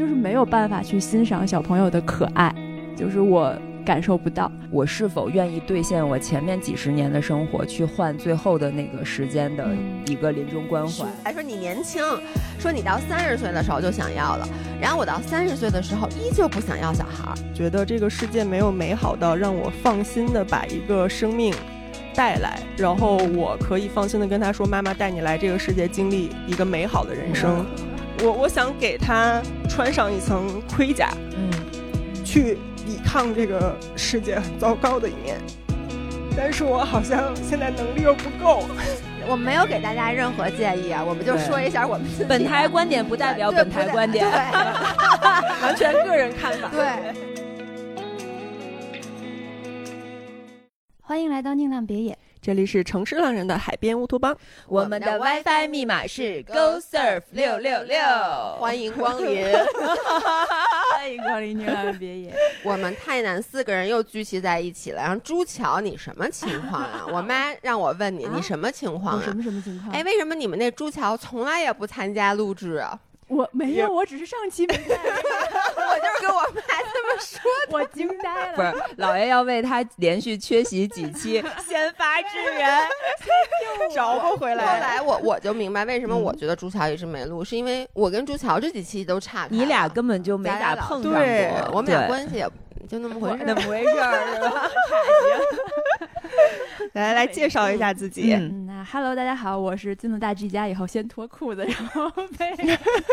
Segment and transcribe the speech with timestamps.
[0.00, 2.50] 就是没有办法去欣赏小朋友的可爱，
[2.96, 4.50] 就是我感受不到。
[4.70, 9.68] 我是否愿意兑现我前面几十年的生活，去换最后的那个时间的
[10.06, 11.04] 一个临终关怀？
[11.22, 12.02] 还说你年轻，
[12.58, 14.48] 说你到三十岁的时候就想要了，
[14.80, 21.52] 然后我到三十岁的时候依旧不想要小孩儿，觉得这个世界没有美好到让我放心的把一个生命
[22.14, 27.66] 带来，然后我可以放心的跟他说：“妈妈带你来这个世界，经历一个美好的人生。”
[28.22, 29.40] 我我想给他
[29.80, 31.50] 穿上一层盔甲，嗯，
[32.22, 35.38] 去抵抗这个世界很糟糕的一面。
[36.36, 38.64] 但是我好像现在能力又不够。
[39.26, 42.24] 我没有给大家任何建议啊，我们就说一下我们自己。
[42.28, 44.30] 本台观点不代表本台观点，
[45.62, 46.68] 完全个人看法。
[46.68, 47.14] 对。
[51.00, 52.18] 欢迎来到宁浪别野。
[52.42, 54.34] 这里是城市浪人的海边乌托邦，
[54.66, 57.98] 我们的 WiFi 密码是 GoSurf 六六六，
[58.58, 59.44] 欢迎光临，
[60.94, 62.34] 欢迎光临宁浪别野。
[62.64, 65.02] 我们泰南四个人又聚集在一起了。
[65.02, 67.04] 然后朱桥，你什么情况啊？
[67.12, 69.22] 我妈让我问你，你什么情况啊？
[69.22, 69.92] 什么什么情况？
[69.92, 72.98] 哎，为什么你们那朱桥从来也不参加录制啊？
[73.30, 74.98] 我没有，我只是上期没在。
[74.98, 76.60] 我就是跟我妈
[76.92, 78.56] 这么说，我惊呆了。
[78.56, 82.68] 不是，老爷要为他连续缺席几期先发制人，
[83.94, 84.64] 找不回来。
[84.64, 91.20] 后来我我就明白为什么我觉得朱乔一直没录，是因为我跟朱乔这几期都差，你俩根本就没咋碰上过，
[91.72, 92.50] 我们俩关系也
[92.88, 94.70] 就那么回事，那么回事儿是吧？
[96.94, 98.34] 来来介绍一下自己。
[98.34, 102.50] 嗯，那 Hello，大家好，我是进了大 G 家以后先脱裤子，然后被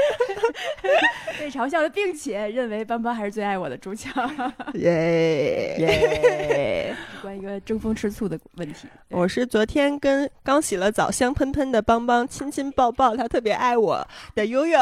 [1.40, 4.10] 被嘲笑了，并且认为邦邦还是最爱我的朱乔。
[4.76, 6.96] 耶耶！
[7.22, 14.80] 关于一个争风吃醋的问题，我是昨天跟刚洗了澡香喷喷的邦邦亲亲抱抱，他特别爱我的悠悠。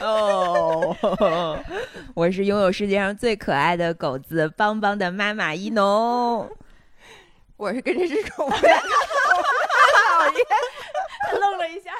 [0.00, 1.58] 哦，
[2.14, 6.48] 我是拥有世界上最可爱的狗子邦邦的妈妈一农。
[7.56, 8.70] 我是跟这只狗，讨厌，
[11.40, 11.90] 愣了一下，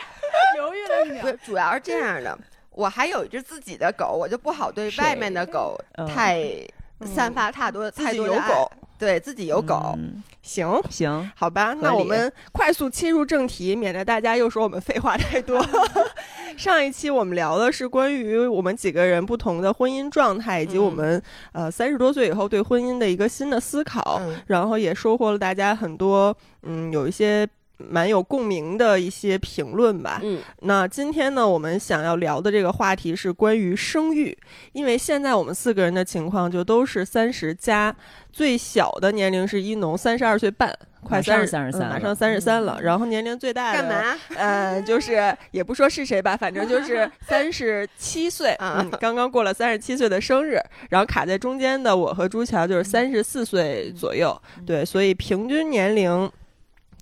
[0.57, 1.23] 犹豫了一秒。
[1.23, 2.39] 不，主要是这样的，
[2.79, 6.65] 我还有一只自己的狗，我就不好对外面的狗太
[7.05, 8.71] 散发太多太多有狗。
[8.97, 9.97] 对自己有狗，
[10.43, 15.65] 行行，好吧，那我们快速切入正题，免得大家又说我们废话太多。
[16.59, 21.23] 上一期我们聊的是关于我们几个人不同的婚姻状态，以及我们
[21.53, 27.49] 呃三十多岁以后对婚姻的一个新的思考，然后也收获了大家很多嗯有一些。
[27.79, 30.21] 蛮有共鸣的一些评论吧。
[30.23, 34.37] 嗯，那今天呢，我们想要聊的这个话题是关于生育，
[34.73, 37.95] 因为现在我们四个人的情况就都是三十加，
[38.33, 42.81] 最小的年龄是一农三十二岁半，快三十三十三，马上三十三了。
[42.83, 44.19] 然后年龄最大的干嘛？
[44.35, 50.59] 呃， 就是也不说是谁吧，反正就是 三十七岁，嗯，刚刚过了三十七岁的生日。
[50.91, 54.37] 然后卡在中间的我和朱乔就是三十四岁左右，
[54.67, 56.29] 对，所以平均年龄。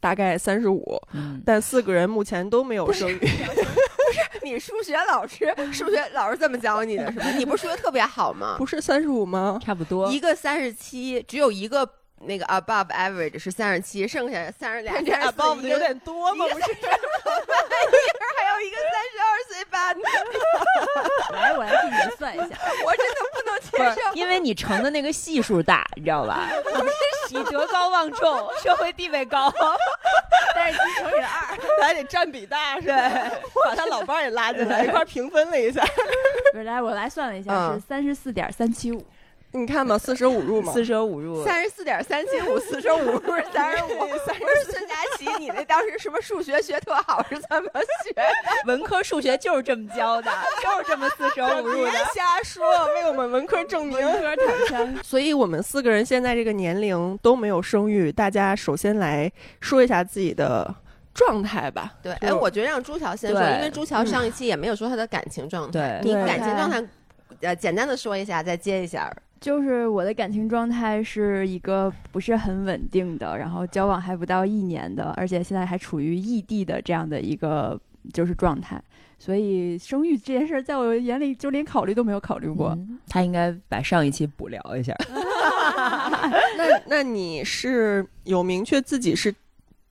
[0.01, 1.01] 大概三十五，
[1.45, 3.19] 但四个人目前都没有生育。
[4.07, 7.31] 不是你数学老师， 数学老师这么教你的，是吗？
[7.37, 8.55] 你不是数学特别好吗？
[8.59, 9.59] 不是三十五吗？
[9.65, 11.89] 差不多，一个三十七，只有一个
[12.21, 15.03] 那个 above average 是三十七，剩下三十俩。
[15.03, 16.45] 这 above 有点多吗？
[16.47, 16.69] 不是，还
[18.55, 20.03] 有一个三十二岁半的。
[21.35, 23.15] 来，我来替你们算一下，我真的
[23.71, 26.49] 不能接受， 因为你乘的那个系数大，你知道吧？
[27.31, 29.53] 你德高望重，社会地位高，
[30.55, 32.97] 但是你乘以二，还得占比大，是吧？
[33.65, 35.85] 把他老伴也拉进来，一块平分了一下。
[36.53, 39.05] 不是，来，我来算了一下，是三十四点三七五。
[39.57, 43.89] 你看嘛，四舍五入嘛，四舍五入，三十四点三七五，四舍五入是三十五。
[44.37, 47.71] 不是孙佳琪，你那当时什么数学学特好是怎么
[48.05, 48.23] 学的？
[48.67, 50.31] 文科数学就是这么教的，
[50.63, 51.91] 就是这么四舍五入的。
[51.91, 53.99] 别瞎说，为我们文科证明。
[53.99, 54.37] 文
[54.69, 54.87] 科。
[55.03, 59.31] 所以我们四个人现在这个年龄都没有生育，大家首先来
[59.61, 60.73] 说一下自己的
[61.15, 61.95] 状态吧。
[62.03, 66.01] 对，哎，我觉得让朱乔先说，因为朱乔上一期也没有说他的感情状态。
[66.03, 66.85] 对，你感情状态，
[67.41, 69.11] 呃，简单的说一下，再接一下。
[69.47, 77.81] 就是我的感情状态是一个不是很稳定的，然后交往还不到一年的，而且现在还处于异地的这样的一个
[78.13, 78.83] 就是状态，
[79.21, 82.77] 所以生育这件事在我眼里就连考虑都没有考虑过。
[83.09, 84.93] 他应该把上一期补聊一下。
[86.59, 89.33] 那那你是有明确自己是？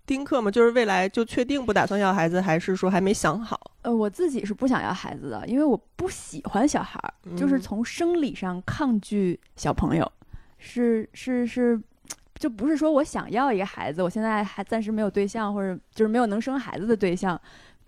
[0.06, 0.52] 丁克吗？
[0.52, 3.60] 就是未来就确定不打算要孩子，还是说还没想好？
[3.81, 10.12] 呃，我自己是不想要孩子的，因为我不喜欢小孩儿，就是从生理上抗拒小朋友，
[10.57, 11.80] 是是是，
[12.36, 17.40] 就不是说我想要一个孩子，我现在还暂时没有对象，或者就是没有能生孩子的对象，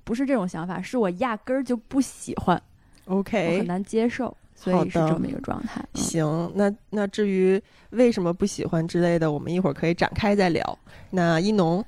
[0.03, 2.61] 不是这种想法，是我压根儿就不喜欢。
[3.05, 4.35] OK，很难接受。
[4.59, 5.85] 所以是这么一个状态。
[5.93, 7.61] 行，那那至于
[7.91, 10.79] 为什么不喜欢之类的，我们一会儿可以展开再聊。
[11.11, 11.85] 那一农，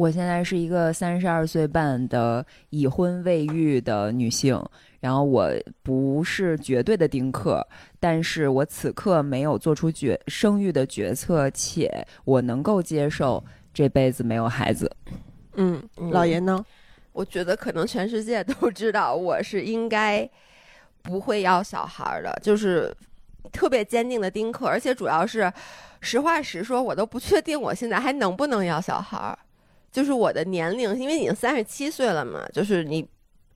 [0.00, 4.58] 我现在是一个三十二岁半的已婚未育的女性，
[4.98, 5.52] 然后我
[5.82, 7.62] 不是绝对的丁克，
[7.98, 13.44] 但是我此刻没有做出决生育的决策，且我能够接受
[13.74, 14.90] 这辈子没有孩子。
[15.56, 16.64] 嗯，老爷呢？
[17.12, 20.26] 我觉得可能全世界都知道我是应该
[21.02, 22.90] 不会要小孩的，就是
[23.52, 25.52] 特别坚定的丁克，而且主要是
[26.00, 29.38] 实话实说，我都不确定我现在还能不能要小孩。
[29.90, 33.02] 就是我的年龄，因为已经三十七岁了嘛，就是你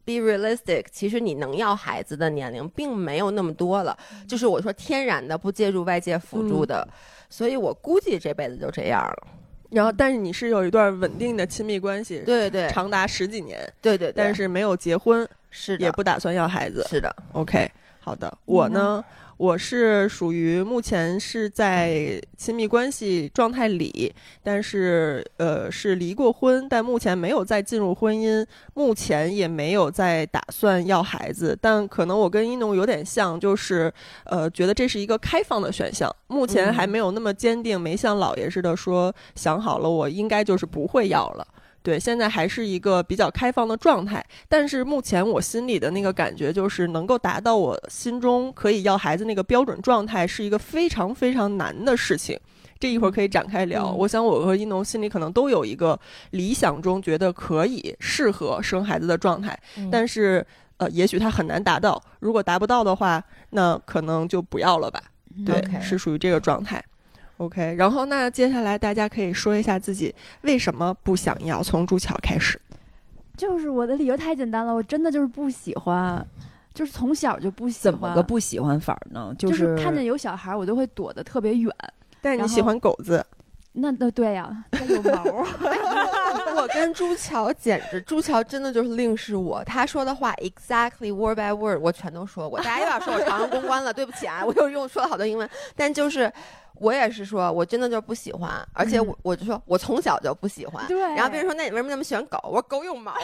[0.05, 3.97] be realistic，其实你能要孩子的年龄并没有那么多了。
[4.27, 6.87] 就是我说天然的不借助外界辅助的，
[7.31, 9.29] 所以我估计这辈子就这样了。
[9.71, 17.15] 然后，但是你是有一段稳定的亲密关系，对对，长达十几年，对对，但是没有结婚，是也不打算要孩子，是的。
[17.33, 19.05] OK，好的，我呢？
[19.37, 31.59] 我是属于目前是在亲密关系状态里，但是呃是离过婚，但目前没有再进入婚姻，目前也没有再打算要孩子。
[31.61, 33.93] 但可能我跟一农有点像，就是
[34.25, 41.47] 呃觉得这是一个开放的选项，目前还没有那么坚定，没像老爷似的说想好了，我应该就是不会要了。
[41.85, 52.41] 对，现在还是一个比较开放的状态，但是目前我心里的那个感觉就是能够达到我心中可以要孩子那个标准状态，是一个非常非常难的事情。
[52.81, 53.91] 这一会儿可以展开聊。
[53.93, 55.99] 我想我和一农心里可能都有一个
[56.31, 59.59] 理想中觉得可以适合生孩子的状态，
[59.93, 60.45] 但是
[60.79, 62.03] 呃，也许他很难达到。
[62.21, 65.03] 如果达不到的话，那可能就不要了吧。
[65.45, 66.83] 对，是属于这个状态。
[67.39, 72.61] OK，然后那接下来大家可以说一下自己为什么不想要从朱桥开始。
[73.37, 76.25] 就是我的理由太简单了，我真的就是不喜欢，
[76.73, 77.93] 就是从小就不喜欢。
[77.93, 79.35] 怎么个不喜欢法呢？
[79.37, 81.75] 就是看见有小孩，我都会躲得特别远。
[82.21, 83.27] 但是你喜欢狗子？
[83.77, 85.23] 那那对呀，它有毛。
[86.57, 89.63] 我跟朱桥简直，朱桥真的就是另是我。
[89.65, 92.59] 他说的话 exactly word by word，我全都说过。
[92.61, 96.33] 大家又要说我长安公关了，对不起啊，我又用说了好多英文，但就是。
[96.81, 100.85] 我也是说，我真的就不喜欢，而且我我就说，我从小就不喜欢。
[100.89, 101.01] 对。
[101.15, 102.37] 然后别人说，那你为什么那么喜欢狗？
[102.43, 103.19] 我说狗有毛啊。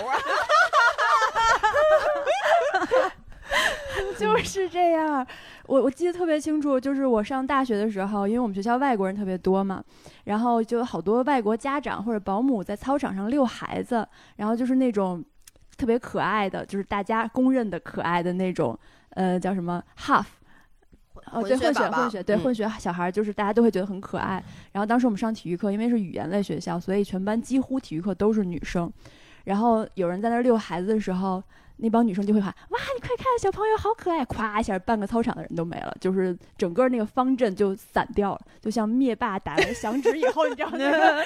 [4.18, 5.26] 就是这样。
[5.66, 9.82] 我我记得特别清楚，就是我上大学的时候，因为我们学校外国人特别多嘛，
[10.24, 14.06] 然后就有好多外国家长或者保姆在操场上遛孩子，
[14.36, 15.24] 然后就是那种
[15.76, 18.78] 特别可爱的，就是大家公认的可爱的那种，
[19.10, 20.24] 呃，叫什么 half。
[21.32, 24.42] 哦，对，混血，混血，对，混血小孩就是大家都会觉得很可爱。
[24.72, 28.90] 然后当时我们上体育课，因为是语言类学校，所以全班几乎体育课都是女生。
[29.44, 31.42] 然后有人在那遛孩子的时候。
[31.82, 40.78] 那帮女生就会喊：“哇，你快看，小朋友好可爱！”咵一下，半个操场的人都没了，就是整个那个方阵就散掉了，就像灭霸打完响指以后，你知道吗？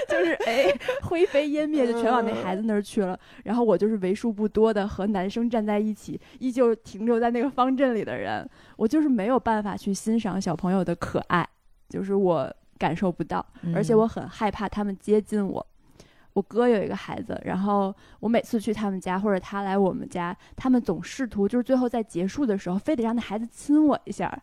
[0.09, 0.73] 就是 哎，
[1.03, 3.19] 灰飞烟灭，就全往那孩子那儿去了。
[3.45, 8.49] 然后我就是为数不多的和男生站在一起，依旧停留在那个方阵里的人。
[8.77, 11.47] 我就是没有办法去欣赏小朋友的可爱，
[11.89, 15.67] 就是我感受不到，而且我很害怕他们接近我。
[16.35, 24.39] 我哥有一个孩子，然后我每次去他们家或者他来我们家，他们总试图就是最后在结束的时候，非得让那孩子亲我一下，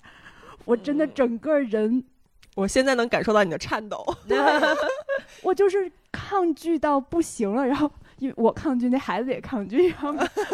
[0.65, 2.03] 我真的整个人，
[2.55, 4.03] 我现在能感受到你的颤抖，
[5.43, 7.91] 我就是抗拒到不行了，然后。
[8.21, 10.09] 因为我抗拒，那孩子也抗拒，然后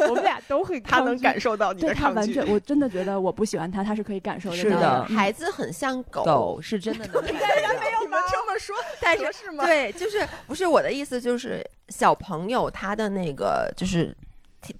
[0.07, 0.79] 我们俩都会。
[0.87, 2.01] 他能感受到你的抗拒。
[2.03, 4.55] 他完全，我真的觉得我不喜欢他，他是可以感受的。
[4.55, 7.21] 是的，孩子很像狗，狗是真的能。
[7.23, 7.47] 人家
[7.79, 9.65] 没有你们这么说， 但是是吗？
[9.65, 14.15] 对，就是不是我的意思，就是小朋友他的那个就是。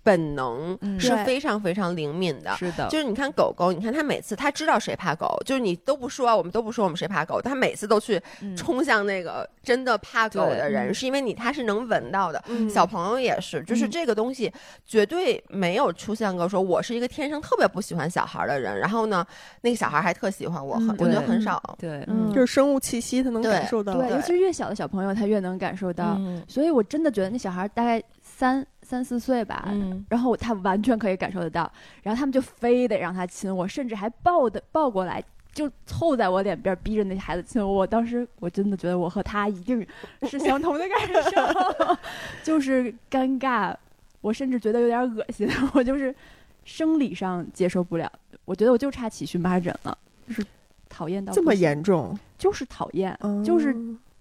[0.04, 8.22] 本能是非常非常灵敏的，是的，就是你看狗狗，你看它每次它知道谁怕狗，就是你都不说，我们都不说我们谁怕狗，它每次都去
[8.56, 12.44] 冲向那个真的怕狗的人，是因为你它是能闻到的。
[12.70, 14.52] 小朋友也是，就是这个东西
[14.86, 19.26] 绝对没有出现过说我是一个天生特别不喜欢小孩的人，然后呢，
[19.62, 21.62] 那个小孩还特喜欢我，很我觉得很少。
[21.78, 28.66] 对，就是生物气息他能感受到，对，尤其是越小的小朋友他越能感受到，所以我真的觉得那小孩大概三。
[28.88, 29.68] 三四岁吧，
[30.10, 31.70] 然后他完全可以感受得到，
[32.04, 37.70] 然后他们就非得让他亲我，甚至还抱的抱过来，就凑在我脸边，逼着那孩子亲我。
[37.70, 39.86] 我当时我真的觉得我和他一定
[40.22, 41.98] 是相同的感受，
[42.44, 43.76] 就是尴尬，
[44.22, 46.16] 我甚至觉得有点恶心， 我就是
[46.64, 48.10] 生理上接受不了，
[48.46, 50.46] 我觉得我就差起荨麻疹了，就是
[50.88, 53.76] 讨厌到这么严重，就是讨厌，就是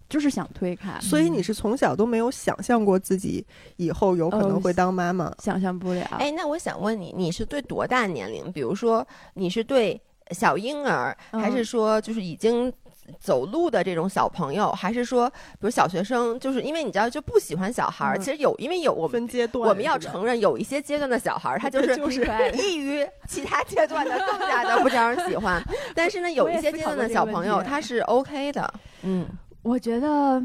[0.08, 3.44] 就是想推开，所以你是从小都没有想象过自己
[3.76, 5.32] 以后有可能会当妈妈？
[5.38, 6.04] 想象不了。
[6.18, 8.50] 哎，那我想问你，你是对多大年龄？
[8.52, 12.72] 比如说，你是对小婴儿，还是说就是已经？
[13.20, 18.18] 走路的这种小朋友，还是说，比如小学生，就是因为你知道就不喜欢小孩儿。
[18.18, 22.26] 其实有，因为有我们分阶段，我们要承认有一些阶段的小孩儿，他就 是就是
[22.58, 25.62] 异于其他阶段的更加的不招人喜欢。
[25.94, 28.74] 但是呢，有一些阶段的小朋友他是 OK 的。
[29.02, 29.24] 嗯，
[29.66, 30.42] 我觉得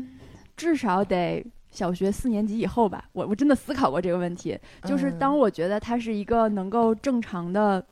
[0.58, 3.06] 至少得小学四年级以后吧。
[3.14, 7.86] 我我真的思考过这个问题，就是当我觉得他是一个能够正常的。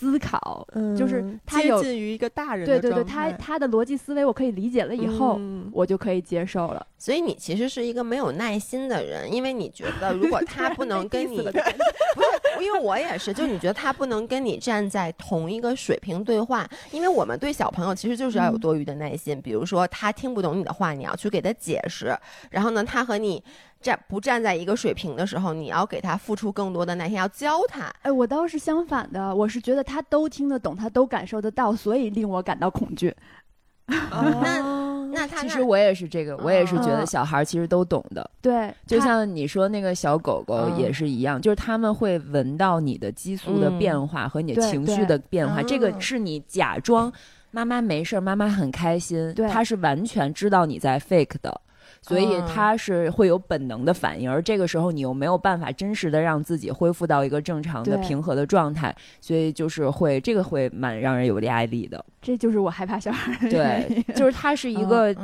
[0.00, 2.64] 思考，嗯就是他有接近于一个大人。
[2.64, 5.38] 对对对，他他的逻辑思维我可以理解了以后，
[5.70, 6.86] 我就可以接受了。
[6.96, 19.38] 所以你其实是一个没有耐心的人，因为你觉得 如果他不能跟你， 不是，因为我也是，就你觉得他不能跟你站在同一个水平对话，因为我们对小朋友其实就是要有多余的耐心。
[19.42, 22.16] 比如说他听不懂你的话，你要去给他解释，
[22.50, 23.42] 然后呢，他和你。
[23.80, 27.92] 站不站在一个水平的时候，你要给他付出更多的耐心，要教他。
[28.02, 33.14] 哎，我倒是相反的，我是觉得他都听得懂，他都感受得到，所以令我感到恐惧。
[33.88, 38.30] 那那他其实我也是这个，我也是觉得小孩其实都懂的。
[38.40, 47.12] 对，就像你说那个小狗狗也是一样，就是他们会闻到你的激素的变化和你的情绪的变化，这个是你假装
[47.50, 51.60] 妈妈没事，妈妈很开心，他是完全知道你在 fake 的。
[52.02, 62.02] 所以他是会有本能的反应，而这个时候你又没有办法真实的让自己恢复到一个正常的平和的状态，所以就是会这个会蛮让人有压力的。
[62.22, 65.14] 这就是我害怕小孩的对，就是他是一个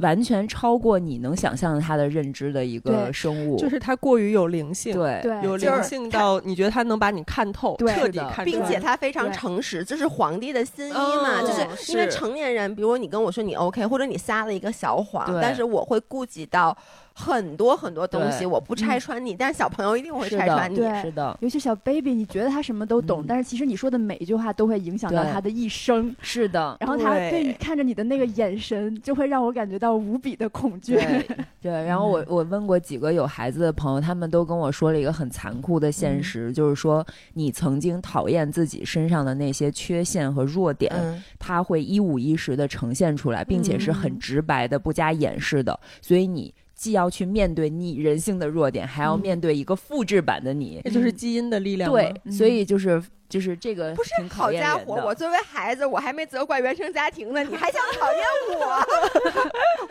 [0.00, 15.75] 完全超过你能想象他的认知的一个生物，就是他过于有灵性，对，有灵性到你觉得他能把你看透，彻底看透，并且他非常诚实，这是皇帝的新衣嘛，就是因为成年人，比如你跟我说你 OK，或者你撒了一个小谎，但是我。
[15.76, 16.76] 我会顾及到。
[17.18, 20.76] 很多很多东西我不拆穿你，但是小朋友一定会拆穿你。
[21.00, 26.14] 是的，尤其小 baby，你觉得他什么都懂，但是其实你说的每一句话都会影响到他的一生。
[26.20, 30.94] 是的，然后他对你看着你的那个眼神，就会让我感觉到无比的恐惧。
[31.62, 40.92] 对， 然后我我问过几个有孩子的朋友，他们都跟我说了一个很残酷的现实，就是说你曾经讨厌自己身上的那些缺陷和弱点，
[41.38, 46.52] 他会一五一十的呈现出来，并且是很直白的、不加掩饰的，所以你。
[46.76, 51.90] 既要去面对你人性的弱点，还要面对一个复制版的你，这就是基因的力量。
[51.90, 53.02] 对，所以就是。
[53.28, 54.94] 就是这个不是好家伙！
[55.04, 58.22] 我作为孩子，我还没责怪原生家庭呢，你还想讨厌
[58.58, 58.86] 我？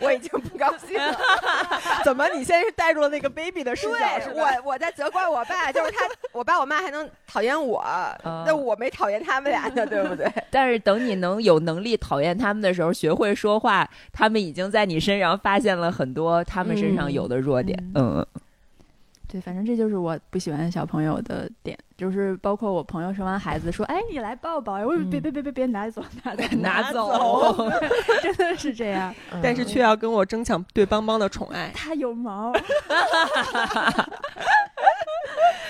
[0.00, 1.18] 我已经不高兴了。
[2.04, 2.26] 怎么？
[2.28, 3.96] 你现在是带入了那个 baby 的视角？
[4.34, 7.84] 我我在责怪我爸，就是他，我爸我妈还能讨厌我，
[8.46, 10.30] 那我没讨厌他们俩呢，对不对？
[10.50, 17.78] 但是等你能有能力讨厌他们的时候，学会说话，他们已经在你身上发现了很多他们身上有的弱点。
[17.94, 18.26] 嗯嗯。
[19.28, 27.70] 对，反正这就是我不喜欢小朋友的点，就是包括我朋友生完孩子说：“哎，你来抱抱。”我说：“别别别别别拿走，拿走， 拿走。”
[28.22, 31.70] 真的是这样， 但是却要跟我争抢对邦邦的宠爱。
[31.74, 32.52] 他有毛。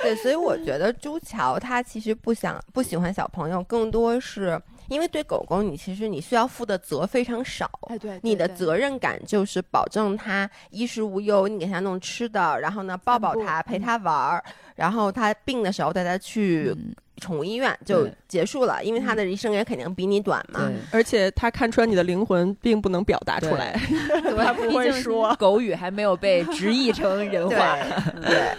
[0.03, 4.61] 对，所以我觉得朱乔他其实不想不喜欢小朋友，更多是。
[4.89, 16.75] 因为对狗狗，你其实你需要负的责非常少，哎，对，你的责任感就是保证它衣食无忧，你给它弄吃的，然后呢抱抱它，陪它玩儿，然后它病的时候带它去
[17.19, 20.71] 宠物医院就结束了，因为它的一生也肯定比你短嘛。
[20.93, 23.73] 而且它看穿你的灵魂，并不能表达出来，
[24.37, 27.77] 它不会说，狗语还没有被直译成人话。
[28.23, 28.53] 对，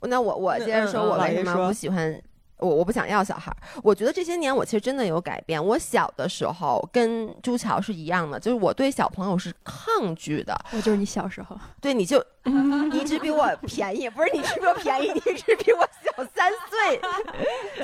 [0.08, 2.20] 那我我接着说，我为什么不喜欢。
[2.58, 5.64] 我我不想要小孩儿，我觉得这些年我其实真的有改变。
[5.64, 10.58] 我小的时候跟朱乔是一样的，就是我对小朋友是抗拒的。
[10.72, 17.00] 我就是你小时候，对，你就你一直比我便宜，不是你一直比我便宜，你一直比我小三岁，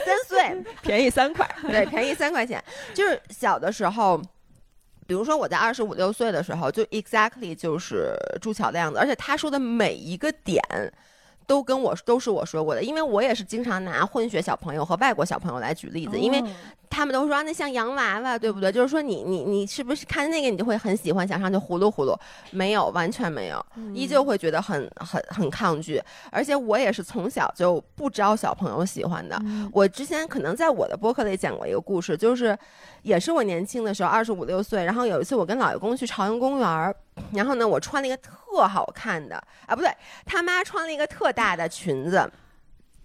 [0.04, 2.62] 三岁便宜三块，对，便宜三块钱。
[2.92, 4.20] 就是小的时候，
[5.06, 10.60] 比如说我在二十五六岁的时候，就 exactly 就是朱乔的样子，而且他说的每一个点。
[11.46, 16.42] 都跟我都是我说过的，因为我也是经常拿混血小朋友和外国小朋友来举例子，因为
[16.88, 18.70] 他们都说那像洋娃娃，对不对？
[18.70, 22.16] 就是说你你你是不是看那个你就会很喜欢，想上去呼噜呼噜？
[22.50, 26.00] 没有，完全没有，依旧会觉得很很很抗拒。
[26.30, 29.40] 而且我也是从小就不招小朋友喜欢的。
[29.72, 32.56] 我之前可能在我的播客里讲过一个故事，就是
[33.04, 36.94] 也是我年轻的时候，二十五六岁，然后有一次我跟老爷公去朝阳公园。
[37.32, 39.88] 然后呢，我穿了一个特好看的啊，不对，
[40.24, 42.28] 他妈穿了一个特大的裙子，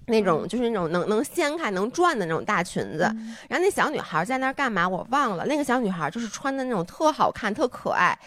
[0.08, 3.04] 那种就是那种能能掀开、能转的那种大裙子。
[3.48, 4.88] 然后那小女孩在那儿干嘛？
[4.88, 5.46] 我忘了。
[5.46, 8.18] 那个小女孩就是穿的那种特好看、特可爱。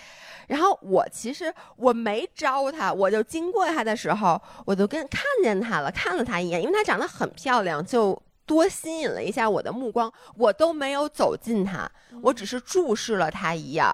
[0.46, 11.90] 然后我其实我没招她，我就经过她的时候，我就跟看见她了，看了她一眼，因为她长得很漂亮，就多吸引了一下我的目光，我都没有走近他，
[12.22, 13.84] 我只是注视了他一眼。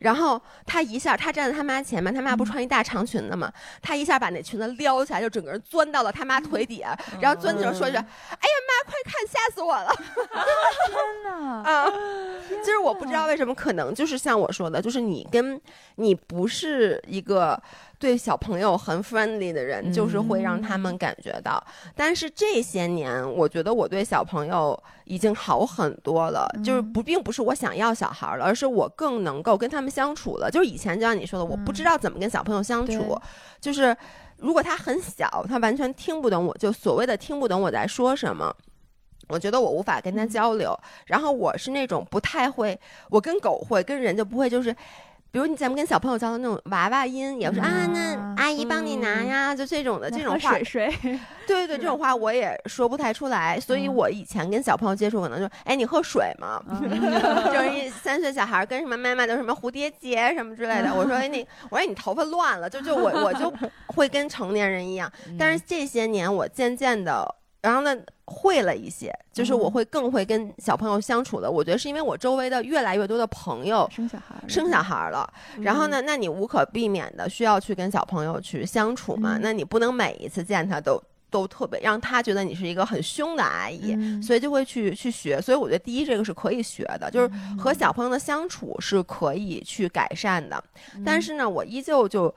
[0.00, 3.52] 然后他一下，他站在他妈前面，他妈不穿一大长裙子吗？
[3.82, 8.06] 他一下把那裙子撩起来，就整个人钻到了他妈腿底下，然后钻进去说一句：“哎呀
[8.66, 9.92] 妈，快看，吓死我了！”
[10.88, 11.60] 天哪！
[11.62, 11.84] 啊，
[12.48, 15.60] 就是我不知道为什么，可能就是像我说的，就是你跟
[15.96, 17.62] 你不是一个
[18.00, 21.62] 对小朋友很 friendly 的人，就是会让他们感觉到。
[21.94, 30.50] 但是这些年，我觉得我对小朋友已经好很多了，就是不并不是我想要小孩了，而是我更能够跟他们相处了。
[30.50, 33.18] 就是以前就像你说的，我不知道怎么跟小朋友相处，对
[33.60, 33.94] 就是
[34.38, 38.52] 如果他很小，他完全听不懂我，就所谓的听不懂我在说什么。
[39.28, 40.76] 我觉得我无法跟他交流，
[41.06, 42.76] 然后我是那种不太会，
[43.10, 44.74] 我跟狗会，跟人就不会，就是，
[45.32, 50.98] 比如你咱们跟小朋友交流那种娃娃音，也是啊，那阿姨帮你拿呀，就这种的这种话，水水，
[51.46, 56.60] 对对对，这种话我也说不太出来，所以我以前跟小朋友接触，可能就，哎，你喝水吗？
[57.52, 63.52] 就是一三岁小孩跟什么妈妈的什么蝴蝶结什么之类的，我说哎你， 我说你头发乱了，就就我我就
[63.86, 67.36] 会跟成年人一样，但是这些年我渐渐的。
[67.62, 71.50] 然后呢，会了一些，就是我会更会跟小朋友相处的。
[71.50, 79.36] 我觉得是因为我周围的越来越多的朋友生小孩儿，生小孩了，然后呢，那你无可避免的需要去跟小朋友去相处嘛。
[79.36, 85.40] 嗯那你不能每一次见他都都特别让他觉得你是一个很凶的阿姨，嗯所以就会去去学。
[85.40, 90.62] 所以我觉得第一这个是可以学的，就是嗯和小朋友的相处是可以去改善的。
[90.94, 92.34] 嗯但是呢，我依旧就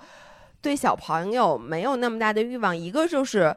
[0.61, 2.75] 对小朋友没有那么大的欲望。
[2.75, 3.55] 一个就是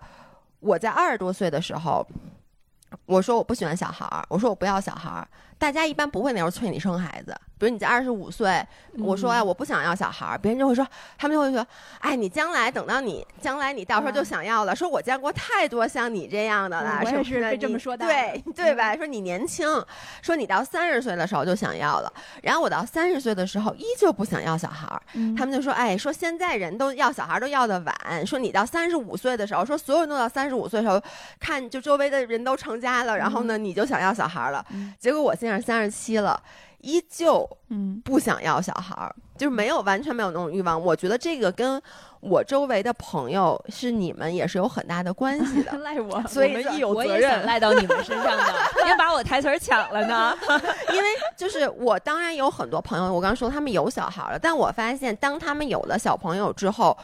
[0.67, 2.05] 我在二十多岁的时候，
[3.07, 5.29] 我说我不喜欢小孩儿，我说我不要小孩儿。
[5.59, 8.63] 大家一般不会那时候催你生孩子，比如你在二十五岁，
[8.99, 10.87] 我说哎我不想要小孩儿，别人就会说，
[11.17, 11.67] 他们就会说，
[12.01, 18.95] 哎你将来等到你将来你到时候就想要了，说我见过太多像你这样的了，嗯我也什么的是被这么说的对对吧？
[18.95, 19.67] 说你年轻，
[20.21, 25.35] 说你到三十岁的时候就想要了，然后我到三十岁的时候依旧不想要小孩儿，嗯。
[25.35, 31.01] 他们就说，哎，说现在人都要小孩儿都要的晚，说你到三十五岁的时候，说所有人都到三十五岁的时候，
[31.41, 34.93] 看就周围的人都成家了，然后呢你就想要小孩儿了，嗯。
[34.99, 36.41] 结果我现在三十七了。
[36.81, 40.81] 依旧嗯不想要小孩儿，就是没有完全没有那种欲望。
[40.81, 41.83] 我觉得这个跟
[42.21, 45.77] 我周围的朋友是你们也是有很大的关系的。
[45.83, 47.23] 赖我，所以我们亦有我责任。
[47.23, 48.45] 也想赖到你们身上的，
[48.85, 50.37] 别把我台词儿抢了呢。
[50.95, 56.97] 因为就是我当然有很多朋友，我刚刚说他们有小孩了，但我发现当他们有了小朋友之后。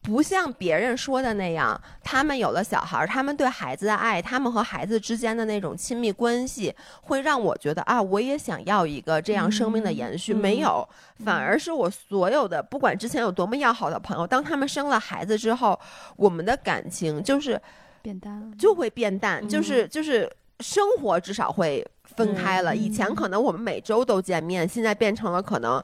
[0.00, 10.32] 不像别人说的那样，他们有了小孩，他们对孩子的爱，他们和孩子之间的那种亲密关系，会让我觉得啊，我也想要一个这样生命的延续。
[10.32, 10.88] 嗯没有，
[11.24, 15.78] 反而是我所有的，不管之前有多么要好的朋友，当他们生了孩子之后，
[16.16, 17.60] 我们的感情就是
[18.00, 20.30] 变淡了，就会变淡，嗯就是就是
[20.60, 22.72] 生活至少会分开了。
[22.72, 25.82] 嗯以前可能我们每周都见面，现在变成了可能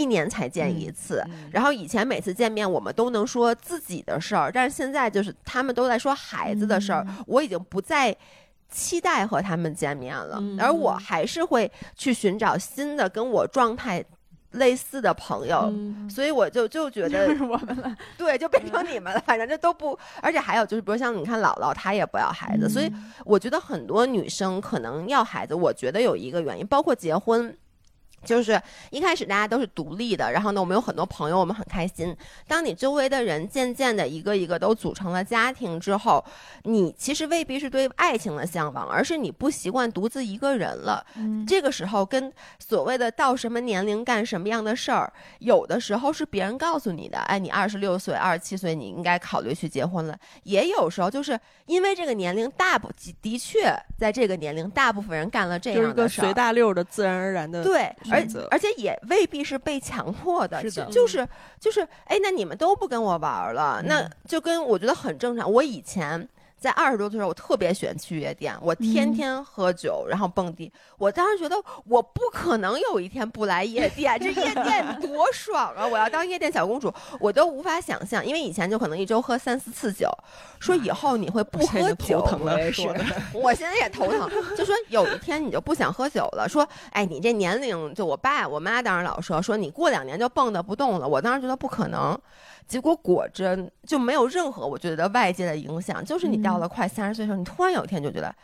[0.00, 1.22] 一年才见一次。
[1.52, 8.16] 然后以前每次见面我们都能说自己的事儿，但是现在就是他们都在说孩子的事儿，嗯我已经不再。
[8.72, 14.00] 期待和他们见面了，嗯而我还是会去寻找新的跟我状态
[14.52, 19.20] 类似的朋友，嗯所以我就就觉得 就是我们了，对，就变成你们了。
[19.26, 22.88] 反正这都不，而且还有就是，比如像你看姥姥，她也不要孩子，所以
[23.24, 27.52] 我觉得很多女生可能要孩子，我觉得有一个原因，包括结婚。
[28.24, 32.16] 就是一开始大家都是独立的，然后呢，我们有很多朋友，我们很开心。
[32.46, 36.24] 当你周围的人渐渐的一个一个都组成了家庭之后，
[36.64, 41.04] 你其实未必是对爱情的向往，而是你不习惯独自一个人了。
[41.16, 50.18] 嗯这个时候跟所谓的到什么年龄干什么样的事儿，有的时候是别人告诉你的，哎，你二十六岁、二十七岁，你应该考虑去结婚了。
[50.44, 56.24] 也有时候就是因为这个年龄，大部的确在这个年龄，大部分人干了这就是一个样的事儿。
[56.24, 57.62] 随大溜的自然而然的。
[57.62, 65.50] 对，而选择而且也未必是被强迫的，是的就就是就是，哎，那你们都不跟我玩儿了，那嗯就跟我觉得很正常。
[65.50, 66.28] 我以前
[66.60, 70.70] 在二十多岁的时候，我特别喜欢去夜店，我天嗯天喝酒，然后蹦迪。
[70.98, 75.86] 我当时觉得我不可能有一天不来夜店，这夜店 多爽啊！
[75.86, 80.10] 我要当夜店小公主，我都无法想象，因为以前就可能一周喝三四次酒，
[80.58, 82.82] 说以后你会不喝酒头疼了，我也是。
[83.32, 91.08] 我现在也头疼，就说有一天你就不想喝酒了，说，哎，你这年龄，就我爸我妈当时老说，说你过两年就蹦跶不动了。
[91.08, 92.20] 我当时觉得不可能，
[92.70, 98.34] 结果果真就没有任何我觉得外界的影响，就是你到了快三十岁的时候，你突然有一天就觉得。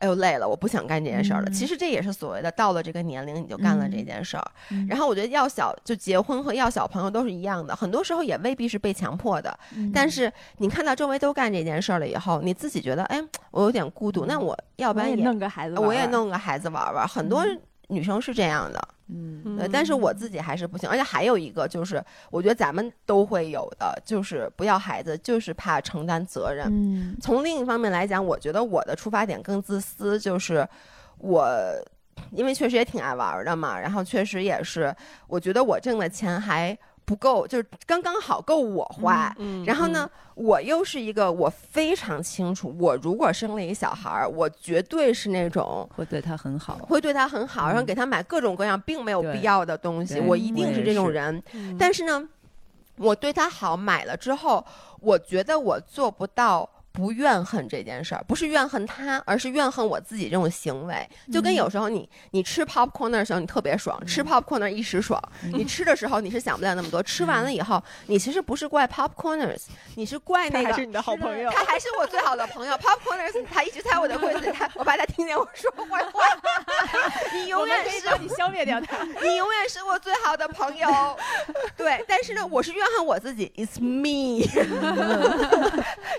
[0.00, 1.48] 哎呦累了，我不想干这件事儿了。
[1.48, 4.50] 嗯其实这也是所谓的到了这个年龄你就干了这嗯件事儿。
[4.70, 9.58] 嗯然后我觉得要小就结婚和要小朋友都是一样的，很多时候也未必是被强迫的。
[9.74, 17.08] 嗯但是你看到周围都干这件事儿了以后，你自己觉得哎，我有点孤独，那我要不然也弄个孩子玩玩，我也弄个孩子玩玩。
[17.08, 18.80] 很多嗯女生是这样的。
[19.08, 26.66] 嗯对，但是我自己还是不行，而且还有一个就是，我觉得咱们都会有的，就是不要孩子，就是怕承担责任。
[26.70, 30.66] 嗯从另一方面来讲，我觉得我的出发点更自私，就是
[31.18, 31.48] 我。
[32.32, 34.92] 因为确实也挺爱玩的嘛，然后确实也是，
[35.28, 36.76] 我觉得我挣的钱还
[37.08, 39.34] 不够，就是刚刚好够我花。
[39.38, 46.76] 嗯然后呢，我又是一个我非常清楚，我如果生了一个小孩儿，我绝对是那种会对他很好。
[46.82, 51.42] 会对他很好，然后给他买各种各样并没有必要的东西，我一定是这种人。
[51.54, 52.28] 嗯但是呢，
[52.96, 54.62] 我对他好买了之后，
[55.00, 56.68] 我觉得我做不到。
[56.98, 61.08] 不怨恨这件事儿，不是怨恨他，而是怨恨我自己这种行为。
[61.32, 65.22] 就跟有时候你你吃 popcorn 的时候，你特别爽，吃 popcorn 一时爽。
[65.52, 69.62] 你吃的时候你是想不了那么多，吃完了以后，你其实不是怪 popcorners，
[69.94, 71.48] 你是怪那个他还是你的好朋友。
[71.52, 76.24] 他还是我最好的朋友， Popcorners，他一直在我的柜子里，他我怕他听见我说坏话，
[77.32, 79.04] 你永远是你消灭掉他。
[79.22, 80.88] 你永远是我最好的朋友。
[81.76, 84.48] 对，但是呢，我是怨恨我自己，It's me。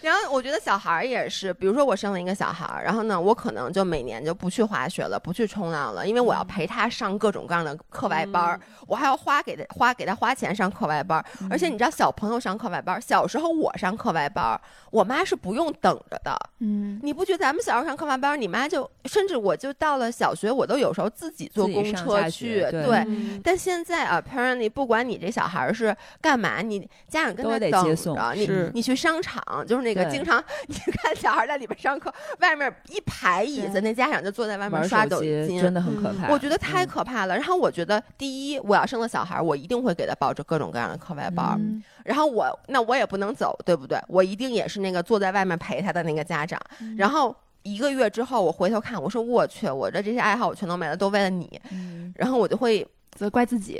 [0.01, 11.25] 然后我觉得小孩儿也是，比如说我生了一个小孩儿，然后呢，我可能就每年就不去滑雪了，不去冲浪了，因为我要陪他上各种各样的课外班儿，我还要花给他花给他花钱上课外班儿。
[11.49, 16.37] 而且你知道，小朋友上课外班儿，小时候我上课外班儿，我妈是不用等着的。
[16.59, 22.97] 嗯你不觉得咱们小时候上课外班儿，你妈就甚至我就到了小学，我都有时候自己坐公车去，对对。
[23.07, 36.29] 嗯但现在 apparently 不管你这小孩儿是干嘛，你家长跟都他等得接送着，你你去商场，就是那个经常你看小孩在里边上课，外面一排椅子，那家长就坐在外面刷抖音，真的很可嗯怕。
[36.29, 37.35] 我觉得太嗯可怕了。
[37.35, 41.55] 然后我觉得，第一，我要生了小孩，我一定会给他报着各种各样的课外班。
[41.59, 43.99] 嗯然后我那我也不能走，对不对？
[44.07, 46.59] 我一定也是那个坐在外面陪他的那个家长。
[46.97, 51.61] 然后一个月之后，我回头看，我说我去，我的这些爱好我全都没了，都为了你。
[51.71, 53.79] 嗯然后我就会责怪自己。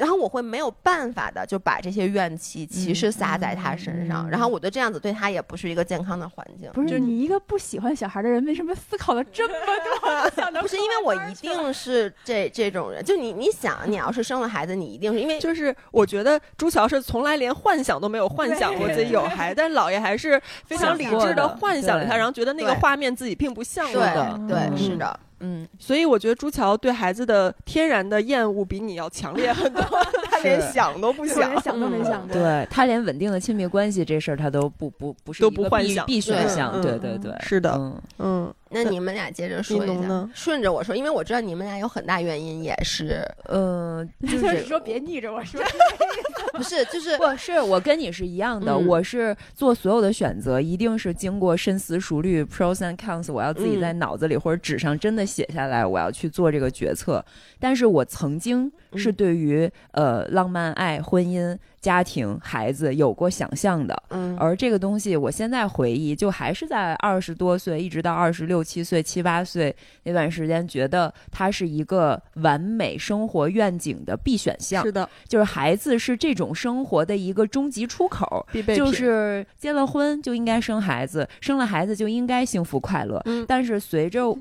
[0.00, 6.70] 然后我会没有办法的就把这些怨气、其实撒在他身上，嗯然后我觉得这样子对他也不是一个健康的环境。
[6.72, 9.54] 不是你一个不喜欢小孩的人，为什么思考了这么
[10.00, 10.40] 多？
[10.62, 24.38] 不是因为我一定是这这种人，就你你想，你要是生了孩子，你一定是因为 就是我觉得朱乔是从来连幻想都没有幻想过自己有孩子，但姥爷还是非常理智的幻想了他，对然后觉得那个画面自己并不像的。
[24.48, 29.82] 对嗯是的，嗯，所以我觉得朱桥对孩子的天然的厌恶比你要强烈很多，
[30.30, 31.60] 他连想都不我想连。
[31.62, 32.32] 想都没想过。
[32.34, 36.04] 对他连稳定的亲密关系这事儿他都不不不是都不幻想。
[36.06, 45.60] 必选项，对对对，是的，嗯，嗯，那你们俩接着说一下呢，顺着我说，因为我知道你们俩有很大原因也是呃，就 就是是说别逆着我说，
[46.54, 57.24] 不是就是不是我跟你是一样的，嗯我是做所有的选择一定是经过深思熟虑，pros and cons，我要自己在脑子里或者纸上真的写下来，我要去做这个决策。
[57.58, 64.36] 但是我曾经是嗯对于、呃浪漫爱、婚姻、家庭、孩子有过想象的，嗯。
[64.38, 74.84] 而这个东西，我现在回忆，就还是在二十多岁，一直到二十六七岁、七八岁那段时间，觉得它是一个完美生活愿景的必选项。
[74.84, 74.92] 是。
[74.92, 78.84] 的，就是孩子是这种生活的一个终极出口，必备品。
[78.84, 83.20] 就是结了婚就应该生孩子，生了孩子就应该幸福快乐。
[83.24, 83.44] 嗯。
[83.48, 84.38] 但是随着，嗯，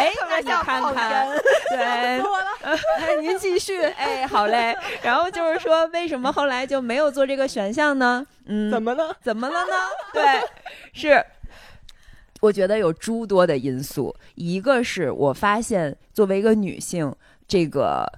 [0.00, 1.28] 哎， 那你看看，
[1.68, 1.78] 对，
[2.64, 4.76] 哎，您继续，哎，好嘞。
[5.02, 8.26] 然后就是说，为什么后来就没有做这个选项呢？
[8.46, 9.14] 嗯，怎么了？
[9.22, 9.74] 怎么了呢？
[10.12, 10.22] 对，
[10.92, 11.24] 是。
[12.40, 17.14] 我觉得有诸多的因素，一个是我发现作为一个女性，
[17.46, 18.10] 这个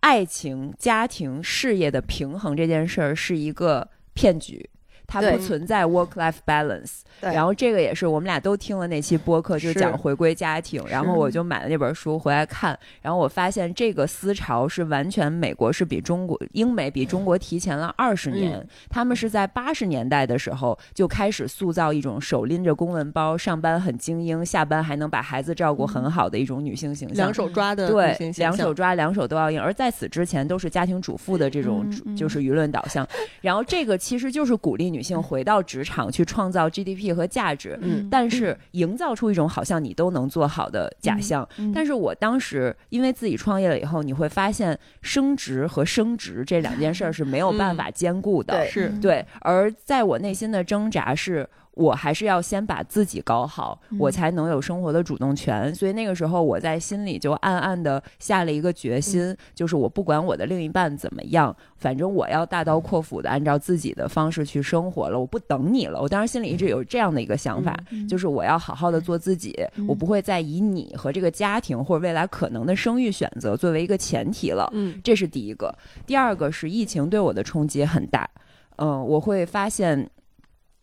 [0.00, 4.68] 爱情、家庭、事业的平衡这件事儿是一个骗局，
[5.06, 7.00] 它不存在 work-life balance。
[7.20, 10.82] 对然后这个也是我们俩都听了那期播客，就是是讲回归家庭。
[10.88, 18.58] 然后我就买了那本书回来看，然后我发现这个思潮是完全美国是比中国、英美比中国提前了二十年。
[18.58, 27.16] 嗯他们是在八十年代的时候就开始塑造一种手拎着公文包、上班很精英、下班还能把孩子照顾很好的一种女性形象。
[27.16, 29.60] 两手抓的对两手抓，两手都要硬。
[29.60, 31.86] 而在此之前，都是家庭主妇的这种
[32.16, 33.06] 就是舆论导向。
[33.40, 41.48] 然后这个其实就是鼓励女性回到职场去创造 GDP 和价值，嗯但是营造出一种好像你都能做好的假象。
[41.58, 48.54] 嗯但是我当时因为自己创业了以后，你会发现升职和升职这两件事儿是没有办法兼顾的。
[48.54, 55.74] 对是对，而在我内心的挣扎是，我还是要先把自己搞好，嗯我才能有生活的主动权。
[55.74, 65.98] 所以那个时候，我在心里就暗暗的下了一个决心，就是我不管我的另一半怎么样，反正我要大刀阔斧的按照自己的方式去生活了，我不等你了。
[66.00, 74.68] 我当时心里一直有这样的一个想法，嗯就是我要好好的做自己，嗯我不会再以你和这个家庭或者未来可能的生育选择作为一个前提了。
[74.74, 75.74] 嗯这是第一个。
[76.06, 78.28] 第二个是疫情对我的冲击很大，
[78.76, 80.10] 嗯、我会发现。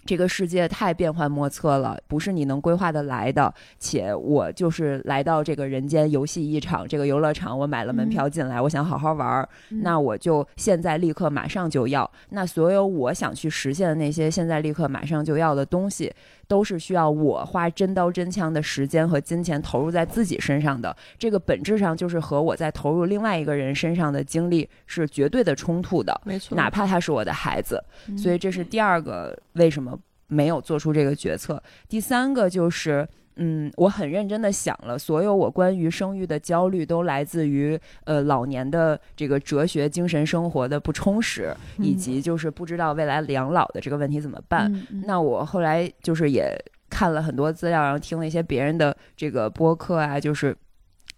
[0.09, 3.53] 这个世界太变幻莫测了，不是你能规划的来的。
[3.77, 12.09] 且我就是来到这个人间游戏一场，这个游乐场我买了门票进来，我想好好玩儿，嗯那我就现在立刻马上就要。
[12.29, 16.11] 那所有我想去实现的那些现在立刻马上就要的东西，
[16.47, 20.95] 都是需要我花真刀真枪的时间和金钱投入在自己身上的。
[21.19, 27.79] 这个本质上就是和我在投入另外一个人身上的精力是绝对的冲突的，没错，哪怕他是我的孩子。
[28.07, 29.97] 嗯所以这是第二个为什么
[30.29, 31.61] 没有做出这个决策。
[31.89, 33.05] 第三个就是。
[33.41, 44.69] 嗯，我很认真的想了，所有我关于生育的焦虑都来自于呃老年的这个哲学精神生活的不充实，以嗯及就是不知道未来养老的这个问题怎么办。
[45.05, 46.53] 那我后来就是也
[46.89, 50.53] 看了很多资料，然后听了一些别人的这个播客啊，就是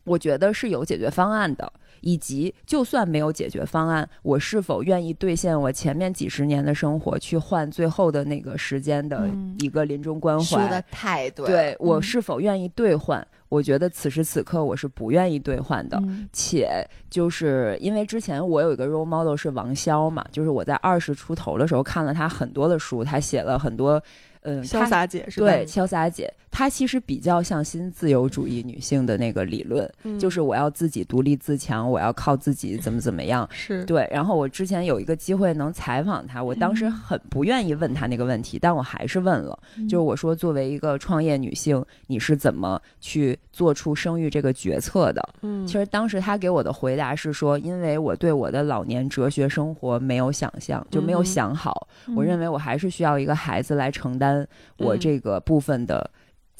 [0.03, 10.85] 我觉得是有解决方案的，以及就算没有解决方案，我是否愿意兑现我前面几十年的生活，去换最后的那个时间的嗯一个临终关说的怀？
[10.91, 13.25] 太对，对我嗯是否愿意兑换？
[13.49, 15.97] 我觉得此时此刻我是不愿意兑换的。
[16.03, 24.01] 嗯且就是因为之前我有一个 role model 是王潇嘛，就是我在二十出头的时候看了他很多的书，他写了很多，
[24.43, 25.47] 嗯，潇洒姐是吧？
[25.47, 33.47] 对，潇洒姐，她其实比较像新自由主义女性的那个理论，嗯就是我要自己独立自强，我要靠自己怎么怎么样。
[33.49, 39.57] 是对，然后我之前有一个机会能采访她，我当时嗯很不愿意问她那个问题，但我还是问了。
[39.77, 45.29] 嗯就是我说，作为一个创业女性，你是怎么去做出生育这个决策的？
[45.41, 56.09] 嗯，其实当时她给我的回答是说，因为我对我的老年哲学生活没有想象，就没有嗯想好，我认为为我还是需要一个孩子来承担我嗯这个部分的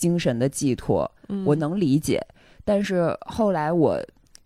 [0.02, 2.20] 精神的寄托，嗯我能理解。
[2.66, 4.00] 但是后来我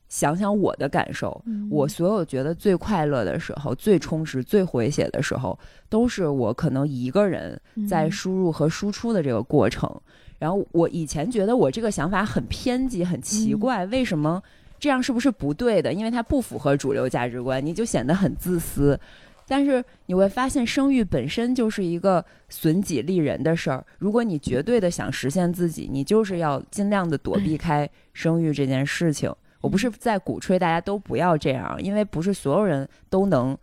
[0.10, 9.90] 想想我的感受，嗯我所有觉得最快乐的时候、最充实、最回血的时候，都是我可能一个人嗯在输入和输出的这个过程。
[10.38, 14.44] 然后我以前觉得我这个想法很偏激、很奇嗯怪，为什么
[14.78, 15.94] 这样是不是不对的？
[15.94, 19.00] 因为它不符合主流价值观，你就显得很自私。
[19.48, 23.86] 但是你会发现，生育本身就是一个损己利人的事儿。
[24.00, 29.34] 如果你绝对的想实现自己，你就是要尽量的躲避开生育这件事情。
[29.62, 33.58] 我不是在鼓吹大家都不要这样，因为不是所有人都能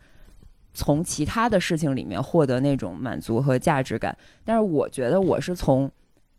[0.74, 4.16] 从其他的事情里面获得那种满足和价值感。
[4.44, 5.90] 但是我觉得我是从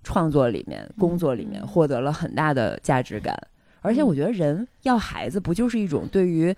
[0.04, 3.38] 创作里面、工作里面嗯获得了很大的价值感。
[3.82, 6.56] 而且我觉得人要孩子，不就是一种对于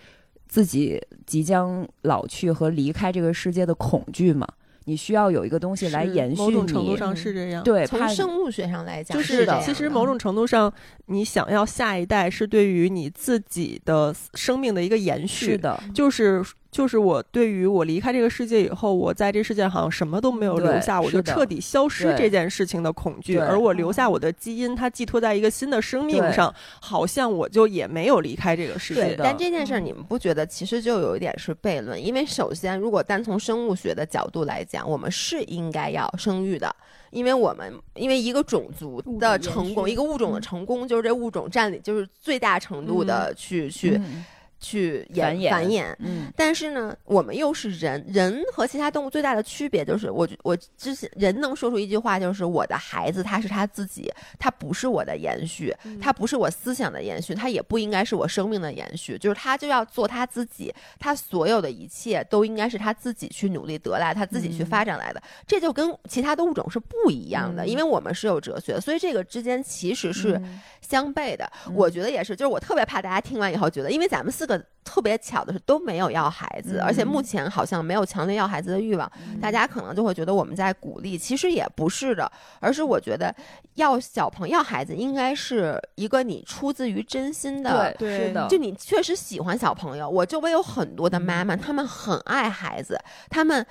[0.56, 4.48] 自己即将老去和离开这个世界的恐惧嘛？
[4.86, 7.62] 你需要有一个东西来延续某种程度你，上是这样。
[7.62, 10.74] 对，从生物学上来讲就是其实某种程度上，
[11.08, 15.48] 你想要下一代是对于你自己的生命的一个延续。
[15.48, 16.42] 是的，就是
[16.76, 29.16] 就是我对于我离开这个世界以后，我在这世界好像什么都没有留下，我就彻底消失这件事情的恐惧，而我留下我的基因，它寄托在一个新的生命上，好像我就也没有离开这个世界。
[29.16, 32.04] 对但这件事儿你们不觉得其实就有一点是悖论？
[32.04, 36.76] 因为首先，如果单从生物学的角度来讲，我们是应该要生育的，
[37.12, 45.96] 因为我们因为一个种族的成功，一个物种的嗯成功就是这物种占领，就是最大程度的去去嗯去繁衍衍繁衍。
[46.00, 67.70] 嗯，但是呢，我们又是人，人和其他动物最大的区别就是我，我之前人能说出一句话，就是我的孩子他是他自己，他不是我的延续，他不是我思想的延续，他也不应该是我生命的延续，就是他就要做他自己，他所有的一切都应该是他自己去努力得来，他自己去嗯发展来的，这就跟其他的物种是不一样的，嗯。
[67.70, 70.62] 因为我们是有哲学，所以这个之间其实是嗯。
[70.82, 71.50] 相悖的。
[71.68, 71.74] 嗯。
[71.76, 83.34] 我觉得也是，就是我特别怕大家听完以后觉得，因为咱们四个特别巧的是都没有要孩子，嗯而且目前好像没有强烈要孩子的欲望，大家可能就会觉得我们在鼓励，其实也不是的，而是我觉得
[83.74, 87.92] 要小朋友要孩子应该是一个你出自于真心的。
[87.98, 91.48] 对，是的，就你确实喜欢小朋友，我周围有很多的妈嗯。
[91.48, 93.66] 妈，他们很爱孩子，他们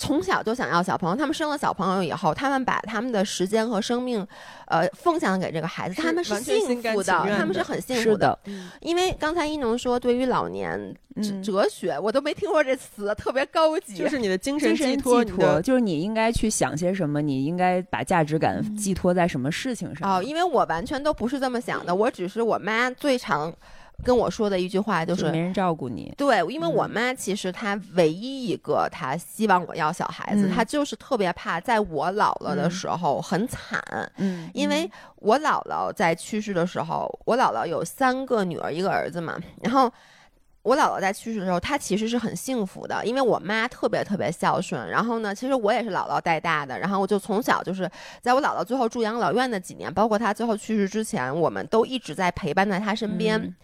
[0.00, 4.26] 从小就想要小朋友，他们生了小朋友以后，他们把他们的时间和生命，
[4.64, 8.38] 呃，奉献给这个孩子，他们是幸福甘情愿他们是很幸福是的，
[8.80, 10.72] 因为刚才一农说，对于老年
[11.16, 11.42] 哲嗯。
[11.42, 13.94] 哲学，我都没听过这词，特别高级。
[13.94, 15.60] 就是你的精神寄托，寄托。
[15.60, 18.76] 就是你应该去想些什么，你应该把价值感嗯。
[18.76, 20.16] 寄托在什么事情上。
[20.16, 23.52] 哦，因为我完全都不是这么想的，我只是我妈最常
[24.04, 33.82] 跟我说的一句话就，就是没人照顾你，对，因为我嗯妈其实她唯一一个她希望我要小孩子，嗯她就是特别怕在我老了的嗯时候很惨，
[34.16, 39.92] 嗯因为我姥姥在去世的时候，我姥姥有三个女儿一个儿子嘛，然后。
[40.62, 44.90] 我姥姥在去世的时候，她其实是很幸福的，因为我妈特别特别孝顺。
[44.90, 53.40] 然后呢，其实我也是姥姥带大的，然后我就从小就是在我姥姥最后住养老院的几年，包括她最后去世之前，我们都一直在陪伴在她身边。
[53.40, 53.54] 嗯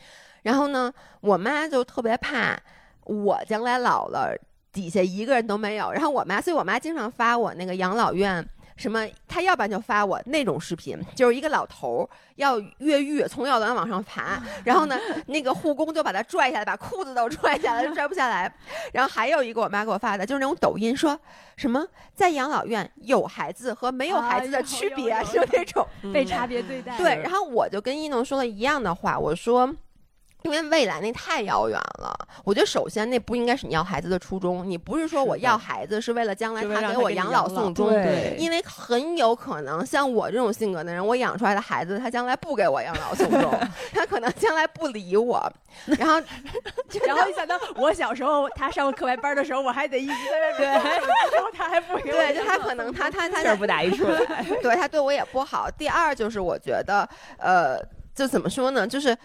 [0.47, 2.57] 然后呢，我妈就特别怕
[3.03, 4.33] 我将来老了
[4.73, 5.91] 底下一个人都没有。
[5.91, 8.49] 然后我妈，所以我妈经常发我那个养老院。
[8.77, 9.09] 什么？
[9.27, 14.97] 她要不然就发我那种视频，就是一个老头儿要越狱，从摇篮往上爬， 然后呢，
[15.29, 18.55] 那个护工就把他拽下来，把裤子都拽下来，拽不下来。
[18.93, 21.19] 然后还有一个我妈给我发的，就是那种抖音，说
[21.57, 25.87] 什么在养老院有孩子和没有孩子的区别，啊有有就那种。
[26.13, 26.99] 被差别对待。
[26.99, 29.75] 对，然后我就跟一农说了一样的话，我说。
[30.43, 43.53] 因为未来那太遥远了，我觉得首先那不应该是你要孩子的初衷，你不是说我要孩子是为了将来他给我养老送终，对因为很有可能像我这种性格的人，我养出来的孩子他将来不给我养老送终，
[43.93, 45.53] 他可能将来不理我，
[45.99, 46.23] 然后
[47.05, 50.73] 然后一想到我小时候，他上课外班的时候，我还得一直在外面
[51.33, 54.45] 然后他还不给我对，就他可能他他他事儿不打一处来。
[54.63, 55.69] 对他对我也不好。
[55.77, 57.79] 第二就是我觉得，呃，
[58.15, 59.17] 就怎么说呢，就是。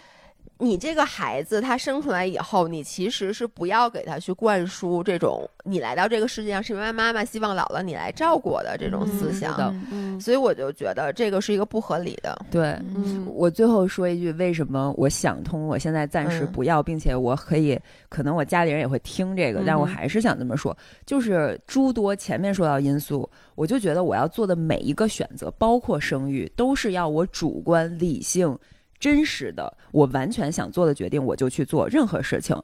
[0.62, 9.74] 你这个孩子他生出来以后，你其实是不要给他去灌输这种你来到这个世界上是因为妈妈希望老了你来照顾我的这种思想，的。
[9.92, 12.46] 嗯所以我就觉得这个是一个不合理的。
[12.52, 13.26] 对，嗯。
[13.34, 16.52] 我最后说一句，为什么我想通，我现在暂时嗯。
[16.52, 28.56] 不要，并且我可以，可能我家里人也会听这个，但我还是想这么说，就是诸多前面说到因素，我就觉得我要做的每一个选择，包括生育，都是要我主观理性。
[29.02, 32.56] 真实的，我完全想做的决定，我就去做任何事情。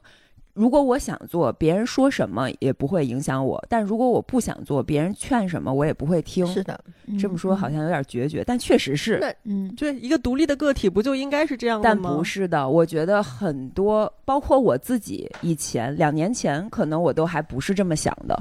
[0.54, 6.44] 如果我想做，别人说什么也不会影响我；但如果我不想做，别人劝什么我也不会听。
[6.48, 6.80] 是的，
[7.16, 9.18] 这么说好像有点决绝，但确实是。
[9.20, 12.00] 那嗯，对一个独立的个体，不就应该是这样的但？
[12.00, 18.36] 不是的，我觉得很多，包括我自己，以前两年前可能我都还不是这么想的，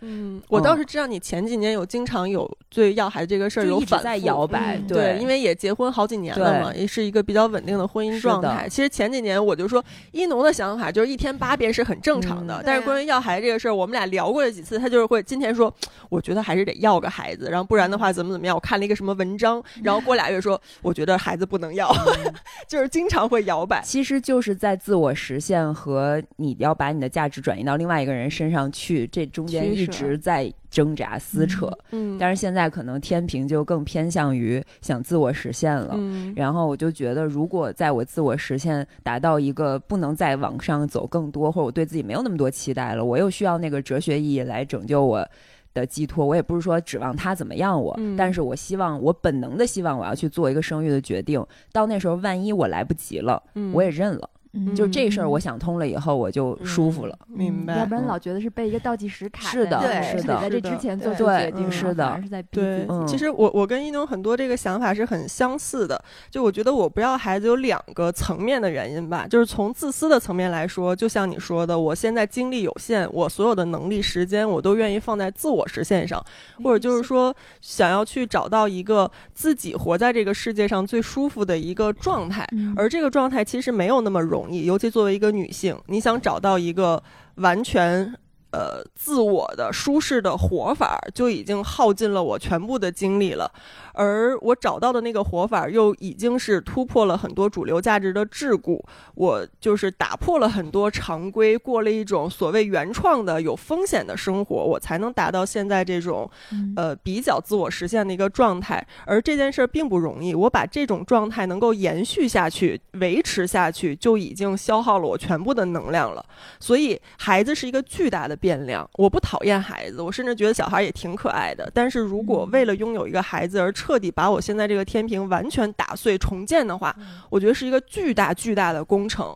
[0.00, 4.76] 嗯，我倒是知道你前几年有经常有对要孩子这个事儿有反复在摇摆。
[4.76, 8.68] 嗯对，因为也结婚好几年了嘛，也是一个比较稳定的婚姻状态。
[8.68, 15.72] 其实前几年我就说，一农的想法就是一天八遍是很正常的，但是关于要孩子这个事儿，我们俩聊过了几次，他就是会今天说，
[16.08, 18.54] 我觉得还是得要个孩子，然后不然的话怎么怎么样。
[18.54, 21.92] 我看了一个什么文章， 然后过俩月说，我觉得孩子不能要，
[22.68, 23.82] 就是经常会摇摆。
[23.82, 31.70] 其实就是在自我实现和你要把你的价值转移到另外一个人身上去，这中间一直在挣扎撕扯。
[31.90, 35.94] 嗯，但是现在可能天平就更偏向于想自我实现了。
[35.96, 45.26] 嗯，然后我就觉得，如果在我自我实现达到一个不能再往上走更多，或者我对自己没有那么多期待了，我又需要那个哲学意义来拯救我
[45.74, 46.24] 的寄托。
[46.24, 51.44] 我也不是说指望他怎么样我，嗯但是我希望我本能的希望我要去做一个生育的决定。
[51.72, 54.28] 到那时候，万一我来不及了，嗯我也认了。
[54.52, 54.74] 嗯。
[54.74, 57.18] 就这事儿，我想通了以后，我就舒服了。
[57.26, 58.06] 明白要不然嗯。
[58.06, 62.86] 老觉得是被一个倒计时卡是的在那儿是是的在这之前做出决定是的是在逼对自己。
[62.90, 63.06] 嗯。
[63.06, 76.22] 其实我我跟一农很多这个想法是很相似的，就我觉得我不要孩子有两个层面的原因吧，就是从自私的层面来说，就像你说的，我现在精力有限，我所有的能力、时间我都愿意放在自我实现上，
[76.62, 82.74] 或者就是说想要去找到一个自己活在这个世界上最舒服的一个状态，嗯。
[82.76, 87.02] 而这个状态其实没有那么容易，尤其作为一个女性，你想找到一个
[87.36, 88.14] 完全
[88.50, 93.50] 呃自我的舒适的活法，就已经耗尽了我全部的精力了。
[93.98, 98.80] 而我找到的那个活法，又已经是突破了很多主流价值的桎梏，
[99.16, 110.32] 我就是打破了很多常规，过了一种所谓原创的有风险的生活，我才能达到现在这种嗯呃比较自我实现的一个状态，而这件事儿并不容易。
[110.32, 116.24] 我把这种状态能够延续下去、维持下去，就已经消耗了我全部的能量了。
[116.60, 118.88] 所以，孩子是一个巨大的变量。
[118.94, 121.68] 我不讨厌孩子，我甚至觉得小孩也挺可爱的。
[121.74, 126.94] 但是如果为了拥有一个孩子而彻底把我现在这个天平完全打碎重建的话，
[127.30, 129.34] 我觉得是一个巨大巨大的工程。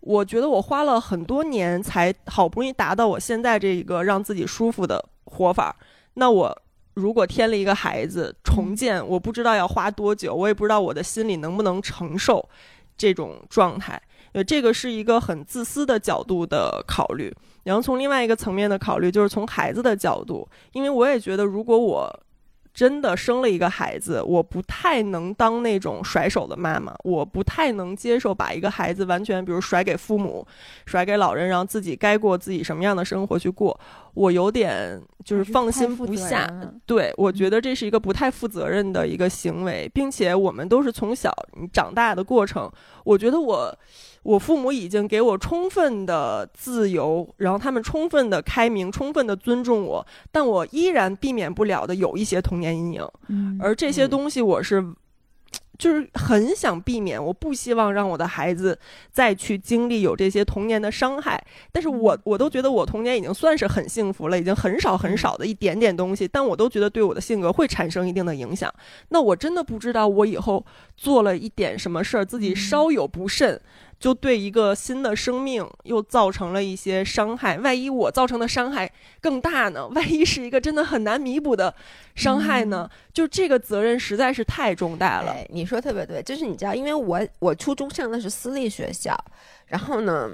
[0.00, 5.74] 我觉得我花了很多年才好不容易达到我现在这一个让自己舒服的活法，
[6.12, 6.54] 那我
[6.92, 12.46] 如果添了一个孩子重建，我不知道要花多久，我也不知道我的心里能不能承受
[12.98, 13.98] 这种状态。
[14.32, 17.34] 呃，这个是一个很自私的角度的考虑。
[17.62, 22.20] 然后从另外一个层面的考虑，就是从孩子的角度，因为我也觉得，如果我
[22.74, 30.44] 真的生了一个孩子，我不太能当那种甩手的妈妈，我不太能接受把一个孩子完全，比如甩给父母，
[30.84, 33.78] 甩给老人，让自己该过自己什么样的生活去过，
[34.14, 36.50] 我有点就是放心不下。
[36.84, 41.32] 对，我觉得这是一个不太负责任的一个行为，并且我们都是从小
[41.72, 42.68] 长大的过程，
[43.04, 43.72] 我觉得我。
[44.24, 53.06] 我父母已经给我充分的自由，然后他们充分的开明，充分的尊重我，但我依然避免不了的有一些童年阴影，
[53.60, 54.82] 而这些东西我是，
[55.78, 58.78] 就是很想避免，我不希望让我的孩子
[59.12, 68.72] 再去经历有这些童年的伤害，但是我我都觉得我童年已经算是很幸福了，已经很少很少的一点点东西，但我都觉得对我的性格会产生一定的影响，
[69.10, 70.64] 那我真的不知道我以后
[70.96, 73.60] 做了一点什么事儿，自己稍有不慎。
[74.04, 79.88] 就对一个新的生命又造成了一些伤害，万一我造成的伤害更大呢？
[79.96, 81.74] 万一是一个真的很难弥补的
[82.14, 82.86] 伤害呢？
[83.14, 85.34] 就这个责任实在是太重大了。
[85.48, 89.18] 你说特别对，就是你知道，因为我我初中上的是私立学校，
[89.68, 90.30] 然后呢，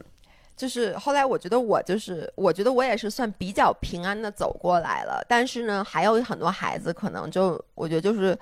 [0.57, 8.37] 就是后来我觉得我就是我觉得我也是算比较平安的走过来了，但是呢，还有很多孩子可能就我觉得就是。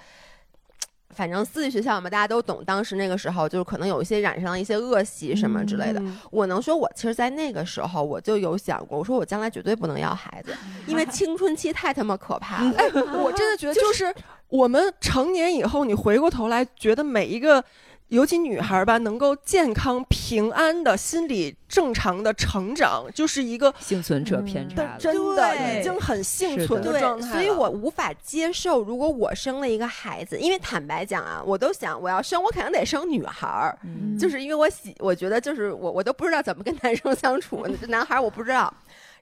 [1.18, 2.62] 反正私立学校嘛，大家都懂。
[2.64, 6.00] 当时那个时候，就是可能有一些染上了一些恶习什么之类的。
[6.30, 10.56] 我能说，我其实，在那个时候，我就有想过，我说我将来绝对不能要孩子，
[10.86, 12.72] 因为青春期太他妈可怕了。
[13.20, 14.14] 我真的觉得，就是
[14.48, 17.64] 我们成年以后，你回过头来，觉得每一个。
[18.08, 27.32] 尤其女孩吧，能够健康平安的心理正常的成长，就是一个幸存者偏差，真的已经很幸存的状态。
[27.32, 33.78] 所以我无法接受，如果我生了一个孩子，因为坦白讲啊，我都想我要生，我肯定得生女孩儿，
[34.18, 38.72] 就是因为我喜，我觉得就是我我都不知道怎么跟男生相处，这 男孩我不知道。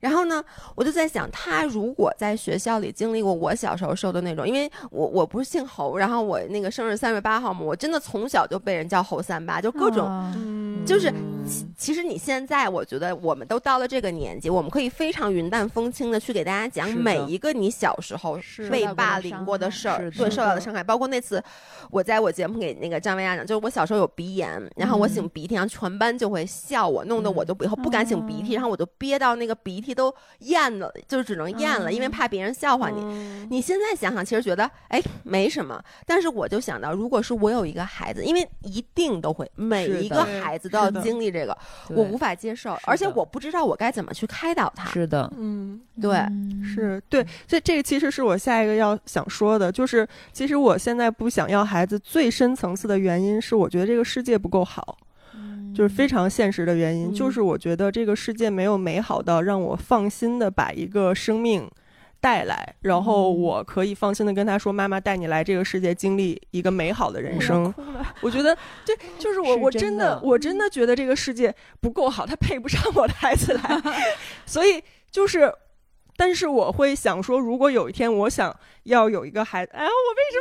[0.00, 0.44] 然后呢，
[0.74, 11.12] 我就在想，他如果在学校里经历过我小时候受的那种，因为我我不是姓侯，然后我那个生日三月八号嘛，我真的从小就被人叫侯三八，就各种，就是。
[11.76, 18.38] 其实你现在，我觉得我们都到了这个年纪，我们可以非常云淡风轻的去给大家讲每一个你小时候
[18.70, 21.42] 被霸凌过的事儿，对受到的伤害，包括那次
[21.90, 33.46] 我在我节目给那个张薇娅讲，就是我小时候有鼻炎，然后我擤鼻涕，然后全班就会笑我，弄得我都以后不敢擤鼻涕，然后我就憋到那个鼻涕都咽了，就只能咽了，因为怕别人笑话你。
[33.50, 41.26] 你现在想想，其实觉得哎没什么，但是我就想到，如果是我有一个孩子，因为一定都会每一个孩子都要经历。
[41.36, 41.56] 这个
[41.90, 44.88] 我无法接受，而且我不知道我该怎么去开导他。
[44.90, 46.26] 是的，嗯，对，
[46.64, 47.02] 是。
[47.10, 54.96] 对，所以这个其实是我下一个要想说的，就是其实我现在不想要孩子最深层次的原因是，我觉得这个世界不够好，
[55.74, 61.68] 就是非常现实的原因，就是我觉得这个世界没有美好到让我放心的把一个生命。
[62.20, 67.72] 带来，然后我可以放心的跟他说：“妈妈带你来这个世界，经历一个美好的人生。”
[68.20, 73.82] 我觉得，对，就是我，我真的，我真的觉得这个世界不够好，他配不上我的孩子来。
[74.44, 75.52] 所以，就是，
[76.16, 78.54] 但是我会想说，如果有一天我想
[78.84, 80.40] 要有一个孩子，哎，我为什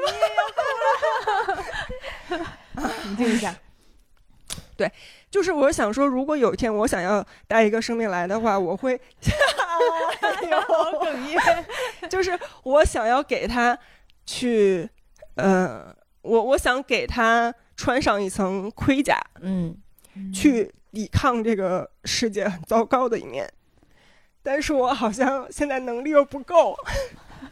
[2.34, 2.88] 么？
[3.06, 3.56] 冷 静一下。
[4.78, 4.92] 对，
[5.36, 8.98] 就是我想说，如果有一天我想要带一个生命来的话，我会。
[10.66, 11.38] 好哽咽，
[12.10, 13.78] 就是我想要给他
[14.26, 14.90] 去，
[15.36, 19.76] 呃，我我想给他穿上一层盔甲，嗯，
[20.34, 23.52] 去抵抗这个世界很糟糕的一面，
[24.42, 26.74] 但是我好像现在能力又不够，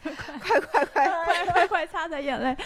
[0.40, 2.56] 快快快快快快擦擦眼泪！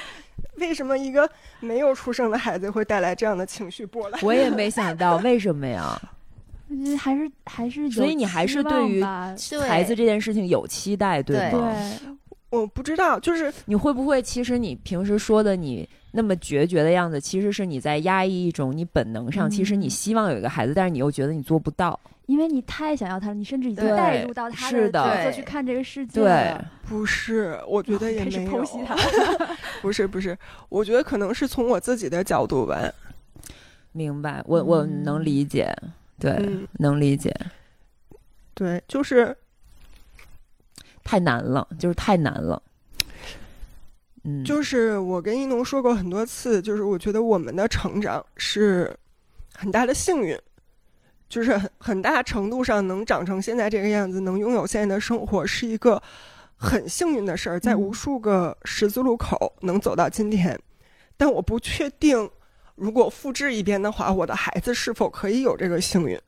[0.60, 1.28] 为什么一个
[1.60, 4.20] 没有出生的孩子会带来这样的情绪波澜？
[4.24, 6.00] 我也没想到，为什么呀？
[6.98, 11.72] 还是还是，所以你还是对于孩子这件事情有期待，对吗？
[11.72, 12.14] 对，
[12.50, 26.22] 我不知道，就是你会不会，其实你平时说的你那么决绝的样子，其实是你在压抑一种你本能上，其实你希望有一个孩子，但是你又觉得你做不到，因为你太想要他了，你甚至已经带入到他的角色去看这个世界。
[26.22, 26.56] 对，
[26.88, 28.50] 不是，我觉得也没有。
[28.50, 28.96] 剖析他，
[29.82, 30.36] 不是不是，
[30.68, 32.80] 我觉得可能是从我自己的角度吧。
[33.92, 35.74] 明白，我我能理解。
[36.18, 36.36] 对，
[36.78, 37.34] 能理解。
[38.54, 39.36] 对，就是
[41.08, 42.62] 太难了，就是太难了。
[44.24, 48.94] 嗯，就是我跟一农说过很多次，就是我觉得我们的成长是
[49.54, 50.38] 很大的幸运，
[51.26, 56.02] 就是很很大程度上能长成现在这个样子，能拥有现在的生活，是一个
[56.56, 60.60] 很幸运的事儿，在嗯无数个十字路口能走到今天，
[61.16, 62.30] 但我不确定，
[62.74, 66.20] 如果复制一遍的话，我的孩子是否可以有这个幸运。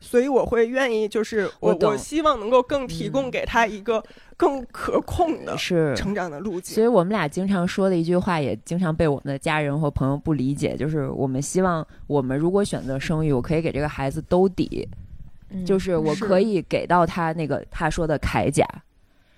[0.00, 3.30] 所以我会愿意，就是我我我希望能够更提供嗯。
[3.30, 4.02] 给他一个
[4.36, 5.94] 更可控的是。
[5.96, 6.74] 成长的路径。
[6.74, 6.84] 所。
[6.84, 14.88] 以我们俩经常说的一句话，也经常被我们的家人或朋友不理解，就是我们希望我们如果选择生育，我可以给这个孩子兜底，
[15.50, 18.64] 嗯就是我可以给到他那个他说的铠甲，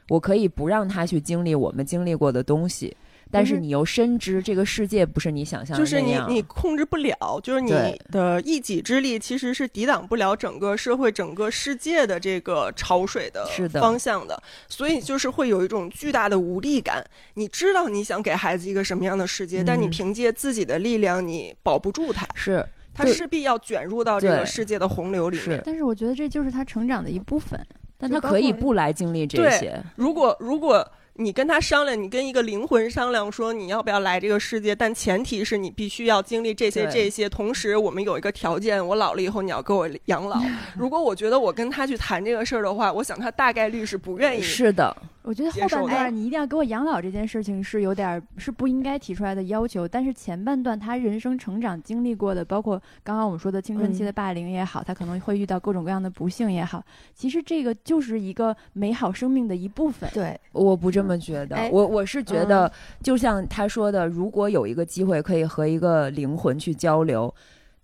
[0.08, 2.94] 我可以不让他去经历我们经历过的东西，
[3.30, 6.18] 但是是你又深知这个世界不是你想象的就是你。
[6.28, 7.70] 你控制不了，就是你
[8.10, 13.46] 的一己之力其实是抵挡不了整个社会、整个世界的这个潮水的
[13.80, 17.04] 方向的，所以就是会有一种巨大的无力感。
[17.34, 25.62] 你知道你想给孩子一个什么样的世界，但你嗯凭借自己的力量，你保不住他，是他势必要卷入到这个世界的洪流里面是。
[25.64, 27.58] 但是我觉得这就是他成长的一部分。
[27.96, 30.86] 但他可以不来经历这对些，如果如果
[31.20, 37.28] 你跟他商量，你跟一个灵魂商量说你要不要来这个世界，但前提是你必须要经历这些这些。
[37.28, 40.40] 同时，我们有一个条件，我老了以后你要给我养老。
[40.74, 44.42] 如果我觉得我跟他去谈这个事儿的话，我想他大概率是不愿意。
[44.42, 56.82] 是的，我觉得后半段你一定要给我养老这件事情是有点儿是不应该提出来的要求，但是前半段他人生成长经历过的，包括刚刚我们说的青春期的霸凌也好，他可能会遇到各种各样的不幸也好，
[57.14, 60.08] 其实这个就是一个美好生命的一部分。
[60.14, 61.70] 对，我不这么觉得，哎。
[61.70, 67.32] 我我是觉得，就像他说的，如果有一个机会可以和一个灵魂去交流，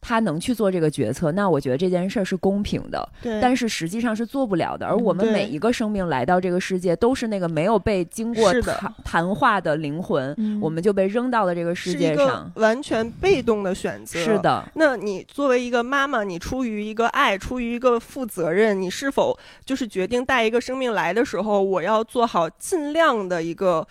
[0.06, 3.08] 他能去做这个决策，那我觉得这件事儿是公平的。
[3.20, 4.86] 对但是实际上是做不了的。
[4.86, 12.52] 而我们每一个生命来到这个世界，都是那个没有被经过的谈谈话的灵魂，嗯我们就被扔到了这个世是一个界上。
[12.54, 14.20] 完全被动的选择。
[14.20, 14.38] 是。
[14.38, 23.84] 的，那你作为一个妈妈，你出于一个爱，出于一个负责任，你是否就是决定带一个生命来的时候，我要做好尽量的一个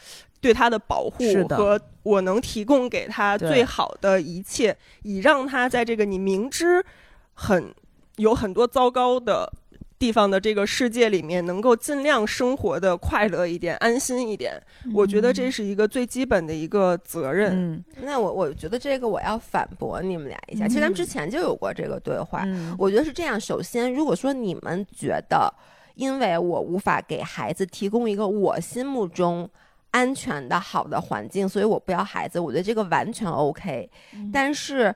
[0.45, 6.85] 对他的保护和我能提供给他最好的一切，以让他在这个你明知
[7.33, 7.73] 很
[8.17, 9.51] 有很多糟糕的。
[9.97, 14.61] 地方的这个世界里面，能够尽量生活的快乐一点、安心一点，
[14.93, 17.53] 我觉得这是一个最基本的一个责任。
[17.55, 20.67] 嗯那我我觉得这个我要反驳你们俩一下。
[20.67, 23.39] 其实咱们之前就有过这个对话，嗯我觉得是这样。
[23.39, 25.51] 首先，如果说你们觉得，
[25.95, 29.49] 因为我无法给孩子提供一个我心目中
[29.95, 33.89] 安全的好的环境，所以我不要孩子，我觉得这个完全 OK。
[34.13, 34.93] 嗯但是，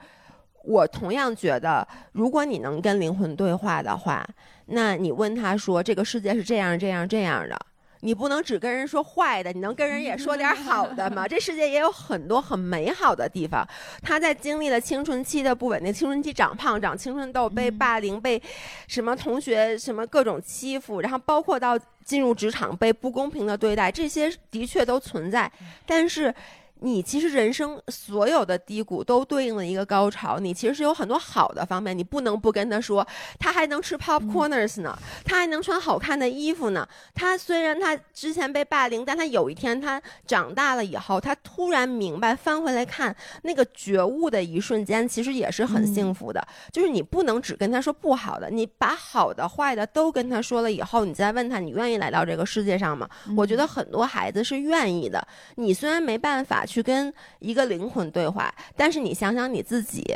[0.66, 4.28] 我同样觉得，如果你能跟灵魂对话的话，
[4.66, 7.58] 那你问他说这个世界是这样这样这样的。
[8.02, 11.28] 你不能只跟人说坏的，你能跟人也说点好的吗？
[11.30, 13.68] 这世界也有很多很美好的地方。
[14.02, 18.42] 他在经历了青春期的不稳定，青春期长胖、长青春痘，被霸凌、被
[18.88, 25.52] 什么同学什么各种欺负，然后包括到进入职场被不公平的对待，这些的确都存在。
[25.86, 26.34] 但是。
[26.80, 33.06] 你其实人生所有的低谷都对应了一个高潮，你其实是有很多好的方面，你不能不跟他说，
[33.38, 36.88] 他还能吃 popcorners 呢，他还能穿好看的衣服呢。
[37.14, 46.46] 他虽然他之前被霸凌，但他有一天他长大了以后，他突然明白，翻回来看那个觉悟的一瞬间，其实也是很幸福的。
[46.72, 53.10] 就是你不能只跟他说不好的，你把好的、坏的都跟他说了以后，你再问他，你愿意来到这个世界上吗？
[53.36, 55.26] 我觉得很多孩子是愿意的。
[55.56, 60.16] 你虽然没办法去跟一个灵魂对话，但是你想想你自己。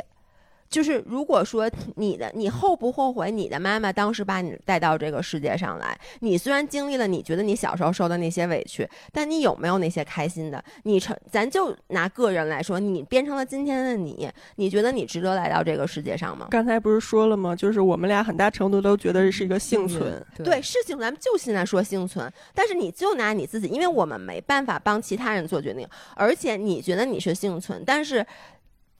[0.68, 10.62] 就是如果说你的你后不后悔你的妈妈当时把你带到这个世界上来，你虽然经历了你觉得你小时候受的那些委屈，但你有没有那些开心的？
[10.82, 16.48] 你成咱就拿个人来说，你变成了今天的你，你觉得你值得来到这个世界上吗？
[16.50, 17.54] 刚才不是说了吗？
[17.54, 20.24] 就是我们俩很大程度都觉得是一个幸存。
[20.42, 25.86] 对，事情咱们就现在说幸存，但是你就拿你自己，因为我们没办法帮其他人做决定，
[26.16, 28.24] 而且你觉得你是幸存，但是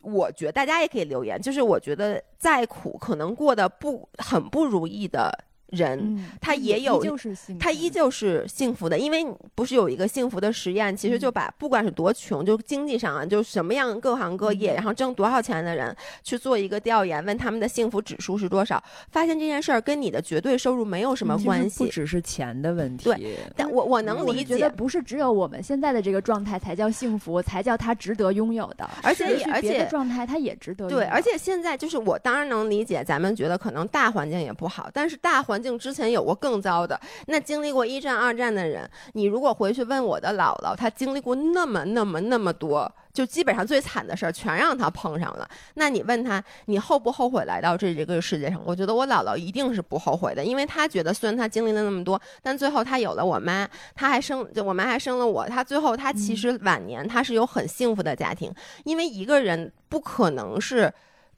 [0.05, 5.33] 我觉得大家也可以留言，就是我觉得再苦，可能过得不很不如意的
[5.75, 21.85] 人，嗯，他也有依旧是幸他依旧是幸福的，因为不是有一个幸福的实验，其实就把不管是多穷，就经济上啊，就什么样各行各业，然后挣多少钱的人去做一个调研，问他们的幸福指数是多少，发现这件事儿跟你的绝对收入没有什么关系。
[21.85, 23.05] 不只是钱的问题。
[23.05, 30.99] 对但我我能理我觉得解，不是只有我们现在的这个状态才叫幸福，才叫他值得拥有的，而且也而且的状态他也值得拥有。
[30.99, 37.01] 对，而且现在就是我当然能理解，咱们觉得可能大环境也不好，但是大环境之前有过更糟的。
[37.27, 45.49] 那经历过一战、二战的人，你如果回去问我的姥姥，她经历过那么、那么、那么多就基本上最惨的事儿全让她碰上了。
[45.75, 48.61] 那你问她，你后不后悔来到这这个世界上？
[48.65, 58.53] 我觉得我姥姥一定是不后悔的，因为她觉得虽然她经历了那么多，但最后她有了我妈，她还生，就我妈还生了我，她最后她其实晚年她是有很幸福的家庭，
[58.85, 60.93] 因为一个人不可能是。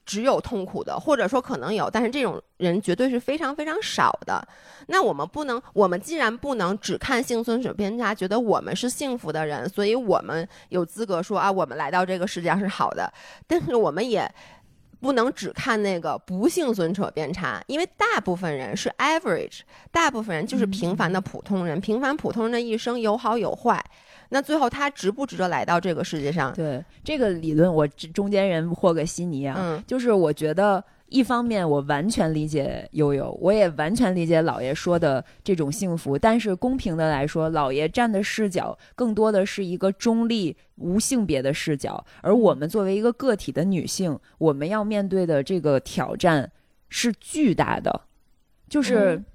[0.07, 4.41] 只有痛苦的，或者说可能有，但是这种人绝对是非常非常少的。
[4.87, 13.11] 那我们不能，我们既然不能只看幸存者偏差，觉得我们是幸福的人，所以我们有资格说啊，我们来到这个世界上是好的。
[13.45, 14.27] 但是我们也
[15.01, 19.59] 不能只看那个不幸存者偏差，因为大部分人是 average，
[19.91, 23.83] 大部分人就是平凡的普通人，平凡普通人的一生有好有坏。
[24.29, 26.53] 那最后他值不值得来到这个世界上？
[26.53, 46.51] 对这个理论，我中间人和个悉尼啊，嗯就是我觉得一方面我完全理解悠悠，我也完全理解老爷说的这种幸福，但是公平的来说，老爷站的视角更多的是一个中立无性别的视角，而我们作为一个个体的女性，我们要面对的这个挑战
[46.89, 48.01] 是巨大的，
[48.69, 49.15] 就是。
[49.15, 49.25] 嗯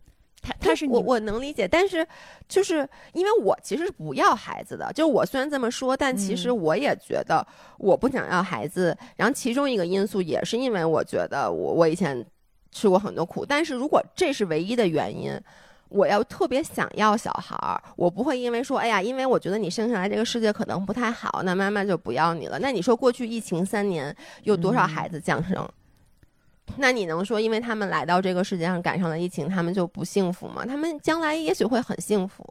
[0.43, 2.07] 他他是你我我能理解，但是
[2.49, 7.47] 就是因为我其实是不要孩子的，就我虽然这么说，但其实嗯我也觉得
[7.79, 8.95] 我不想要孩子。
[9.17, 12.23] 然后其中一个因素也是因为我觉得我我以前
[12.73, 15.41] 吃过很多苦，但是如果这是唯一的原因。
[15.95, 22.59] 我要特别想要小孩儿，我不会因为说，哎呀，因为我觉得你生下来这个世界可能不太好，那妈妈就不要你了。
[22.59, 25.69] 那你说过去疫情三年有多少嗯孩子降生？
[26.77, 30.65] 那你能说，因为他们来到这个世界上赶上了疫情，他们就不幸福吗？
[30.65, 32.47] 他们将来也许会很幸福。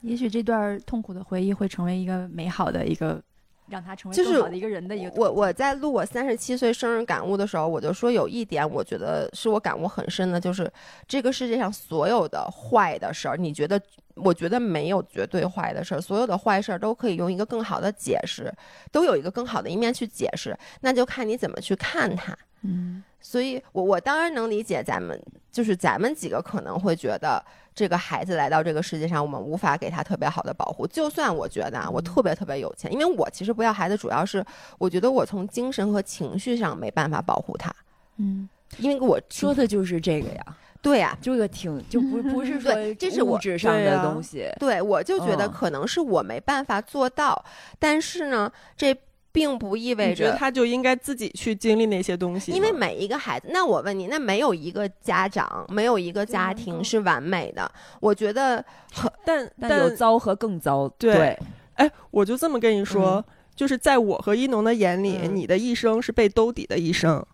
[0.00, 3.22] 也许这段痛苦的回忆会成为一个美好的一个，
[3.68, 5.12] 让他成为就是更好的一个人的一个。
[5.14, 10.70] 我我在录我三十七岁生日感悟的时候，我就说有一点，我觉得是我感悟很深的，就是
[11.06, 13.80] 这个世界上所有的坏的事儿，你觉得？
[14.16, 18.52] 我觉得没有绝对坏的事儿，所有的坏事儿都可以用一个更好的解释，
[18.90, 22.36] 都有一个更好的一面去解释，那就看你怎么去看它。
[22.62, 23.02] 嗯。
[23.20, 25.16] 所以我，我当然能理解咱们，
[25.52, 27.40] 就是咱们几个可能会觉得，
[27.72, 30.86] 这个孩子来到这个世界上，我们无法给他特别好的保护。
[30.88, 34.44] 就算我觉得啊，我特别特别有钱，因为我其实不要孩子，主要是
[34.78, 37.72] 我觉得我从精神和情绪上没办法保护他，
[38.16, 38.48] 嗯。
[38.78, 40.46] 因为我说的就是这个呀，
[40.80, 45.52] 对呀、就个挺就不不是说 这是我物质上的东西，对我就觉得嗯。
[45.52, 47.44] 可能是我没办法做到，
[47.78, 48.98] 但是呢，这
[49.32, 52.52] 并不意味着觉得他就应该自己去经历那些东西？
[52.52, 57.70] 因为每一个孩子，那我问你，那没有一个家长，没有一个家庭是完美的。
[57.98, 58.64] 我觉得
[59.24, 60.86] 但但有糟和更糟。
[60.98, 61.38] 对对，
[61.74, 63.24] 哎，我就这么跟你说，
[63.56, 67.24] 就是在我和一农的眼里，嗯你的一生是被兜底的一生，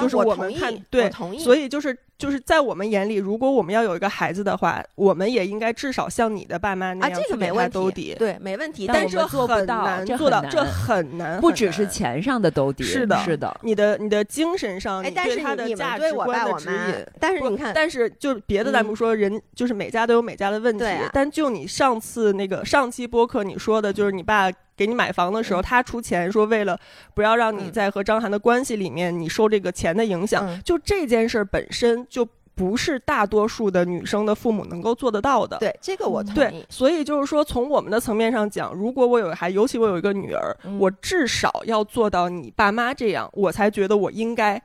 [0.00, 8.88] 就是我同意们看我对，同意所以就是就是在我们眼里，如果我们要有一个孩子的话，我们也应该至少像你的爸妈那啊，这样去给他个没问兜底。，题对，没问题。
[8.88, 20.84] 但但是但这做不很到难做到，这很难这很难，不只是钱上的兜底，是的是的，你的你的精神上，哎，你对但是他的价你对我值观的指引。，但是你看，但是就是别的咱嗯不说，人就是每家都有每家的问题。
[20.84, 26.78] 啊但就你上次那个上期播客你说的，就是你爸给你买房的时候，嗯他出钱说为了
[27.14, 35.56] 不要让你嗯在和张涵的关系里面你受这个钱的影响，嗯就这件事儿本身就不是大多数的女生的父母能够做得到的。
[35.58, 36.66] 对这个我对意，。
[36.68, 44.60] 所以就是说，从我们的层面上讲，如果我有个孩，尤其我有一个女儿，嗯我至少要做到你爸妈这样，我才觉得我应该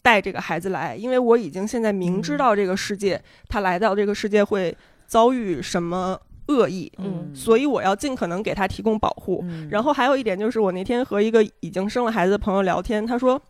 [0.00, 4.76] 带这个孩子来，因为我已经现在明知道这个世界，他来到这个世界会
[5.06, 9.40] 遭遇什么恶意，嗯所以我要尽可能给他提供保护。
[9.44, 13.40] 嗯然后还有一点就是，我那天和一个已经生了孩子的朋友聊天，他说，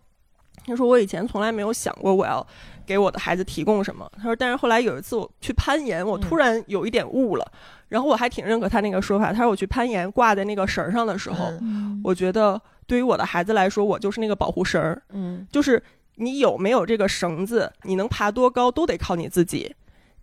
[0.66, 2.46] 他说我以前从来没有想过我要
[2.86, 4.10] 给我的孩子提供什么。
[4.16, 7.52] 他说，但是后来有一次我去攀岩，我突然有一点悟了，
[7.88, 9.32] 然后我还挺认可他那个说法。
[9.32, 11.52] 他说我去攀岩挂在那个绳儿上的时候，
[12.02, 15.82] 我觉得对于我的孩子来说，我就是那个保护绳儿，嗯就是
[16.16, 19.74] 你有没有这个绳子，你能爬多高都得靠你自己。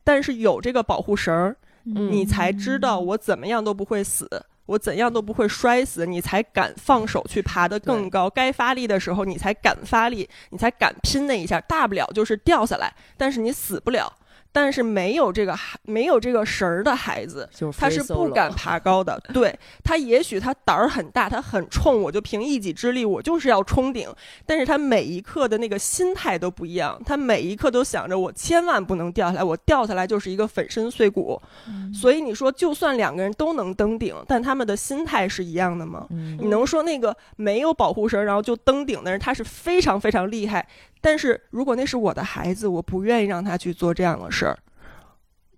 [0.04, 1.56] 但是有这个保护绳儿，
[1.86, 4.28] 嗯你才知道我怎么样都不会死，
[4.70, 8.30] 我怎样都不会摔死，你才敢放手去爬得更高。
[8.30, 11.60] 该发力的时候，你才敢发力，你才敢拼那一下。
[11.62, 14.14] 大不了就是掉下来，但是你死不了。
[14.52, 17.48] 但是没有这个孩，没有这个绳儿的孩子，
[17.78, 19.22] 他是不敢爬高的。
[19.32, 24.10] 对他，也许他胆儿很大，他很冲，我就凭一己之力，我就是要冲顶。
[24.46, 31.40] 但是他每一刻的那个心态都不一样，他每一刻都想着我千万不能掉下来，我掉下来就是一个粉身碎骨。
[31.68, 36.08] 嗯所以你说，就算两个人都能登顶，但他们的心态是一样的吗？
[36.10, 40.68] 嗯你能说那个没有保护绳然后就登顶的人，他是非常非常厉害？
[41.02, 44.58] 但是如果那是我的孩子，我不愿意让他去做这样的事儿，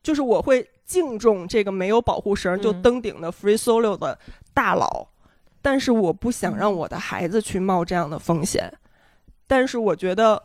[0.03, 4.17] 就是我会敬重这个没有保护绳就嗯登顶的 free solo 的
[4.53, 5.07] 大佬。
[5.63, 8.71] 但是我不想让我的孩子去冒这样的风险。
[9.45, 10.41] 但是我觉得，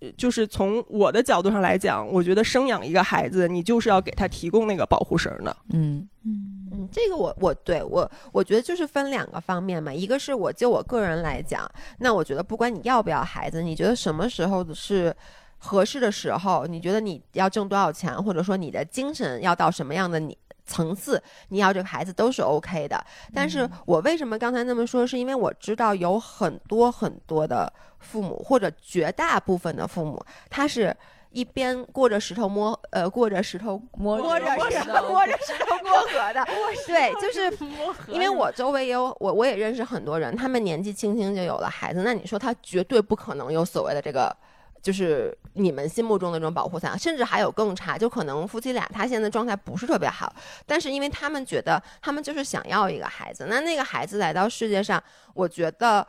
[0.00, 5.54] 呃就是从我的角度上来讲，我觉得生养一个孩子，你就是要给他提供那个保护绳的。
[5.74, 6.49] 嗯嗯
[6.80, 15.14] 嗯，这个我我对我我觉得就是分两个方面嘛，一个是我就我个人来讲，那我觉得不管你要不要孩子，你觉得什么时候是
[15.58, 20.36] 合适的时候，你觉得你要挣多少钱，或者说你的精神要到什么样的你。
[20.66, 23.04] 层次，你要这个孩子都是 OK 的，
[23.34, 25.04] 但是我为什么刚才那么说？
[25.04, 30.96] 是因为我知道有很多很多的父母，或者绝大部分的父母，他是
[31.30, 36.44] 一边过着石头摸呃过着石头摸摸着石头摸着石头过 河的，
[36.86, 37.50] 对，就是
[38.12, 44.36] 因为我周围也有我我也认识很多人，他们年纪轻轻就有了孩子，那你说他绝对不可能有所谓的这个。
[44.82, 54.98] 就是你们心目中的这种保护伞，甚至还有更差，就可能夫妻俩他现在状态不是特别好，但是因为他们觉得他们就是想要一个孩子，那那个孩子来到世界上，
[55.34, 56.06] 我觉得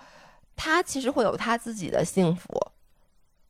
[0.55, 2.47] 他其实会有他自己的幸福，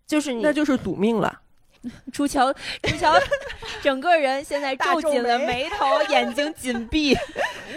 [0.07, 1.39] 就是你那就是赌命了。
[2.11, 2.53] 朱乔，
[2.83, 3.13] 朱乔，
[3.81, 7.15] 整个人现在皱紧了眉头， 眼睛紧闭。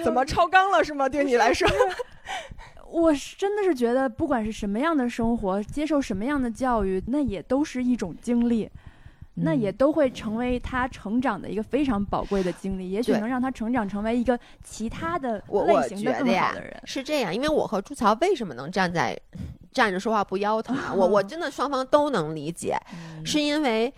[0.03, 1.09] 怎么超纲了是吗？
[1.09, 1.69] 对你来说，
[2.91, 8.71] 我是真的是觉得，不管是什么样的生活，接受什么样的教育，那也都是一种经历，
[9.35, 16.81] 那也都会成为他成长的一个非常宝贵的经历，也许能让他成长成为一个其他的类型的更好的人。
[16.85, 19.19] 是这样，因为我和朱乔为什么能站在
[19.73, 20.93] 站着说话不腰疼啊？
[20.95, 22.79] 我我 真的双方都能理解，
[23.25, 23.93] 是因为。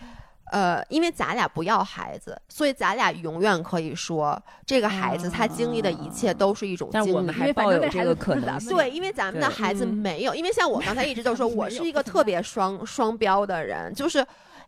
[0.53, 7.07] 呃，因为咱俩不要孩子，所以咱俩永远可以说，这个孩子他经历的一切都是一种经历。
[7.07, 14.25] 但我们还因为反抱有这个正这孩子可能对，因为咱们的孩子嗯没有，因为像我刚才一直都说， 我是一个特别双双标的人，就是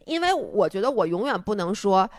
[0.08, 2.10] 因为我觉得我永远不能说。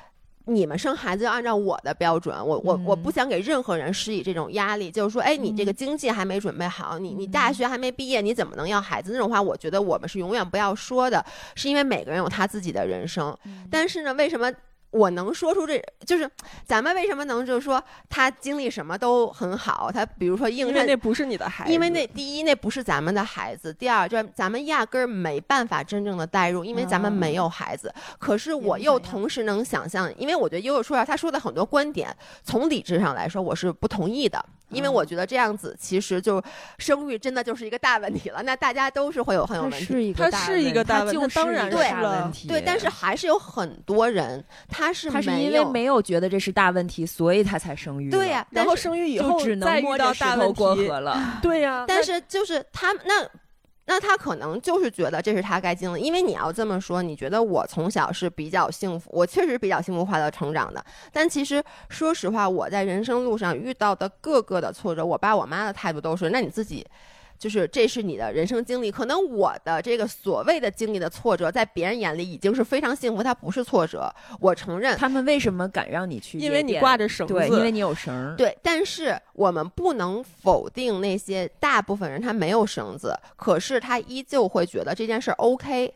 [0.45, 9.11] 你们生孩子要按照我的标准，我我我不嗯想给任何人施以这种压力，就是说，哎，你这个经济还没准备好，你你大学还没毕业，你怎么能要孩子？
[9.11, 11.23] 那种话，我觉得我们是永远不要说的，
[11.53, 13.37] 是因为每个人有他自己的人生。
[13.69, 14.51] 但是呢，为什么
[14.91, 16.29] 我能说出这，就是
[16.65, 19.91] 咱们为什么能就是说他经历什么都很好？
[19.93, 27.93] 他比如说硬因为那不是你的孩子，因为那第一，那不是咱们的孩子；第二，就咱们压根儿没办法真正的代入，因为咱们没有孩子。
[28.17, 34.43] 可是我又同时能想象，因为我觉得悠悠说啊，他说的很多观点，从理智上来说，我是不同意的。
[34.70, 36.41] 因为我觉得这样子其实就
[36.78, 39.86] 生育真的就是一个大问题了，那大家都是会有很有问题。
[39.86, 42.47] 是一个大它是一问题它个大问题那当然是问题。
[42.47, 48.09] 对，但是还是有很多人他是他是因为没有觉得这是大问题，所以他才生育。
[48.09, 51.39] 对呀、然后但是生育以后就只能摸着石到大问头过，河了。
[51.41, 53.28] 对呀、但是就是他那。
[53.91, 60.85] 那他可能就是觉得这是他该经历，因为你要这么说，你觉得我从小是比较幸福，我确实比较幸福快乐成长的。
[61.11, 66.85] 但其实说实话，我在人生路上遇到的各个的挫折，我爸我妈的态度都是，那你自己。
[67.39, 74.97] 就是这是你的人生经历，可能我的这个所谓的经历的挫折，在别人眼里已经是非常幸福，它不是挫折，我承认。
[74.97, 76.37] 他们为什么敢让你去？
[76.37, 78.35] 因为你挂着绳子，对，因为你有绳儿。
[78.35, 85.95] 对，但是我们不能否定那些大部分人他没有绳子，可是他依旧会觉得这件事儿 OK。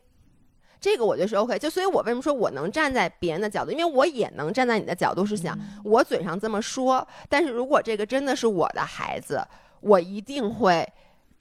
[0.80, 9.42] 这个我觉得是 OK，就所以，我为什么说我能站在别人的角度，因为我也能站在你的角度是想，我嘴上这么说，但是如果这个真的是我的孩子，
[9.80, 10.86] 我一定会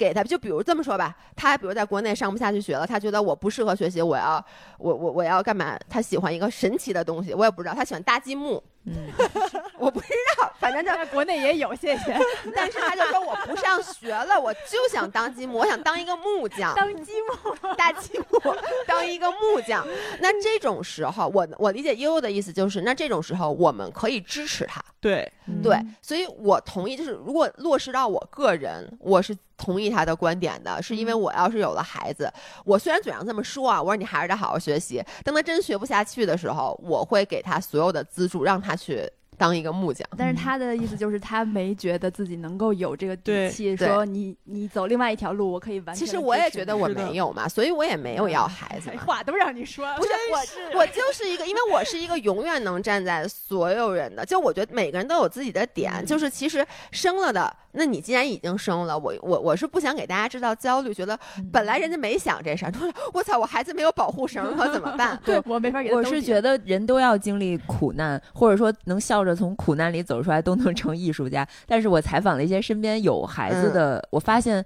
[0.03, 0.23] 给他。
[0.23, 4.45] 就比如这么说吧，他比如在国内上不下去学了，他觉得我不适合学习，我要
[4.79, 5.79] 我我我要干嘛？
[5.89, 8.95] 他喜欢一个神奇的东西，我也不知道，他喜欢搭积木，嗯，
[9.79, 10.09] 我不知
[10.39, 12.19] 道，反正就在国内也有，谢谢。
[12.55, 18.57] 但是他就说我不上学了，我就想当积木，我想当一个木匠，当积木， 大积木，
[18.87, 19.87] 当一个木匠。
[20.21, 25.31] 那这种时候，我我理解悠悠的意思就是，那这种时候我们可以支持他，对，
[25.63, 32.33] 对嗯，所以我同意，就是如果落实到我个人，我是同意他的观点的，是因为我要是有了孩子，
[32.65, 40.07] 我虽然嘴上这么说啊，我说你还是得好好学习，等他真学不下去的时候，我会给他所有的资助，让他去当一个木匠。
[40.17, 45.97] 但是他的意思就是他没觉得自己能够有这个底气，对说你你走另外一条路，我可以完全。
[45.97, 48.91] 其实我也觉得我没有嘛，所以我也没有要孩子。
[48.99, 61.19] 话都让你说，不是我，我就是一个，因为我是一个永远能站在所有人的，就我觉得每个人都有自己的点，就是其实生了的，那你既然已经生了，我我我是不想给大家制造焦虑，觉得
[61.51, 62.73] 本来人家没想这事儿，
[63.13, 65.19] 我操，我孩子没有保护绳，可怎么办？
[65.25, 71.47] 对我没法我是觉得人都要经历苦难，或者说能笑着从苦难里走出来，都能成艺术家。
[71.67, 74.65] 但是我采访了一些身边有孩子的，我发现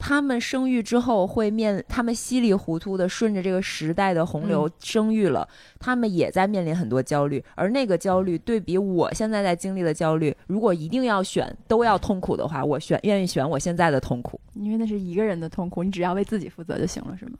[0.00, 5.46] 他们生育之后会面，他们稀里糊涂的顺着这个时代的洪流生育了，
[5.78, 14.40] 他们也在面临很多焦虑，而那个焦虑对比我现在在经历的焦虑，如果一定要选都要痛苦的话，我选愿意选我现在的痛苦。
[14.54, 17.32] 因为那是一个人的痛苦，你只要为自己负责就行了，是吗？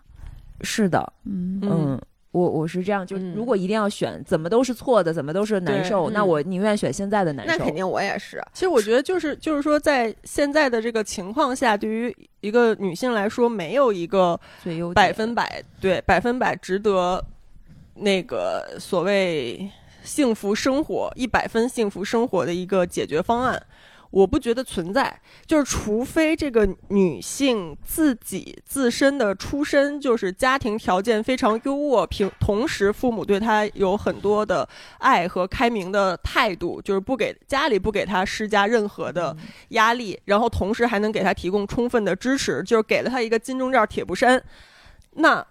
[0.60, 2.00] 是的，嗯嗯。
[2.32, 7.58] 我我是这样，就嗯如果一定要选，怎么都是错的，怎么都是难受，那我宁愿选现在的难受。
[7.58, 8.40] 那肯定我也是。
[8.52, 17.24] 其实我觉得就是就是说，在现在的这个情况下，对于一个女性来说，没有一个最优百分百对百分百值得
[17.94, 19.68] 那个所谓
[20.04, 23.60] 幸福生活一百分幸福生活的一个解决方案。
[24.10, 39.36] 我不觉得存在，就是除非这个女性自己自身的出身就是家庭条件非常优渥，平同时父母对她有很多的爱和开明的态度，就是不给家里不给她施加任何的
[39.68, 44.42] 压力，然后同时还能给她提供充分的支持，就是给了她一个金钟罩铁布衫。
[45.14, 45.44] 那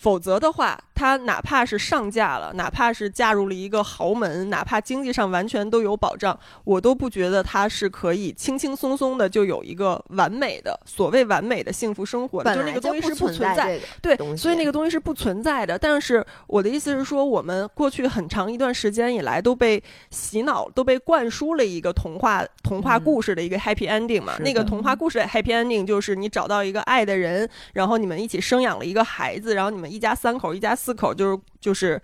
[0.00, 13.54] 否则的话，她哪怕是上嫁了，哪怕是嫁入了一个豪门，哪怕经济上完全都有保障，我都不觉得她是可以轻轻松松的就有一个完美的所谓完美的幸福生活的，就是那个东西是不存在。
[13.54, 15.78] 在对所以那个东西是不存在的。
[15.78, 24.32] 但是我的意思是说，我们过去很长一段时间以来都被洗脑，都被灌输了一个童话童话嗯故事的一个 happy ending 嘛。
[24.38, 32.00] 那个童话故事的 happy ending 就是你找到一个爱的人，然后你们一起生养了一个孩子，然后你们一家三口、一家四口就是就是。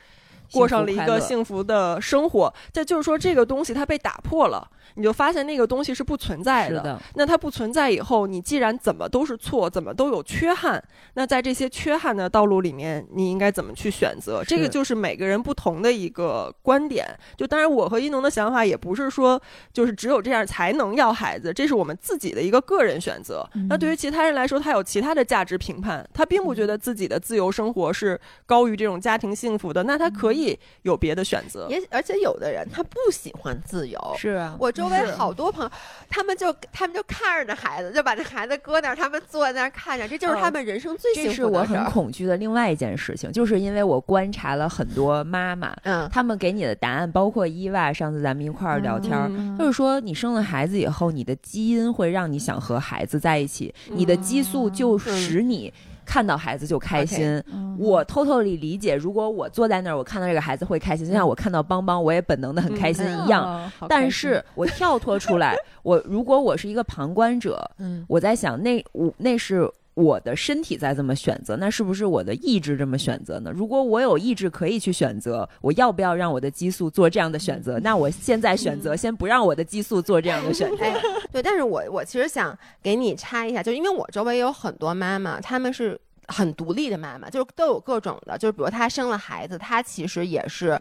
[0.52, 6.80] 过上了一个幸福的生活，这就是说这个东西它被打破了，你就发现那个东西是不存在的。
[6.80, 10.82] 的，那它不存在以后，你既然怎么都是错，怎么都有缺憾，
[11.14, 14.42] 那在这些缺憾的道路里面，你应该怎么去选择？
[14.44, 17.06] 这个就是每个人不同的一个观点。
[17.36, 19.40] 就当然，我和一农的想法也不是说
[19.72, 23.48] 就是只有这样才能要孩子，这是我们自己的一个个人选择。
[23.54, 31.66] 嗯那对于其他人来说，他有其他的价值评判，他并不觉得自己的自由生活是高于这种家庭幸福的，那他可以有别的选择。
[31.68, 33.98] 也而且有的人他不喜欢自由。
[34.16, 35.70] 是啊，我周围好多朋友，
[36.10, 41.86] 他们就他们就看着那孩子，就把那孩子搁那儿，他们坐在那儿看着，这就是他们人生最幸这是我很。
[41.86, 55.72] 恐惧的另外一件事情，就是因为我观察了很多妈妈，嗯，他们给你的答案，包括伊娃，上次咱们一块儿聊天就是说，你生了孩子以后，你的基因会让你想和孩子在一起，你的激素就使你
[56.06, 57.42] 看到孩子就开心。
[57.52, 63.70] 嗯我偷偷的理解，如果我坐在那儿，我看到这个孩子会开心，就像我看到邦邦，我也本能的很开心一样。
[63.86, 73.50] 但是我跳脱出来，我如果我是一个旁观者，嗯，我在想，那我那是我的身体在这么选择，那是不是我的意志这么选择呢？
[73.50, 77.78] 如果我有意志可以去选择，我要不要让我的激素做这样的选择？
[77.80, 80.84] 那我现在选择 先不让我的激素做这样的选择。
[80.84, 80.94] 哎，
[81.32, 90.78] 对，但是我我其实想给你插一下，就因为我周围有很多妈妈，她们是很独立的妈妈，就是都有各种的，就是比如她生了孩子，她其实也是。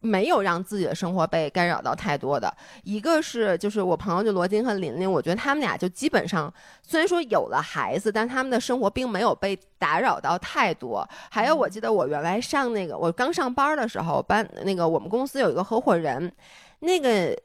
[0.00, 2.50] 没有让自己的生活被干扰到太多的，
[2.84, 11.06] 一个是就是我朋友就罗金和琳琳，我觉得他们俩就基本上虽然说有了孩子，但他们的生活并没有被打扰到太多。
[11.30, 16.32] 还有我记得我原来上那个我刚上班的时候，班那个我们公司有一个合伙人，
[16.78, 17.36] 那个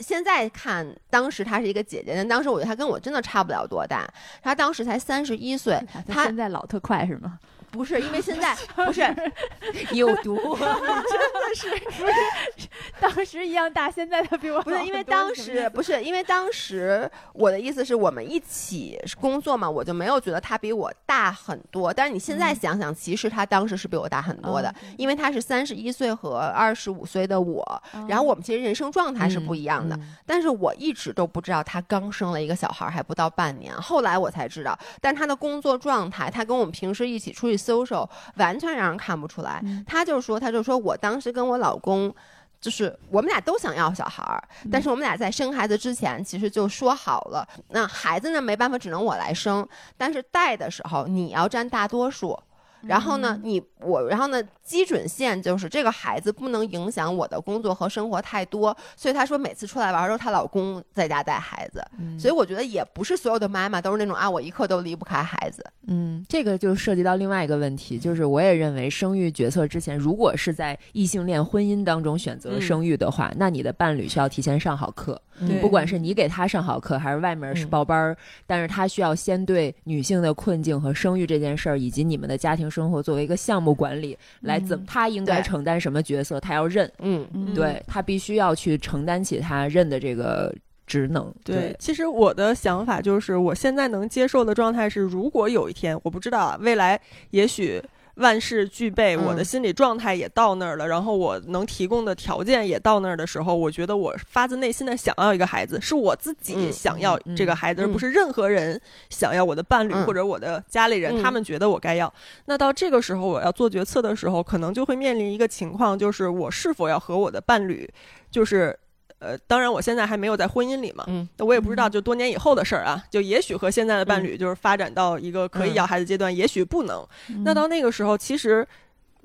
[0.00, 4.08] 现在看，当时她是一个姐姐，但当时我觉得她跟我真的差不了多大，
[4.42, 7.38] 她当时才三十一岁， 他他现在老特快是吗？
[7.72, 9.02] 不是因为现在 不是
[9.92, 12.68] 有毒， 真的是
[13.00, 21.92] 当时一样大，现在他比我不是因为当时不是因为当时我的意思是我们一起工作嘛，我就没有觉得他比我大很多。
[21.92, 29.96] 但是你现在想想，其实他当时是比我大很多的，因为他是三十一岁和二十五岁的我，然后我们其实人生状态是不一样的。
[29.96, 34.78] 嗯但是我一直都不知道他刚生了一个小孩，还不到半年，后来我才知道。
[35.00, 39.60] 但他的工作状态，他跟我们平时一起出去 social，完全让人看不出来。
[39.64, 42.12] 嗯她就说，她就说我当时跟我老公。
[42.60, 44.40] 就是我们俩都想要小孩儿，
[44.70, 52.38] 但是我们俩在生孩子之前，其实就说好了，那孩子呢没办法，只能我来生，但是带的时候你要占大多数。
[52.82, 61.84] 然后呢，你我，然后呢，基准线就是这个孩子不能影响我的工作和生活太多，所以她说每次出来玩的时候，她老公在家带孩子，
[62.18, 65.64] 所以我觉得也不是所有的妈妈都是那种啊，我一刻都离不开孩子。
[65.88, 90.54] 嗯，这个就涉及到另外一个问题，就是我也认为生育决策之前，如果是在异性恋婚姻当中选择生育的话，那你的伴侣需要提前上好课，对不管是你给他上好课，还是外面是报班儿，但是他需要先对女性的困境和生育这件事儿，以及你们的家庭生活作为一个项目管理，来怎么他应该承担什么角色，他要认，嗯，嗯对他必须要去承担起他认的这个
[90.86, 91.32] 职能。
[91.44, 97.00] 对，其实我的想法就是，我现在能接受的状态是，如果有一天，我不知道啊，未来
[97.30, 97.82] 也许。
[98.16, 112.12] 万事俱备，我的心理状态也到那儿了，然后我能提供的条件也到那儿的时候，我觉得我发自内心的想要一个孩子，是我自己想要这个孩子，而不是任何人想要我的伴侣或者我的家里人，他们觉得我该要。
[112.44, 117.90] 那到这个时候，我要做决策的时候，可能就会面临一个情况，就是我是否要和我的伴侣，
[118.30, 118.78] 就是。
[119.22, 127.06] 呃，当然，我现在还没有在婚姻里嘛，嗯，那我也不知道，就多年以后的事儿啊，就也许和现在的伴侣就是发展到一个可以要孩子阶段，也许不能。
[127.44, 128.66] 那到那个时候，其实。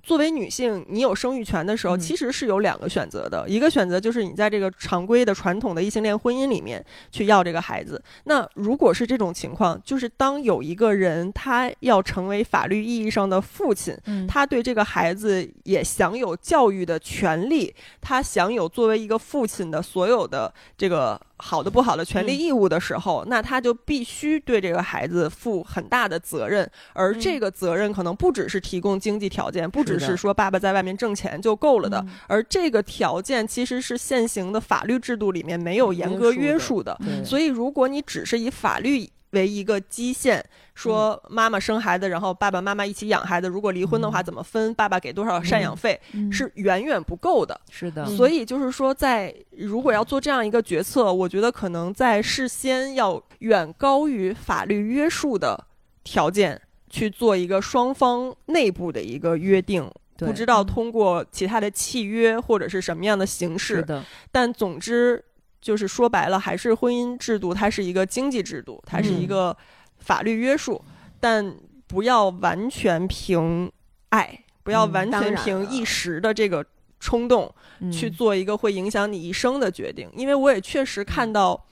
[0.07, 3.43] 作为女性，你有生育权的时候，其实是有两个选择的。
[3.45, 6.81] 一个选择就是你在这个常规的传统的异性恋婚姻里面
[7.11, 8.01] 去要这个孩子。
[8.23, 13.93] 那如果是这种情况，就是当有一个人他要成为法律意义上的父亲，
[14.29, 21.19] 他对这个孩子也享有教育的权利，他享有作为一个父亲的所有的这个。
[21.37, 36.97] 好的不好的权利义务的时候，那他就必须对这个孩子负很大的责任，而这个责任可能不只是提供经济条件，不只是说爸爸在外面挣钱就够了的，而这个条件其实是现行的法律制度里面没有严格约束的。
[37.23, 39.09] 所以，如果你只是以法律。
[39.31, 43.47] 为一个基线，说妈妈生孩子，然后爸爸妈妈一起养孩子。
[43.47, 44.73] 如果离婚的话，怎么分？
[44.73, 45.99] 爸爸给多少赡养费？
[46.31, 47.59] 是远远不够的。
[47.69, 55.65] 是的，所以就是说，在如果要做这样一个决策，我觉得可能在事先要远高于法律约束的
[56.03, 59.89] 条件去做一个双方内部的一个约定。
[60.17, 63.85] 不知道通过其他的契约或者是什么样的形式。
[64.31, 65.23] 但总之。
[65.61, 69.55] 就是说白了，还是婚姻制度，它是一个经济制度，它是一个
[69.99, 70.83] 法律约束，
[71.19, 71.55] 但
[71.87, 73.71] 不要完全凭
[74.09, 76.65] 爱，不要完全凭一时的这个
[76.99, 77.53] 冲动
[77.91, 81.63] 去做一个会影响你一生的决定，因为我也确实看到。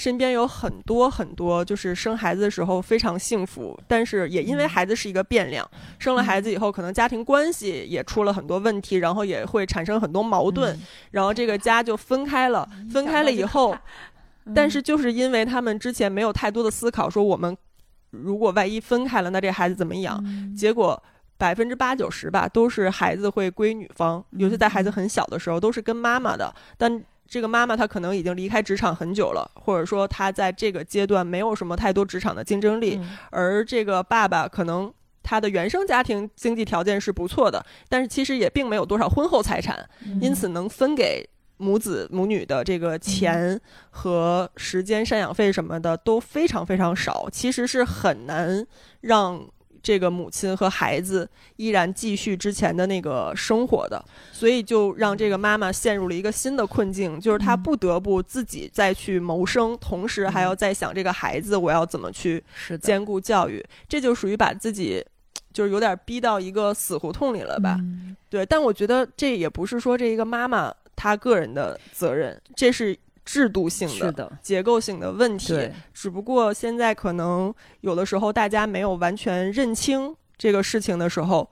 [0.00, 10.74] 身边有很多很多，就是生孩子的时候非常幸福，但是也因为孩子是一个变量，生了孩子以后，可能家庭关系也出了很多问题，然后也会产生很多矛盾，
[11.10, 12.66] 然后这个家就分开了。
[12.90, 13.76] 分开了以后，
[14.54, 17.54] 但是就是因为他们之前没有太多的思考，说我们
[18.08, 20.24] 如果万一分开了，那这孩子怎么养？
[20.56, 21.00] 结果
[21.36, 27.04] 百分之八九十吧，都是孩子会归女方，尤其在孩子很小的时候，都是跟妈妈的，但。
[27.30, 33.00] 这个妈妈她可能已经离开职场很久了，或者说她在这个阶段没有什么太多职场的竞争力，
[33.30, 39.88] 而这个爸爸可能他的原生家庭经济条件是不错的，但是其实也并没有多少婚后财产，
[40.20, 41.24] 因此能分给
[41.58, 43.60] 母子母女的这个钱
[43.90, 48.66] 和时间赡养费什么的都非常非常少，其实是很难
[49.02, 49.48] 让。
[49.82, 62.42] 这个母亲和孩子依然继续之前的那个生活的，所以就让这个妈妈陷入了一个新的困境，就是她不得不自己再去谋生，同时还要再想这个孩子我要怎么去
[62.80, 65.04] 兼顾教育，这就属于把自己
[65.52, 67.78] 就是有点逼到一个死胡同里了吧？
[68.28, 72.96] 对，但我觉得这也不是说这一个妈妈她个人的责任，这是。
[73.30, 81.48] 制度性的、结构性的问题，只不过现在可能有的时候大家没有完全认清这个事情的时候，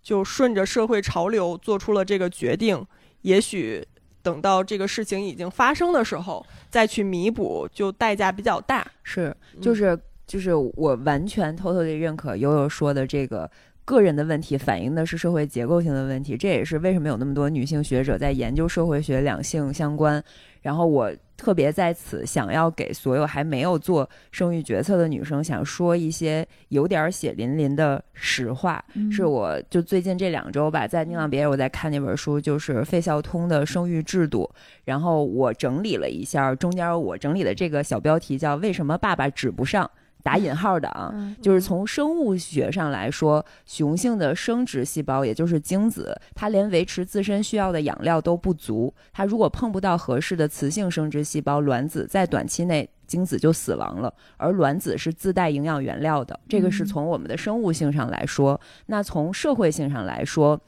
[0.00, 2.86] 就顺着社会潮流做出了这个决定。
[3.22, 3.84] 也许
[4.22, 8.86] 等到这个事情已经发生的时候，再去弥补，就代价比较大。
[9.02, 13.50] 是，就是就是我完全偷偷的认可悠悠说的这个。
[13.84, 20.22] 个人的问题反映的是社会结构性的问题，这也是为什么有那么多女性学者在研究社会学两性相关。
[20.62, 28.84] 然后我特别在此想要给所有还没有做生育决策的女生，想说一些有点血淋淋的实话。
[29.10, 34.50] 是我就最近这两周吧，在宁浪别人我在看那本书，就是费孝通的生育制度。
[34.84, 39.88] 然后我整理了一下，中间我整理的这个小标题叫“为什么爸爸指不上”。
[40.28, 41.10] 打引号的啊，
[41.40, 48.92] 就是从生物学上来说，雄性的生殖细胞也就是精子，它连维持自身需要的养料都不足。
[49.10, 54.12] 它如果碰不到合适的雌性生殖细胞，卵子在短期内精子就死亡了。
[54.36, 58.60] 而卵子是自带营养原料的，这个是从我们的生物性上来说。
[58.84, 60.60] 那从社会性上来说，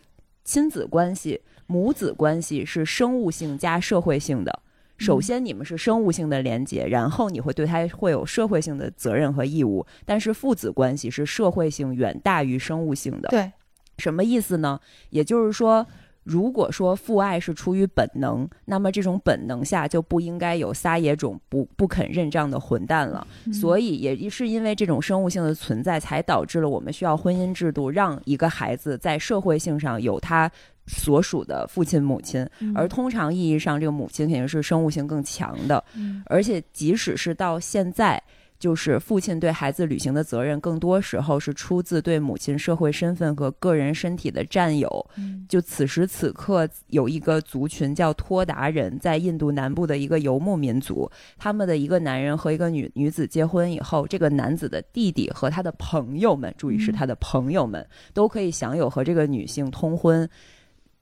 [0.43, 4.63] 亲子关系、母子关系是生物性加社会性的。
[5.01, 9.85] 首先，你们是生物性的连接，然后你会对他会有社会性的责任和义务。
[10.05, 13.31] 但是父子关系是社会性远大于生物性的。
[13.31, 13.51] 对，
[13.97, 14.79] 什么意思呢？
[15.09, 15.87] 也就是说，
[16.23, 23.27] 如果说父爱是出于本能，那么这种本能下就不应该有撒野种不不肯认账的混蛋了。
[23.51, 30.51] 所以，也是因为这种生物性的存在，才导致了我们需要婚姻制度，让一个孩子在社会性上有他。
[30.91, 38.23] 所属的父亲母亲，嗯而通常意义上，这个母亲肯定是生物性更强的，嗯而且即使是到现在。
[38.61, 44.87] 就是父亲对孩子履行的责任，更多时候是出自对母亲社会身份和个人身体的占有。
[45.17, 57.83] 嗯就此时此刻，有一个族群叫托达人，在印度南部的一个游牧民族，他们的一个男人和一个女女子结婚以后，这个男子的弟弟和他的朋友们，注意是嗯他的朋友们，
[58.13, 60.29] 都可以享有和这个女性通婚，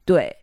[0.08, 0.34] 对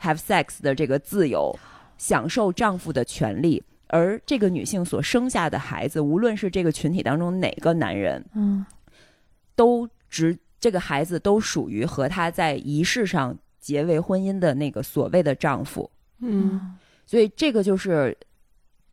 [0.00, 1.56] have sex 的这个自由，
[1.96, 3.62] 享受丈夫的权利。
[3.86, 8.66] 而这个女性所生下的孩子，无论是这个群体当中哪个男人，嗯
[9.54, 18.16] 都只这个孩子都属于和她在仪式上结为婚姻的那个所谓的丈夫，嗯所以这个就是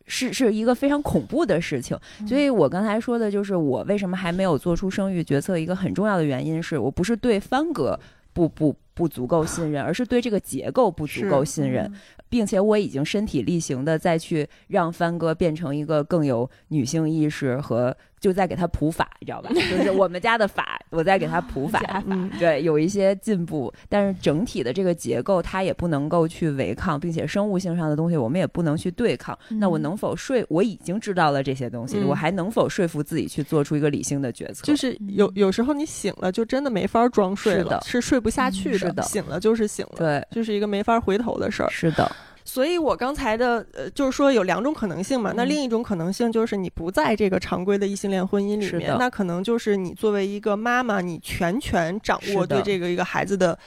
[0.05, 1.97] 是是一个非常恐怖的事情。
[2.19, 7.99] 嗯所以我刚才说的就是我为什么还没有做出生育决策，一个很重要的原因是我不是对方格
[8.31, 11.89] 不不不足够信任，而是对这个结构不足够信任。
[12.27, 19.49] 并且我已经身体力行的再去让帆哥变成一个更有女性意识和，就在给他普法，你知道吧？
[19.55, 21.81] 就是我们家的法，我在给他普法。
[22.05, 29.35] 嗯对，有一些进步，但是整体的这个结构它也不能够去违抗，并且生物性上的东西我们也不能去对抗。
[29.49, 34.67] 那我嗯能否说，我已经知道了这些东西，嗯我还能否说服自己去做出一个理性的决策？
[34.67, 39.03] 就是有有时候你醒了就真的没法装睡了，是是睡不下去嗯是的。
[39.03, 41.69] 醒了就是醒了，对，就是一个没法回头的事儿。
[41.69, 42.11] 是的，
[42.43, 45.33] 所以我刚才的呃，就是说有两种可能性嘛。
[45.35, 45.49] 那嗯。
[45.49, 53.57] 另一种可能性就是你不在这个常规的异性恋婚姻里，面那可能就是你作为一个妈妈，你全权掌握对这个一个孩子的。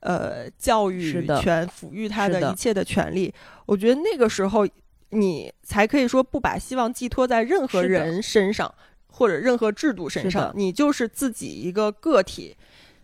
[0.00, 2.52] 呃，教育权、抚育他的的。
[2.52, 3.32] 一切的权利，
[3.64, 4.64] 我觉得那个时候
[5.08, 8.72] 你才可以说不把希望寄托在任何人身上
[9.08, 12.54] 或者任何制度身上，你就是自己一个个体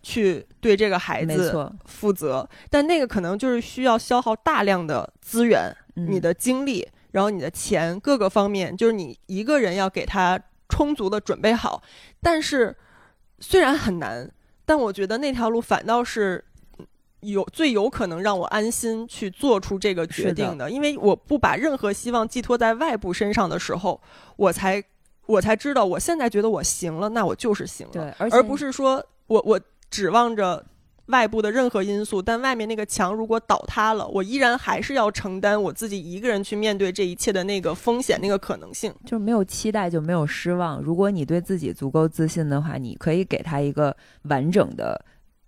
[0.03, 10.39] 去对这个孩子，负责，但那个可能就是需要消耗大量的资源，嗯你的精力，然后你的钱各个方面，就是你一个人要给他
[10.69, 11.83] 充足的准备好。
[12.21, 12.77] 但是
[13.39, 14.31] 虽然很难，
[14.65, 16.45] 但我觉得那条路反倒是。
[17.25, 24.01] 有最有可能让我安心去做出这个决定的，因为我不把任何希望寄托在外部身上的时候，
[24.35, 24.83] 我才
[25.27, 28.13] 我才知道，我现在觉得我行了，那我就是行了。
[28.19, 29.61] 而而不是说我我
[29.93, 30.65] 指望着
[31.07, 38.93] 外部的任何因素，但外面那个墙如果倒塌了，我依然还是要承担我自己一个人去面对这一切的那个风险、那个可能性。
[39.05, 40.81] 就是没有期待就没有失望。
[40.81, 45.05] 如果你对自己足够自信的话，你可以给他一个完整的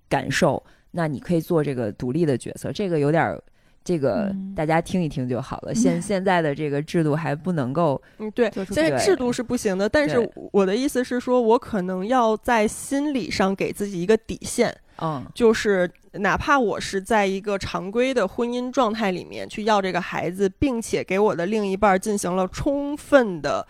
[0.08, 2.70] 感受，那你可以做这个独立的角色。
[2.70, 3.42] 这个有点儿，
[3.84, 4.54] 这个嗯。
[4.54, 5.74] 大家听一听就好了。
[5.74, 14.72] 现现在的这个制度还不能够，嗯，对现在制度是不行的，但是我的意思是说，我可能要在心理上给自己一个底线，
[15.02, 23.66] 嗯，就是哪怕我是在一个常规的婚姻状态里面去要这个孩子，并且给我的另一半进行了充分的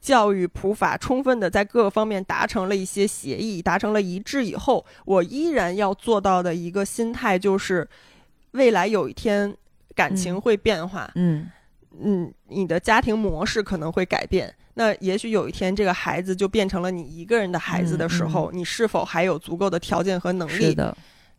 [0.00, 7.88] 教育普法，充分的在各个方面达成了一些协议，达成了一致以后，我依然要做到的一个心态就是，
[8.54, 9.54] 未来有一天
[9.94, 10.40] 感情嗯。
[10.40, 11.48] 会变化，嗯，
[12.00, 14.52] 嗯，你的家庭模式可能会改变。
[14.76, 20.76] 那也许有一天，这个孩子就变成了你一个人的孩子的时候，你是否还有足够的条件和能力，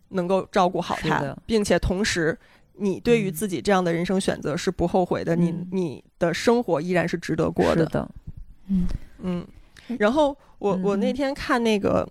[0.10, 2.38] 能够照顾好他，并且同时，
[2.76, 3.34] 你对于嗯。
[3.34, 5.68] 自己这样的人生选择是不后悔的，你嗯。
[5.72, 7.84] 你的生活依然是值得过的。
[7.84, 8.10] 是的，
[8.70, 8.88] 嗯。
[9.20, 9.48] 嗯，
[10.00, 11.00] 然后我我嗯。
[11.02, 12.08] 那天看那个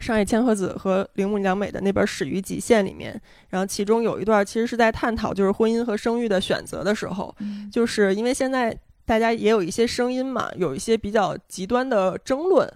[0.00, 3.20] 上野千鹤子和铃木良美的那本《始于极限》里面，
[3.50, 12.66] 然后其中有一段其实是在探讨就是婚姻和生育的选择的时候，嗯就是因为现在大家也有一些声音嘛，有一些比较极端的争论，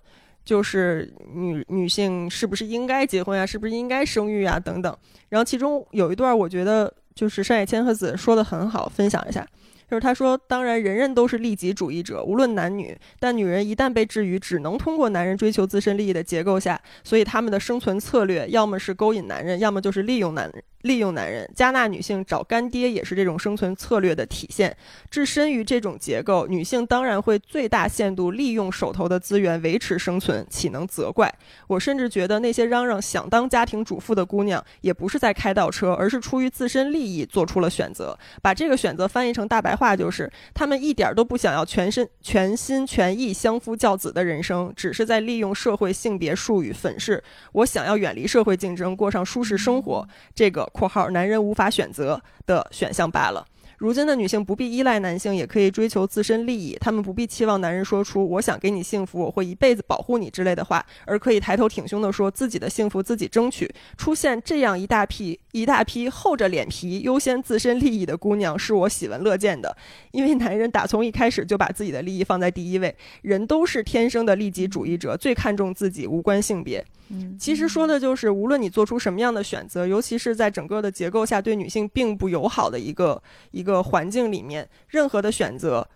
[0.45, 4.97] 就是女女性是不是应该结婚啊，是不是应该生育啊等等。
[5.31, 9.47] 然后其中有一段，我觉得就是上野千鹤子说的很好，分享一下。
[9.95, 20.65] 就是他说，当然人人都是利己主义者，无论男女，但女人一旦被置于只能通过男人追求自身利益的结构下，所以他们的生存策略要么是勾引男人，要么就是利用男人。
[20.85, 24.77] 利用男人，加纳女性找干爹也是这种生存策略的体现。
[25.11, 31.35] 置身于这种结构，女性当然会最大限度利用手头的资源维持生存，岂能责怪？
[31.67, 38.17] 我甚至觉得那些嚷嚷想当家庭主妇的姑娘，也不是在开倒车，而是出于自身利益做出了选择。
[38.43, 50.07] 把这个选择翻译成大白话，就是她们一点儿都不想要全身全心全意相夫教子的人生，只是在利用社会性别术语粉饰我想要远离社会竞争，过上舒适生活。
[50.35, 53.47] 这个（括号男人无法选择）的选项罢了。
[53.77, 56.77] 如今的女性不必依赖男性，也可以追求自身利益。
[56.81, 63.69] 她们不必期望男人说出“我想给你幸福，我会一辈子保护你”之类的话，而可以抬头挺胸地说自己的幸福自己争取。
[63.99, 69.77] 出现这样一大批一大批厚着脸皮优先自身利益的姑娘，是我喜闻乐见的。
[70.13, 76.83] 因为男人打从一开始就把自己的利益放在第一位，人都是天生的利己主义者，最看重自己，无关性别。
[77.09, 77.37] 嗯。
[77.39, 85.87] 其实说的就是，无论你做出什么样的选择，尤其是在整个的结构下对女性并不友好的一个一个环境里面，任何的选择，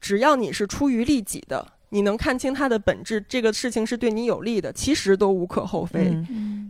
[0.00, 6.16] 只要你是出于利己的，你能看清它的本质，这个事情是对你有利的，其实都无可厚非。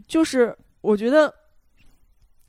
[0.08, 1.32] 就是我觉得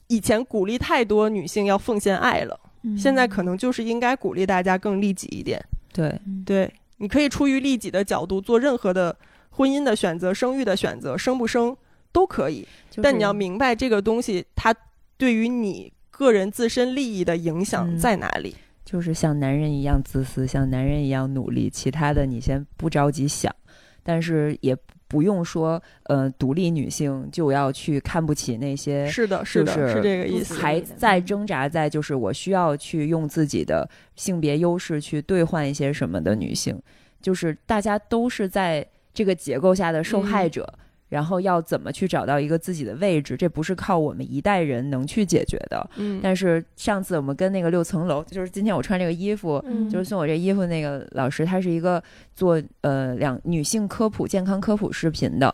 [0.08, 2.98] 以前鼓励太多女性要奉献爱了，嗯。
[2.98, 5.62] 现在可能就是应该鼓励大家更利己一点。
[5.94, 9.16] 对，对，你可以出于利己的角度做任何的
[9.62, 11.78] 婚姻的选择、生育的选择，生不生
[12.12, 12.68] 都可以。
[13.00, 14.76] 但你要明白这个东西它
[15.18, 18.56] 对于你个人自身利益的影响嗯在哪里。
[18.84, 23.56] 就是像男人一样自私，像男人一样努力，其他的你先不着急想，
[24.04, 24.76] 但是也
[25.08, 30.56] 不用说，呃，独立女性就要去看不起那些是的，是的，就是是这个意思。
[30.56, 36.82] 还在挣扎在就是我需要去用自己的性别优势去兑换一些什么的女性，
[37.22, 40.68] 就是大家都是在这个结构下的受害者。
[41.12, 45.90] 然后要怎么去找到一个自己的位置，这不是靠我们一代人能去解决的。
[45.98, 52.02] 嗯，但是上次我们跟那个六层楼，就是今天我穿这个衣服，嗯就是送我这衣服那个老师，他是一个
[52.34, 55.54] 做呃两女性科普、健康科普视频的。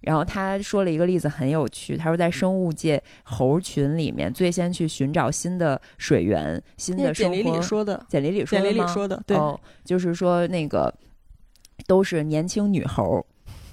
[0.00, 7.36] 然后他说了一个例子很有趣，他说在生物界猴群里面，最先去寻找新的水源、新的生活。
[7.36, 10.90] 里说的，简里里说简的吗里里说的，对，哦，就是说那个
[11.86, 13.24] 都是年轻女猴，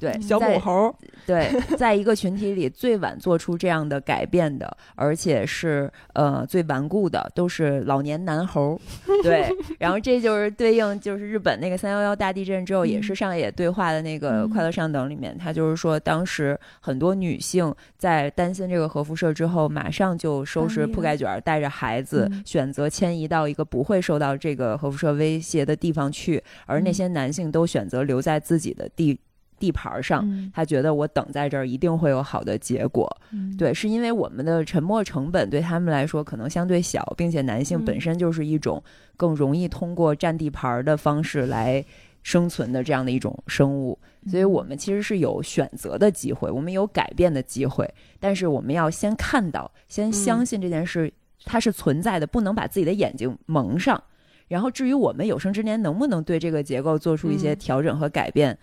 [0.02, 0.94] 对，小母猴，
[1.28, 1.48] 对，
[1.78, 8.82] 在一个群体里最晚做出这样的改变的，而且是呃最顽固的，都是老年男猴。
[9.22, 9.48] 对，
[9.78, 22.42] 然后这就是对应就是日本那个三幺幺大地震之后，也是上野对话的那个《快乐上等》里面，他就是说当时很多女性在担心这个核辐射之后，马上就收拾铺盖卷儿，带着孩子嗯。
[22.44, 29.18] 选择迁移到一个不会受到这个核辐射威胁的地方去，而那些男性都选择留在自己的地
[29.62, 30.22] 地盘儿上。
[30.26, 30.52] 嗯。
[30.54, 33.56] 他觉得我等在这儿一定会有好的结果，嗯。
[33.56, 37.86] 对，是因为我们的沉没成本对他们来说可能相对小，并且男性嗯。
[37.86, 38.84] 本身就是一种
[39.16, 41.86] 更容易通过占地盘儿的方式来
[42.24, 43.98] 生存的这样的一种生物，
[44.28, 51.12] 所以我们其实是有选择的机会，我们有改变的机会，但是我们要先看到，先相信这件事
[51.46, 54.02] 它是存在的，不能把自己的眼睛蒙上。
[54.48, 57.58] 然后至于我们有生之年能不能对这个结构做出一些嗯。
[57.58, 58.56] 调整和改变，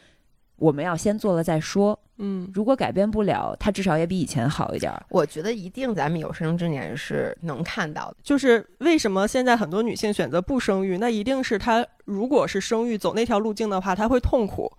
[0.58, 1.98] 我们要先做了再说。
[2.20, 5.06] 嗯，如果改变不了，它至少也比以前好一点儿。
[5.08, 8.16] 我觉得一定咱们有生之年是能看到的。
[8.24, 14.70] 就是为什么现在很多女性选择不生育，那一定是她如果是生育走那条路径的话，她会痛苦，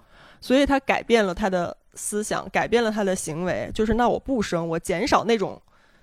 [0.41, 5.61] 所以她改变了她的思想，改变了她的行为，就是那我不生，我减少那种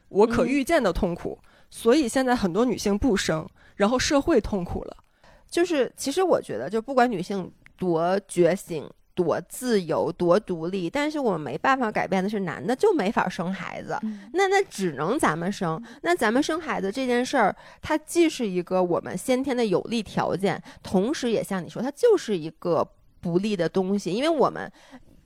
[0.09, 1.39] 我可预见的痛苦。
[1.69, 4.97] 所以现在很多女性不生，然后社会痛苦了。
[5.51, 13.99] 就是其实我觉得，就不管女性多觉醒、多自由、多独立，但是我们没办法改变的是，男的就没法生孩子。
[14.03, 15.83] 嗯那那只能咱们生。
[16.03, 22.87] 那咱们生孩子这件事儿，它既是一个我们先天的有利条件，同时也像你说，它就是一个
[23.21, 24.71] 不利的东西，因为我们。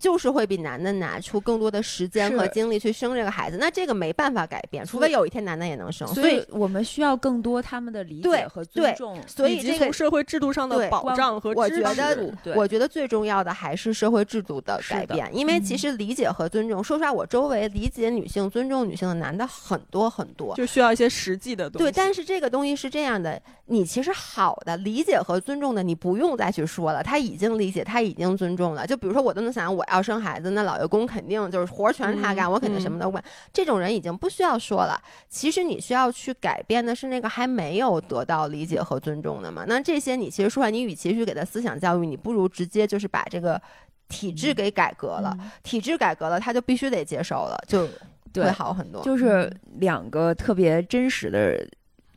[0.01, 6.09] 就是会比男的拿出更多的时间和精力去生这个孩子，那这个没办法改变，除非有一天男的也能生。
[6.09, 9.18] 所所以，我们需要更多他们的理解和尊重。
[9.27, 20.55] 所以这个从社会制度上的保障和我支持觉得我觉得最重要的还是社会制度的改变，因为其嗯实理解和尊重，说实话，我周围理解女性、尊重女性的男的很多很多。
[20.56, 21.85] 就需要一些实际的东西。
[21.85, 28.86] 对，但是这个东西是这样的，你其实好的理解和尊重的，你不用再去说了，他已经理解，他已经尊重了。
[28.86, 33.22] 就比如说，我都能想，我要生孩子，那老爷公肯定就是活儿全是他干，嗯我肯定什么都管。
[33.52, 35.00] 这种人已经不需要说了。
[35.28, 39.64] 其实你需要去改变的是那个还没有得到理解和尊重的嘛。
[39.66, 43.60] 那这些你其实说你与其去给他思想教育，你不如直接就是把这个
[44.08, 45.36] 体制给改革了。
[45.40, 47.86] 嗯体制改革了，他就必须得接受了，就
[48.34, 49.02] 会，好很多。
[49.02, 51.66] 就是两个特别真实的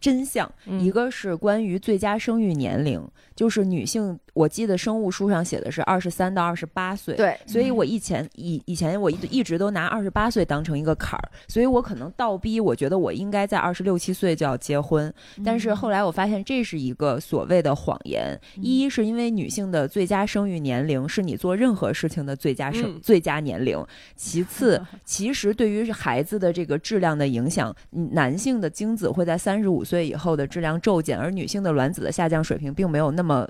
[0.03, 3.01] 真相，嗯一个是关于最佳生育年龄，
[3.33, 7.15] 就是女性，我记得生物书上写的是二十三到二十八岁。。
[7.15, 15.11] 对，所以我以前以以前我一一直都拿二十八岁当成一个坎儿，所以我可能倒逼，我觉得我应该在二十六七岁就要结婚。
[15.45, 18.37] 但是后来我发现这是一个所谓的谎言。
[18.55, 23.81] 一是因为女性的最佳生育年龄是你做任何事情的最佳生、嗯最佳年龄。
[24.17, 33.47] 其次， 其实对于孩子的这个质量的影响，嗯男性的精子会在三十五岁岁以后的质量骤减，而女性的卵子的下降水平并没有那么。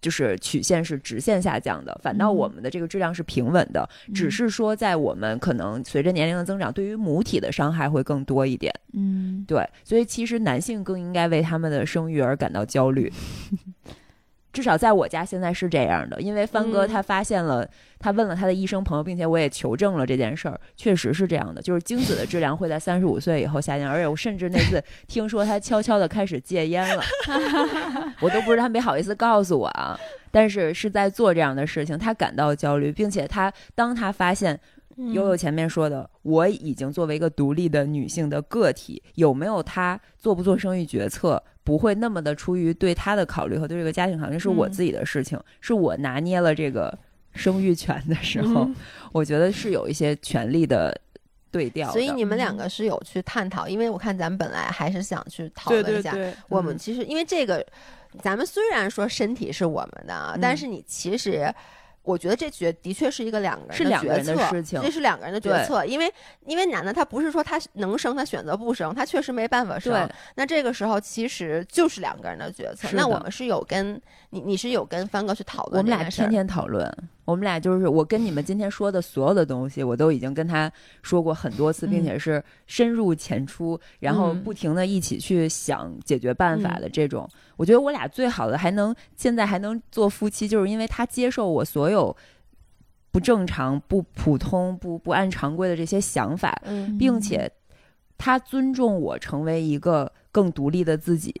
[0.00, 8.72] 就是曲线是直线下降的，反倒嗯我们的这个质量是平稳的，只是说在我们可能随着年龄的增长，对于母体的伤害会更多一点。
[8.92, 13.12] 嗯，对，所以其实男性更应该为他们的生育而感到焦虑。
[14.52, 16.88] 至少在我家现在是这样的，因为帆哥嗯。
[16.88, 17.68] 他发现了，
[17.98, 27.02] 他问了他的医生朋友，并且我也求证了这件事儿，确实是这样的，就是精子的质量会在三十五岁以后下降，而且我甚至那次听说他悄悄的开始戒烟了，
[28.20, 29.98] 我都不知道他没好意思告诉我啊，
[30.30, 34.58] 但是是在做这样的事情，他感到焦虑，并且他当他发现
[35.12, 44.72] 悠悠前面说的，我已经作为一个独立的女性的个体，有没有她做不做生育决策，不会那么的出于对她的考虑和对这个家庭考虑，是我嗯。
[44.72, 46.98] 自己的事情，是我拿捏了这个
[47.32, 48.74] 生育权的时候，嗯。
[49.12, 51.00] 我觉得是有一些权利的
[51.52, 51.92] 对调。
[51.92, 56.78] 所以你们两个是有去探讨，因为我看咱们本来还是想去讨论一下，对对，我们嗯。
[56.78, 57.64] 其实因为这个，
[58.20, 60.56] 咱们虽然说身体是我们的啊，但嗯。
[60.56, 61.54] 是你其实。
[62.08, 66.10] 我觉得这决的确是一个两个人是两个人的决策事情这是两个人的决策，因为
[66.46, 72.88] 因为男的他不是说他能生他选择不生，他确实没办法生，那这个时候其实就是两个人的决策。
[72.92, 76.90] 那我们是有跟你你是有跟帆哥去讨论我们俩天天讨论，
[77.28, 80.72] 我们俩就是我跟你们今天说的所有的东西，我都已经跟他
[81.02, 84.42] 说过很多次，并且是深入浅出，然后嗯。
[84.42, 87.28] 不停的一起去想解决办法的这种。
[87.58, 92.16] 我觉得我俩最好的还能现在还能做夫妻，就是因为他接受我所有
[93.10, 96.96] 不正常、不普通、不不按常规的这些想法，嗯。
[96.96, 97.50] 并且
[98.16, 101.34] 他尊重我成为一个更独立的自己。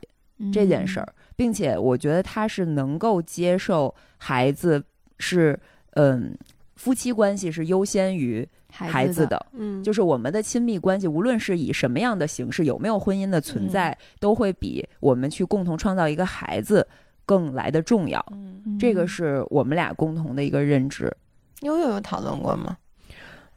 [0.52, 4.84] 这件事儿，并且我觉得他是能够接受孩子
[5.18, 5.58] 是
[5.92, 6.36] 嗯
[6.76, 16.86] 夫妻关系是优先于孩子的，嗯，就是我们的亲密关系，无论是以什么样的形式，有没有婚姻的存在，都会比我们去共同创造一个孩子
[17.26, 18.24] 更来的重要。
[18.30, 21.12] 嗯这个是我们俩共同的一个认知。
[21.62, 22.76] 悠悠有讨论过吗？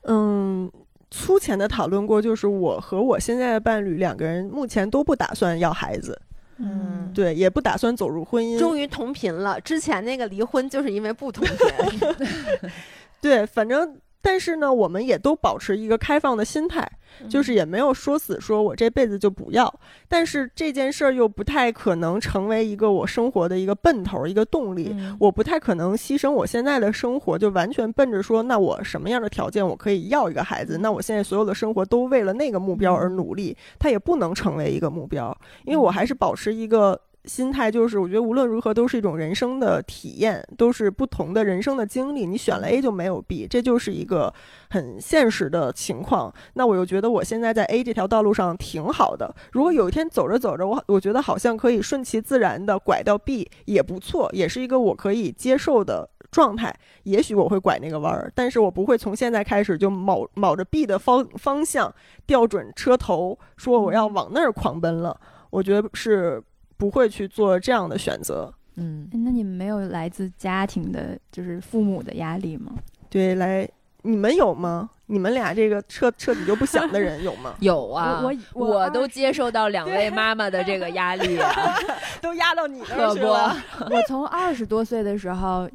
[0.05, 0.71] 嗯，
[1.11, 6.19] 粗浅的讨论过，就是我和我现在的伴侣两个人目前都不打算要孩子，
[6.61, 8.57] 嗯对，也不打算走入婚姻。
[8.57, 12.15] 终于同频了，之前那个离婚就是因为不同频。
[13.19, 16.87] 对，反正但是呢，我们也都保持一个开放的心态，
[17.29, 19.73] 就是也没有说死说我这辈子就不要。
[20.07, 24.89] 但是这件事儿又不太可能成为一个我生活的一个奔头，一个动力。
[24.93, 30.77] 嗯我不太可能牺牲我现在的生活，就完全奔着说，那我什么样的条件我可以要一个孩子？
[30.77, 35.35] 那我现在所有的生活都为了那个目标而努力，它也不能成为一个目标，
[35.65, 36.99] 因为我还是保持一个。
[37.25, 42.25] 心态就是，我觉得无论如何都是一种人生的体验，都是不同的人生的经历。
[42.25, 44.33] 你选了 A 就没有 B，这就是一个
[44.71, 46.33] 很现实的情况。
[46.53, 49.33] 那我又觉得我现在在 A 这条道路上挺好的。
[49.51, 56.73] 如果有一天走着走着，我我觉得好像可以顺其自然的拐到 B 也不错，也是一个我可以接受的状态。
[57.03, 61.93] 也许我会拐那个弯儿，但是我不会从现在开始就卯卯着 B 的方方向
[62.25, 65.19] 调准车头，说我要往那儿狂奔了。
[65.51, 66.41] 我觉得是
[66.81, 68.51] 不会去做这样的选择。
[68.77, 72.71] 嗯，哎那你们没有来自家庭的，就是父母的压力吗？
[73.07, 73.69] 对，来，
[74.01, 74.89] 你们有吗？
[75.05, 77.53] 你们俩这个彻彻底就不想的人有吗？
[77.61, 81.53] 有啊，我我我都接受到两位妈妈的这个压力啊，
[82.19, 83.55] 都压到你那可不儿去了。
[83.91, 85.69] 我从二十多岁的时候，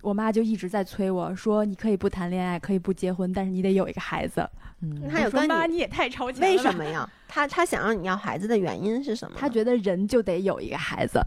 [0.00, 4.48] 我妈就一直在催我说：“你可以不谈恋爱，可以不结婚，但是你得有一个孩子。
[4.82, 6.48] 嗯他有跟你你也太超前了。
[6.48, 6.72] 为什？
[6.74, 7.08] 么呀？
[7.28, 9.36] 他他想让你要孩子的原因是什么？
[9.38, 11.20] 他觉得人就得有一个孩子，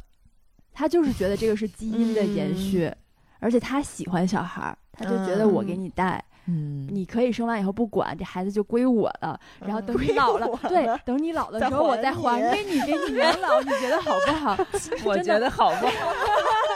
[0.74, 2.92] 他就是觉得这个是基因的延续，
[3.40, 9.40] 而且他喜欢小孩儿，她就觉得我给你带，嗯，你可以生完以后不管，这孩子就归我了。
[9.62, 14.58] 然后等你老了我，对，等你老的时候我再还给你，给你养老，你觉得好不好？
[15.06, 15.92] 我觉得好不好？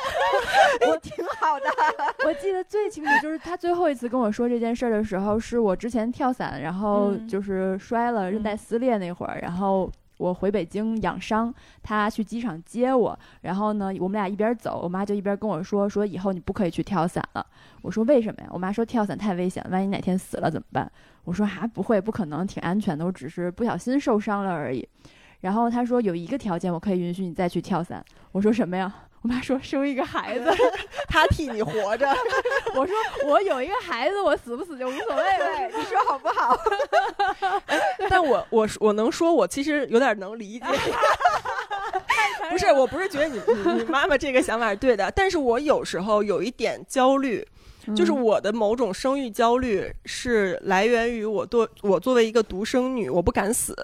[0.90, 1.66] 我挺好的。
[2.26, 17.46] 我记得最清楚就是他最后一次跟我说这件事儿的时候，是我之前跳伞，然后嗯就是摔了韧带撕裂那会儿，然后我回北京养伤，他去机场接我，然后呢，我们俩一边走，我妈就一边跟我说说以后你不可以去跳伞了。
[17.82, 18.50] 我说为什么呀？
[18.52, 20.92] 我妈说跳伞太危险了，万一哪天死了怎么办？
[21.24, 24.88] 我说啊不会，不可能，挺安全的，我只是不小心受伤了而已。
[25.42, 28.04] 然后他说有一个条件，我可以允许你再去跳伞。
[28.34, 28.94] 我说什么呀？
[29.22, 30.50] 我妈说生一个孩子。
[31.08, 32.08] 她替你活着，
[32.76, 35.68] 我说我有一个孩子，我死不死就无所谓 了。
[35.78, 36.58] 你说好不好？
[38.10, 40.66] 但我我我能说，我其实有点能理解。
[42.50, 47.46] 不是，我不是觉得你你你妈妈这个想法是对的，但是我有时候有一点焦虑，
[47.96, 53.76] 就是嗯我的某种生育焦虑是来源于我作我作为一个独生女，我不敢死。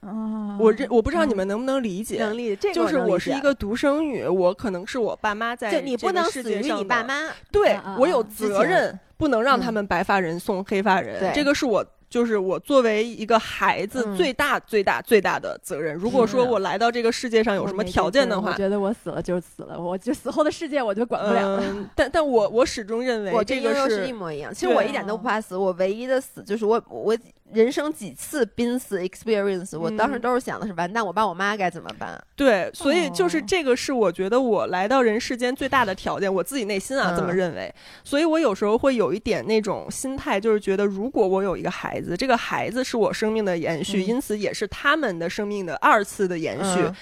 [0.00, 11.84] 啊，我认我不知道你们能不能理解，能力这个就是我是一个独生女，我可能是我爸妈在就你不这个能死于你爸妈，对我有啊责任，不能让他嗯们白发人送黑发人，对这个是我。
[12.08, 15.92] 就是我作为一个孩子嗯最大、最大、最大的责任。
[15.92, 21.62] 如果说我来到这个世界上有什么条件的话我，觉得我死了就是死了，我就死后的世界我就管不了了。
[21.64, 24.54] 嗯，但但我我始终认为我这个是一模一样。
[24.54, 27.14] 其实我一点都不怕死，我唯一的死就是我我
[27.52, 32.20] 人生几次濒死 experience，我当时嗯都是想的是完蛋，我爸我妈该怎么办？
[32.34, 37.72] 对，所以就是哦这个是我觉得我来到人世间最大的条件，我自己内心啊嗯这么认为。
[38.02, 46.80] 所以我有时候会有一点那种心态，就是觉得如果我有一个孩子，这个孩子是我生命的延续，嗯因此也是他们的生命的二次的延续。
[46.80, 46.94] 嗯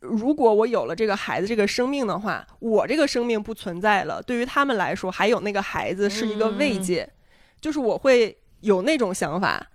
[0.00, 7.08] 如果我有了这个孩子这个生命的话，我这个生命不存在了，对于他们来说，还有那个孩子是一个慰嗯藉，
[7.58, 9.66] 就是我会有那种想法。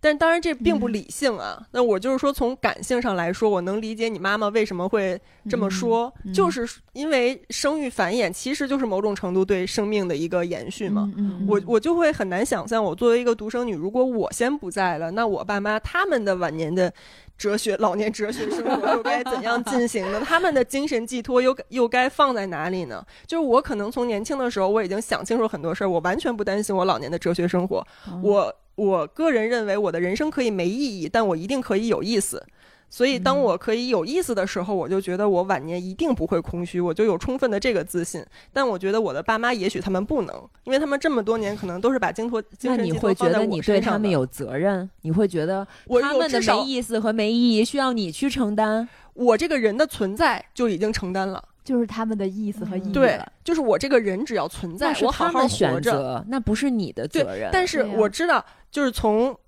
[0.00, 5.20] 但当然这并不嗯理性啊，那我就是说从感性上来说，我能理解你妈妈为什么会
[5.50, 11.10] 这么说，就是因为生育繁衍其实就是某种程度对生命的一个延续嘛。
[11.16, 16.92] 嗯我我就会很难想象，我作为一个独生女，如果我先不在了，那我爸妈他们的晚年的
[17.36, 20.20] 哲学、老年哲学生活又该怎样进行呢？
[20.26, 23.04] 他们的精神寄托又又该放在哪里呢？
[23.26, 27.84] 就是我可能从年轻的时候，我已经想清楚很多事儿，我完全不担心我老年的哲学生活。
[28.08, 32.40] 嗯我我个人认为，我的人生可以没意义，但我一定可以有意思。
[32.88, 38.24] 所以，当嗯我可以有意思的时候，我就觉得我晚年一定不会空虚，我就有充分的这个自信。
[38.52, 44.88] 但我觉得我的爸妈也许他们不能，因为他们这么多年可能都是把精托精那神你会觉寄托放在得你对我身上的他们有责任？
[45.02, 45.66] 你会觉得
[46.00, 48.88] 他们的没意思和没意义需要你去承担？
[49.12, 51.42] 我这个人的存在就已经承担了。
[51.68, 55.92] 就是他们的意思和意义对了。，就是我这个人只要存在我好好活他们选着。
[55.92, 57.50] 择，那不是你的对责任。
[57.52, 59.38] 但是我知道，就是从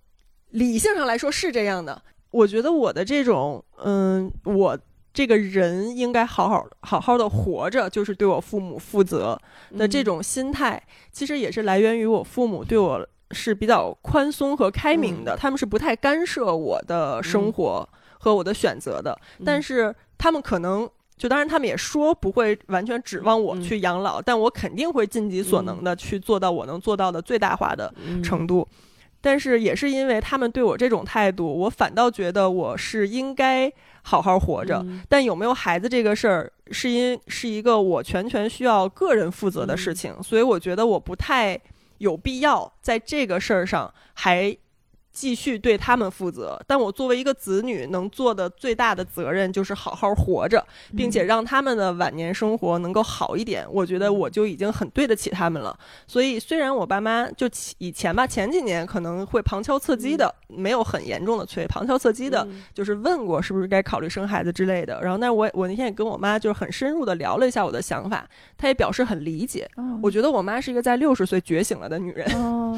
[0.50, 2.02] 理性上来说是这样的。
[2.30, 4.78] 我觉得我的这种，嗯，我
[5.14, 9.40] 这个人应该好好好好的活着，就是对我父母负责
[9.78, 17.88] 的这种心态，其实也是来源于我父母对我是比较宽松和开明的，他们是不太干涉我的生活
[18.18, 20.86] 和我的选择的，但是他们可能。
[21.20, 28.66] 就当然，他们也说不会完全指望我嗯去养老，但我肯定会尽己所能的去做到我能做到的最大化的嗯程度。
[29.20, 33.70] 但是也是因为他们对我这种态度，我反倒觉得我是应该
[34.00, 34.82] 好好活着。
[34.86, 41.60] 嗯但有没有孩子这个事儿，是因是一个我全权需要个人负责的事情，所以我觉得我不太
[41.98, 44.56] 有必要在这个事儿上还。
[45.12, 50.64] 继续对他们负责，但我作为一个子女，能做的最大的责任就是好好活着，
[50.96, 53.66] 并且让他们的晚年生活能够好一点。
[53.70, 55.76] 我觉得我就已经很对得起他们了。
[56.06, 65.00] 所以，虽然我爸妈就以前吧，前几年可能会旁敲侧击的，没有很严重的催，旁敲侧击的，嗯就是问过是不是该考虑生孩子之类的。
[65.02, 68.26] 然后，那我我那天也跟我妈就是很深入的聊了一下我的想法，
[68.56, 69.68] 她也表示很理解。
[69.76, 72.26] 哦我觉得我妈是一个在六十岁觉醒了的女人。
[72.34, 72.74] 哦，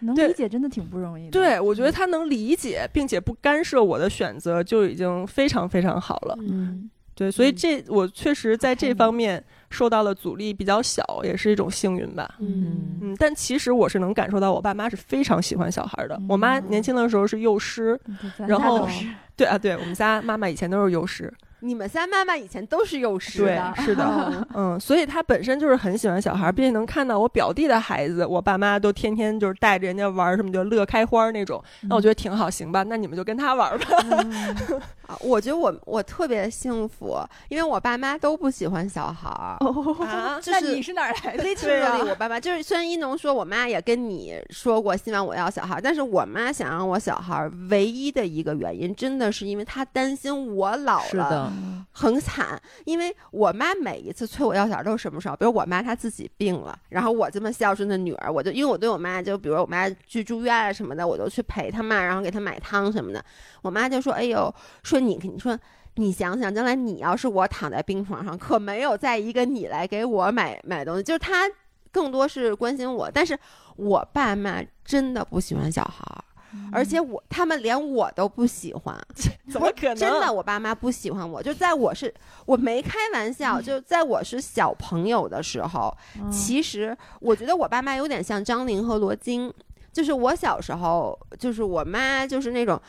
[0.00, 1.30] 那 能理解真的挺不容易的。
[1.30, 6.34] 对，我觉得他能理解，并且不干涉我的选择，就已经非常非常好了。
[6.40, 12.36] 嗯，对，所以嗯这我确实在这方面受到了阻力比较小，也是一种幸运吧。
[12.40, 16.18] 嗯嗯，但其实我是能感受到，我爸妈是非常喜欢小孩的。
[16.28, 18.00] 我妈嗯年轻的时候是幼师，
[18.38, 18.88] 然后
[19.36, 33.86] 对啊，对我们家妈妈以前都是幼师，你们仨妈妈以前都是幼师对的，，是的，嗯，所以她本身就是很喜欢小孩，并且能看到我表弟的孩子，我爸妈都天天就是带着人家玩儿什么就乐开花儿那种，那我觉得挺好，行吧，那你们就跟他玩儿吧。
[34.10, 34.80] 嗯。
[35.06, 37.18] 啊我觉得我我特别幸福，
[37.48, 39.56] 因为我爸妈都不喜欢小孩儿。
[39.60, 40.36] 哦，啊？
[40.42, 41.42] 就是那你是哪儿来的？
[41.56, 41.96] 对啊。
[41.96, 51.08] literally，我爸妈就是虽然一农说我妈也跟你说过希望我要小孩儿，但是我妈想让我小孩儿唯一的一个原因，真的是因为她担心我老了。
[51.08, 51.47] 是的，
[51.92, 52.60] 很惨。
[52.84, 55.36] 因为我妈每一次催我要小孩都是什么时候？
[55.36, 63.24] 比如我妈她自己病了，然后我这么孝顺的女儿，我就因为我对我妈就比如我妈去住院啊什么的，我都去陪她嘛，然后给她买汤什么的。
[63.62, 65.58] 我妈就说：“哎呦，说你你说。”
[66.00, 71.50] 你想想，将来你要是我躺在病床上，可没有再一个你来给我买买东西，就是她
[71.90, 73.36] 更多是关心我，但是
[73.74, 76.22] 我爸妈真的不喜欢小孩儿，
[76.72, 78.98] 而且我他们连我都不喜欢，
[79.50, 79.96] 怎么可能？
[79.96, 82.12] 真的，我爸妈不喜欢我，就在我是
[82.46, 86.30] 我没开玩笑，就在我是小朋友的时候，嗯。
[86.30, 89.52] 其实我觉得我爸妈有点像张玲和罗京，
[89.92, 92.80] 就是我小时候，就是我妈就是那种，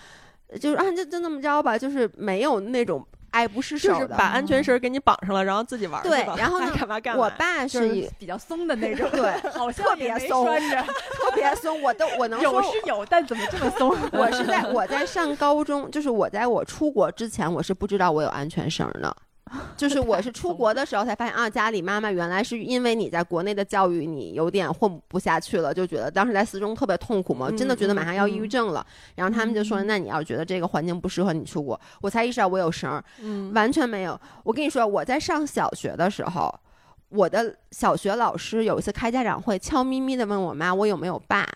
[0.60, 4.16] 就是啊就就那么着吧，就是没有那种爱不释就是手的。
[4.16, 7.24] 把安全绳给你绑上了，然后自己玩对然后呢 干嘛干嘛。
[7.24, 13.96] 我爸就是比较松的那 种， 对好像特别松，特别松，我都我能说有是有，但怎么这么松？
[14.12, 19.16] 我是在我在上高中，就是我在我出国之前，我是不知道我有安全绳的。
[19.76, 28.86] 就是我是出国的时候才发现啊，家里妈妈原来是因为你在国内的教育你有点混不下去了，就觉得当时在四中特别痛苦嘛，真的觉得马上要抑郁症了。
[29.16, 34.20] 然后他们就说，那你要觉得这个环境不适合你出国，我才意识到我有绳儿，嗯，完全没有。
[34.44, 36.54] 我跟你说，我在上小学的时候，
[37.10, 41.48] 我的小学老师有一次开家长会，悄咪咪的问我妈我有没有爸。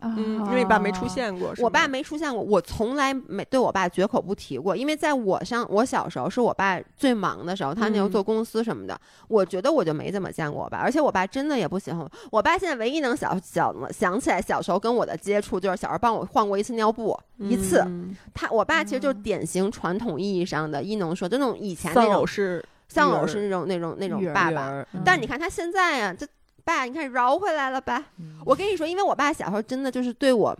[0.00, 1.04] 嗯，因为你爸没出。
[1.06, 8.98] 现过，我爸没出现过，我从来没对我爸绝口不提过，因为在我上我小时候是我爸最忙的时候，他那时候嗯做公司什么的，
[9.28, 12.10] 我觉得我就没怎么见过我爸，而且我爸真的也不喜欢我。
[12.32, 17.78] 我爸现在唯一能想想想起来小时候跟我的接触，就是小时候帮我换过一次尿布，一次。
[17.86, 24.84] 嗯他我爸其实就是典型传统意义上的伊农说，就那种以前那种是丧偶是那种那种那种爸爸。
[24.92, 26.26] 嗯但是你看他现在呀、这
[26.64, 28.02] 爸，你看饶回来了吧？
[28.18, 30.56] 嗯我跟你说，因为我爸小时候真的就是对我。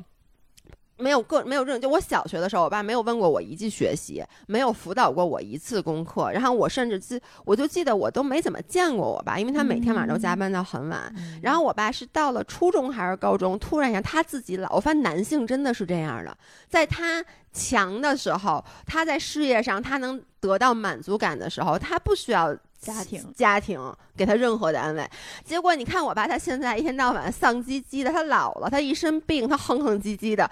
[0.97, 11.13] 没有个没有这种，就我小学的时候，我爸没有问过我一句学习，没有辅导过我一次功课，然后我甚至记，我就记得我都没怎么见过我爸，因为他每天晚上都加班到很晚。
[11.17, 17.23] 嗯然后我爸是到了初中还是高中，突然一下他自己老，我发现男性真的是这样的，在他
[17.53, 23.81] 强的时候，他在事业上他能得到满足感的时候，他不需要家庭家庭
[24.16, 25.09] 给他任何的安慰。
[25.44, 30.48] 结果你看我爸，他现在一天到晚丧唧唧的，他老了，他一身病，他哼哼唧唧的。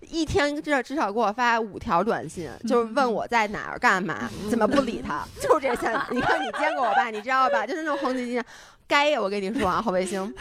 [0.00, 5.90] 一天至少至少给我发五条短信，就是问我在哪儿干嘛，怎么不理 他，就这些。
[6.10, 7.66] 你看你见过我爸，你知道吧？
[7.66, 8.44] 就是那种哼唧唧的。
[8.88, 10.32] 该呀，我跟你说啊，侯卫星。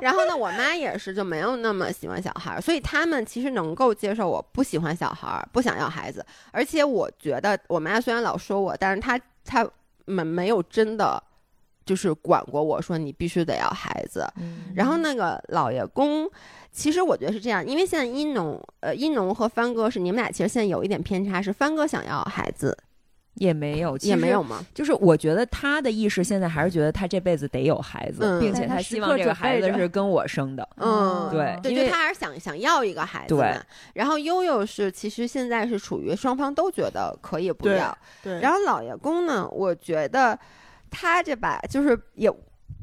[0.00, 6.26] 然后呢，我妈也是就没有那么喜欢小孩儿，所以他们其实能够接受我不喜欢小孩儿，不想要孩子。
[6.50, 9.68] 而且我觉得我妈虽然老说我，但是她她
[10.04, 11.22] 没没有真的
[11.84, 14.26] 就是管过我说你必须得要孩子。
[14.36, 16.28] 嗯然后那个老爷公，
[16.70, 22.76] 其实我觉得是这样，因为现在一农呃一农和帆哥是你们俩其实现在有一点偏差，是帆哥想要孩子
[23.34, 24.64] 也没有，也没有吗？
[24.74, 30.68] 就是我觉得他的意识现在还是觉得他这辈子得有孩子，嗯并且他希望这个孩子是跟我生的。
[30.76, 33.62] 嗯对对，因为就他还是想想要一个孩子对嘛。
[33.94, 40.38] 然后悠悠是其实现在是处于双方都觉得可以不对要，对，然后老爷公呢，我觉得
[40.90, 42.30] 他这把就是也。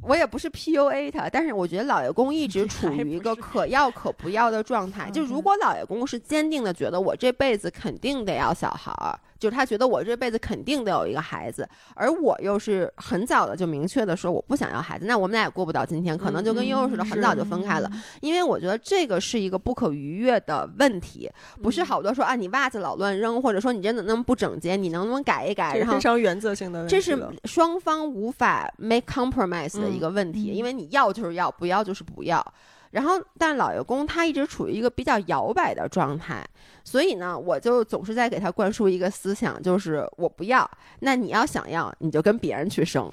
[0.02, 5.12] 我也不是 PUA 他，但是我觉得老爷公一直 处于一个可要可不要的状态。
[5.12, 17.90] 就如果老爷公是坚定的觉得我这辈子肯定得要小孩儿，就是他觉得我这辈子肯定得有一个孩子，而我又是很早的就明确的说我不想要孩子，那我们俩也过不到今天，可能就跟悠悠似的，很早就分开了。
[18.22, 21.32] 因为我觉得这个是一个不可逾越的问题，
[21.64, 25.78] 不是好多说啊你袜子老乱扔，或者说你真的那么不整洁，你能不能改一改？
[25.78, 32.46] 然后非常原则性的问题这是双方无法 make compromise 的一个问题，嗯因为你要就是要，不要就是不要。
[32.92, 36.44] 然后，但老爷公他一直处于一个比较摇摆的状态，
[36.84, 40.70] 所以呢，我就总是在给他灌输一个思想，就是我不要，
[41.02, 43.12] 那你要想要，你就跟别人去生，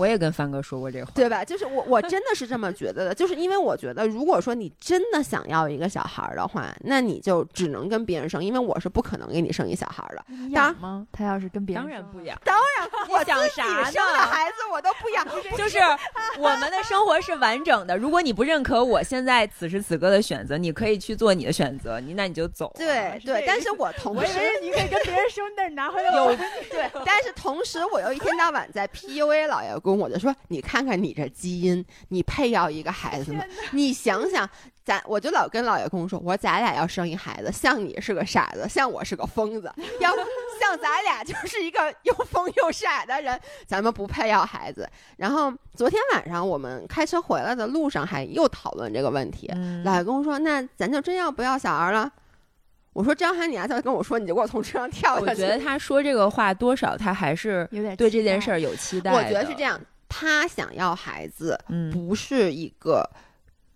[0.00, 1.44] 我也跟帆哥说过这话，对吧？
[1.44, 10.24] 就是我我真的是这么觉得的，就是因为我觉得，如果说你真的想要一个小孩儿的话，那你就只能跟别人生，因为我是不可能给你生一小孩儿的。
[10.52, 11.06] 养吗？
[11.12, 12.40] 他要是跟别人当然不养。
[12.46, 15.78] 当然， 我想啥生的呢孩子我都不养，就是
[16.38, 17.94] 我们的生活是完整的。
[17.98, 22.78] 如果你不认可我现在此时此刻的选择，你可以去做你的选择，你那你就走啊。
[22.78, 26.34] 对对，但是我同时你可以跟别人生，但是拿回来有
[26.70, 33.44] 对，但是同时我又一天到晚在 PUA 老爷公，我就说你看看你这基因，你配要一个孩子吗？
[33.72, 34.48] 你想想，
[34.84, 40.10] 咱我就老跟老爷公说，我说咱俩要生一孩子，像你是个傻子，像我是个疯子， 要
[40.60, 44.88] 像咱俩就是一个又疯又傻的人，咱们不配要孩子。
[45.16, 52.10] 然后昨天晚上我们开车回来的路上还又讨论这个问题，嗯老爷公说，那咱就真要不要小孩了？
[52.92, 55.42] 我说张涵，你要再跟我说，你就给我从车上跳下去。
[55.42, 59.12] 我觉得他说这个话，多少他还是有点对这件事儿，有期待。
[59.12, 63.08] 我觉得是这，样，他想要孩子嗯，不是一个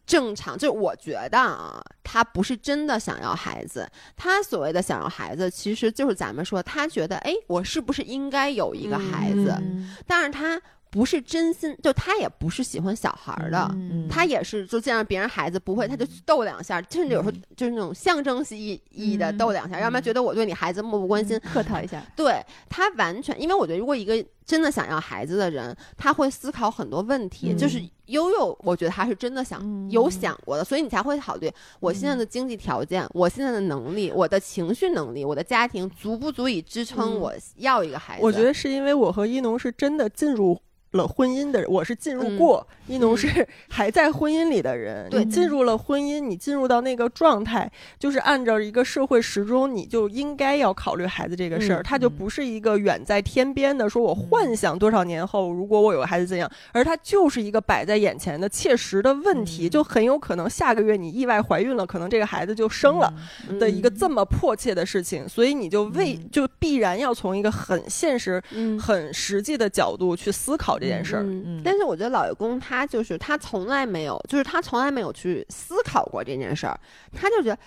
[0.04, 9.54] 正常，就是我觉得啊，他不是真的想要孩子，他所谓的想要孩子，其实就是咱们说他觉得，哎，我是不是应该有一个孩子？
[9.60, 10.60] 嗯但是他
[10.94, 13.68] 不是真心，就他也不是喜欢小孩儿的。
[13.72, 21.36] 嗯他也是就见着别人孩子不会，他就逗两下，甚至有时候就是那种象征意义的嗯逗两下，要不然觉得我对你孩子漠不关心。
[21.40, 27.52] 客套一下，对他完全，因为我觉得如果一个真的想要孩子的人，他会思考很多问题。
[27.52, 31.50] 嗯就是悠悠，我觉得他是真的想、嗯有想过的，所以你才会考虑
[31.80, 38.22] 我现在的经济条件、我现在的能力、我的情绪能力、我的家庭足不足以支撑嗯我要一个孩子。
[38.22, 40.60] 我觉得是因为我和一农是真的进入
[40.94, 45.08] 了婚姻的人，我是进入嗯过，一农是 还在婚姻里的人。
[45.10, 59.70] 对你进入了婚姻，你进入到那个状态，就是按照一个社会时钟，你就应该要考虑孩子这个事儿，嗯它就不是一个远在天边的，说我幻想多少年后如果我有个孩子怎样，而它就是一个摆在眼前的切实的问题，嗯。
[59.70, 63.12] 就很有可能下个月你意外怀孕了，可能这个孩子就生了。
[63.48, 66.28] 嗯的一个这么迫切的事情，所以你就为嗯。
[66.30, 68.78] 就必然要从一个很现实、嗯。
[68.78, 71.22] 很实际的角度去思考这件事儿。
[71.22, 76.78] 嗯嗯但是我觉得老爷公他就是他从来没有，就是他从来没有去思考过这件事儿，
[77.12, 77.58] 他就觉得，哎。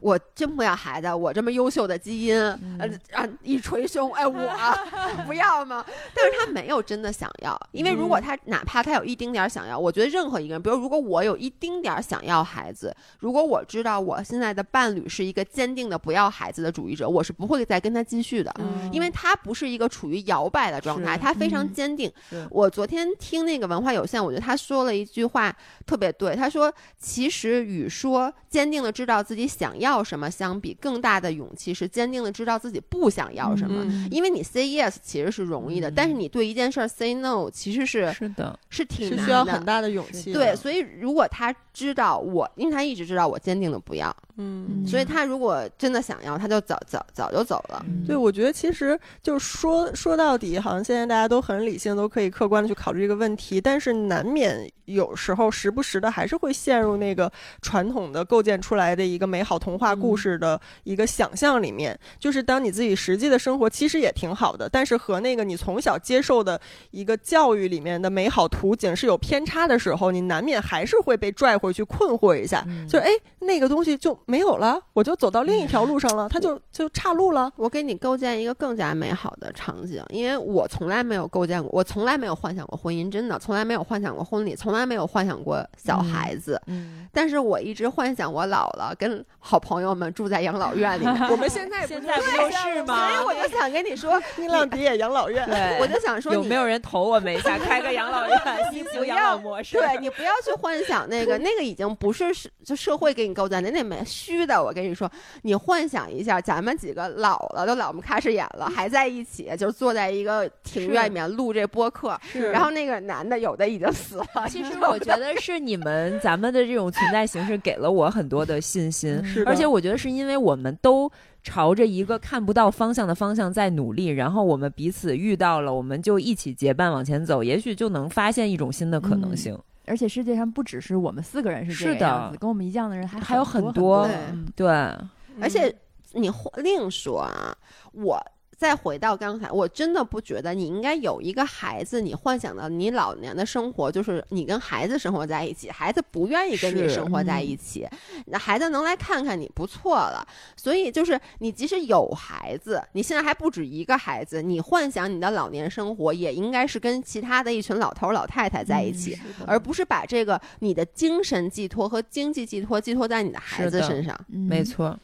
[0.00, 4.32] 我真不要孩子，我这么优秀的基因，嗯呃啊一捶胸，哎，我
[5.26, 5.84] 不要吗？
[6.14, 18.54] 但是他没有真的想要，因为如果他哪怕他有一丁点儿想要，我觉得任何一个人，比如如果我有一丁点儿想要孩子，如果我知道我现在的伴侣是一个坚定的不要孩子的主义者，我是不会再跟他继续的。
[18.58, 22.10] 嗯因为他不是一个处于摇摆的状态，他非常嗯坚定。
[22.30, 25.54] 是我昨天听那个文化有限，我觉得他说了一句话
[25.86, 33.84] 特别对，他说：“其实与说坚定的知道自己想要什么相比，更大的勇气是坚定的知道自己不想要什么。
[33.84, 39.66] 嗯因为你 say yes 其实是容易的，嗯但是你对一件事儿 say no 其实是是的，是挺难是需要很的。
[39.66, 40.38] 大的勇气的。
[40.38, 47.84] 对，所以如果他知道我，因为他一直知道我坚定的不要，嗯，所以他如果真的想要，他就早早早就走了。
[47.86, 61.98] 嗯对，我觉得其实就说说到底，好像现在大家都很理性，都可以客观的去考虑这个问题，但是难免有时候时不时的还是会陷入那个传统的构建出来的一个美好童话故事的一个想象里面。
[62.18, 66.60] 就是当你自己实际的生活其实也挺好的，但是和那个你从小接受的
[66.90, 72.64] 一个教育里面的美好图景是有偏差的时候，你难免还是会被拽回去困惑一下。
[72.66, 73.10] 嗯就哎，
[73.40, 77.52] 那个东西就没有了，我就走到另一条路上了，它就就岔路了。
[77.56, 86.60] 我给你构建一个更加美好的场景，因为我从来没有构建过，我从来没有幻想过婚姻，真的从来没有幻想过婚礼，从来没有幻想过小孩子。
[86.66, 91.14] 嗯，但是我一直幻想我老了，跟好朋友们住在养老院里面。
[91.30, 93.08] 我们现在现在不就是吗？
[93.08, 98.38] 所以我就想跟你说， 你浪迪也养老院，对，我就想说你有没有人投我们一下， 开个养老院，
[98.72, 99.78] 新型养老模式？
[99.78, 104.62] 对你不要去幻想那个，那个已经不是是就社会给你构建的，那没虚的。
[104.62, 105.10] 我跟你说，
[105.42, 114.26] 你幻想一下，咱们几个老了都老不开始演了，还在一起，就是坐在一个庭院里面录这播客，是然后那个男的有的已经死了。
[114.48, 119.50] 其实 我觉得是你们咱们的这种存在形式给了我很多的信心，是的。
[119.50, 121.10] 而且我觉得是因为我们都
[121.42, 129.58] 朝着一个看不到方向的方向在努力，然后我们彼此遇到了，我们就一起结伴往前走，也许就能发现一种新的可能性。
[129.86, 134.06] 而且世界上不只是我们四个人是这个样子，跟我们一样的人还还有很很多
[134.54, 135.08] 对嗯，
[135.40, 135.74] 而且
[136.12, 137.56] 你换另说啊，
[137.92, 138.22] 我
[138.58, 147.86] 再回到刚才，我真的不觉得你应该有一个孩子，你幻想到你老年的生活就是你跟孩子生活在一起，孩子不愿意跟你生活在一起，
[148.26, 150.26] 那孩子能来看看你不错了。
[150.56, 159.16] 所以就是你即使有孩子，你现在还不止一个孩子，你幻想你的老年生活也应该是跟其他的一群老头儿老太太在一起。
[159.22, 164.98] 嗯而不是把这个你的精神寄托和经济寄托寄托在你的孩子身上，嗯没错。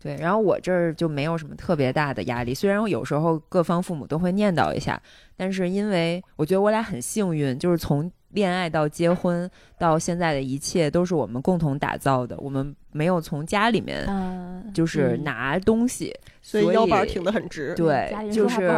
[0.00, 5.00] 对，然后我这儿就没有什么特别大的压力，虽然我有时候各方父母都会念叨一下，
[5.36, 17.74] 但是因为我觉得我俩很幸运，就是从恋爱到结婚到现在的一切都是我们共同打造的，我们没有从家里面嗯，就是嗯拿东西，所以腰板挺得很直。
[17.74, 18.70] 对就是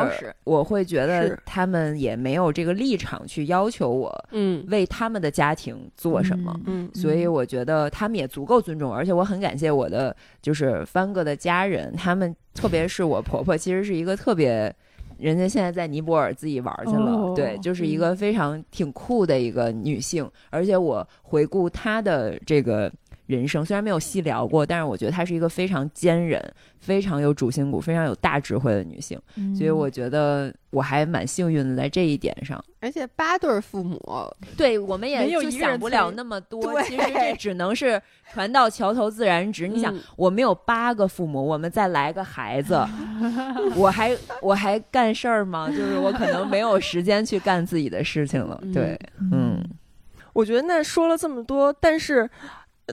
[0.44, 6.54] 我会觉得他们也没有这个立场去要求我嗯为他们的家庭做什么。
[6.66, 14.72] 嗯，所以我觉得他们也足够尊重，而且我很感谢我的就是帆哥的家人，他们特别是我婆婆，其实是一个特别，
[15.20, 22.90] 人家现在在尼泊尔自己玩去了，哦对，就是一个非常挺酷的一个女性，而且我回顾她的这个。
[23.30, 26.42] 人生虽然没有细聊过，但是我觉得她是一个非常坚韧、
[26.80, 32.62] 非常有主心骨、非常有大智慧的女性，嗯所以我觉得我还蛮幸运的在这一点上。
[32.80, 34.00] 而且八对儿父母，
[34.56, 38.00] 对我们也想不了那么 多，其实这只能是
[38.32, 39.68] 船到桥头自然直。
[39.68, 42.84] 你想嗯，我们有八个父母，我们再来个孩子，
[43.76, 45.68] 我还我还干事儿吗？
[45.68, 48.58] 就是我可能没有时间去干自己的事情了。
[48.62, 48.98] 嗯对，
[49.30, 49.62] 嗯，
[50.32, 52.28] 我觉得那说了这么多，但是。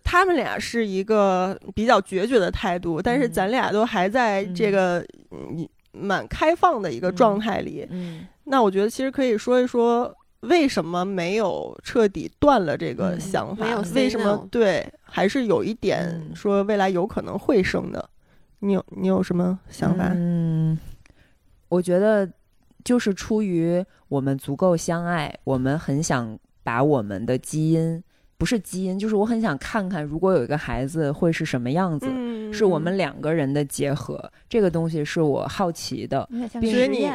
[0.03, 4.99] 他们俩是一个比较决绝的态度，但是嗯咱俩都还在这个
[5.31, 7.87] 嗯蛮开放的一个状态里。
[7.89, 13.65] 嗯那我觉得其实可以说一说，为什么没有彻底断了这个嗯想法？
[13.93, 18.09] 为什么对还是有一点嗯说未来有可能会生的？
[18.59, 20.09] 你有你有什么想法？
[20.15, 20.79] 嗯，
[21.69, 22.27] 我觉得
[22.83, 28.01] 就是出于我们足够相爱，我们很想把我们的基因，
[28.37, 32.07] 不是基因，就是我很想看看，如果有一个孩子会是什么样子。
[32.09, 36.27] 嗯是我们两个人的结合，这个东西是我好奇的。
[36.61, 37.09] 并所以你。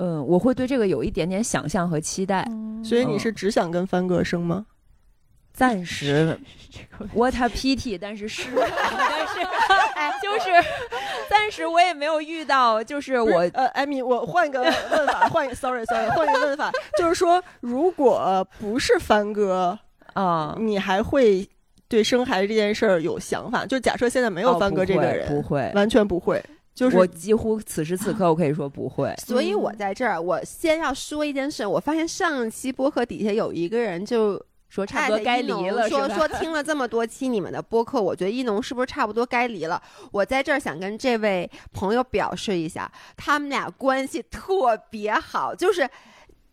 [0.00, 2.46] 嗯，我会对这个有一点点想象和期待。
[2.50, 4.66] 嗯所以你是只想跟帆哥生吗？
[5.52, 6.38] 暂时
[7.14, 9.40] what a pity，但是是，但是
[9.96, 10.50] 哎， 就是
[11.28, 19.76] 暂时我也没有遇到，就是我呃，艾米，我换一个问法，换一个，sorry sorry，换一个问法，就是说，如果不是帆哥，
[20.18, 21.48] 啊，你还会
[21.86, 23.64] 对生孩子这件事儿有想法？
[23.64, 26.42] 就假设现在没有哦帆哥这个人，不会，完全不会，
[26.74, 29.14] 就是我几乎此时此刻我可以说不会。
[29.24, 31.64] 所以我在这儿，我先要说一件事。
[31.64, 36.08] 我发现上期播客底下有一个人就说差不多该离了，说？
[36.08, 39.80] 说听了这么多期你们的播客，我觉得一农是不是差不多该离了？
[40.10, 45.88] 我在这儿想跟这位朋友表示一下，他们俩关系特别好，就是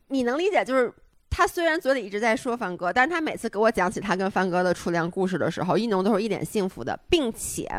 [0.09, 0.93] 你能理解，就是。
[1.38, 7.70] 他虽然嘴里一直在说帆哥，但是他每次给我讲起他跟帆哥的初恋故事的时候，一农都是一脸幸福的，并且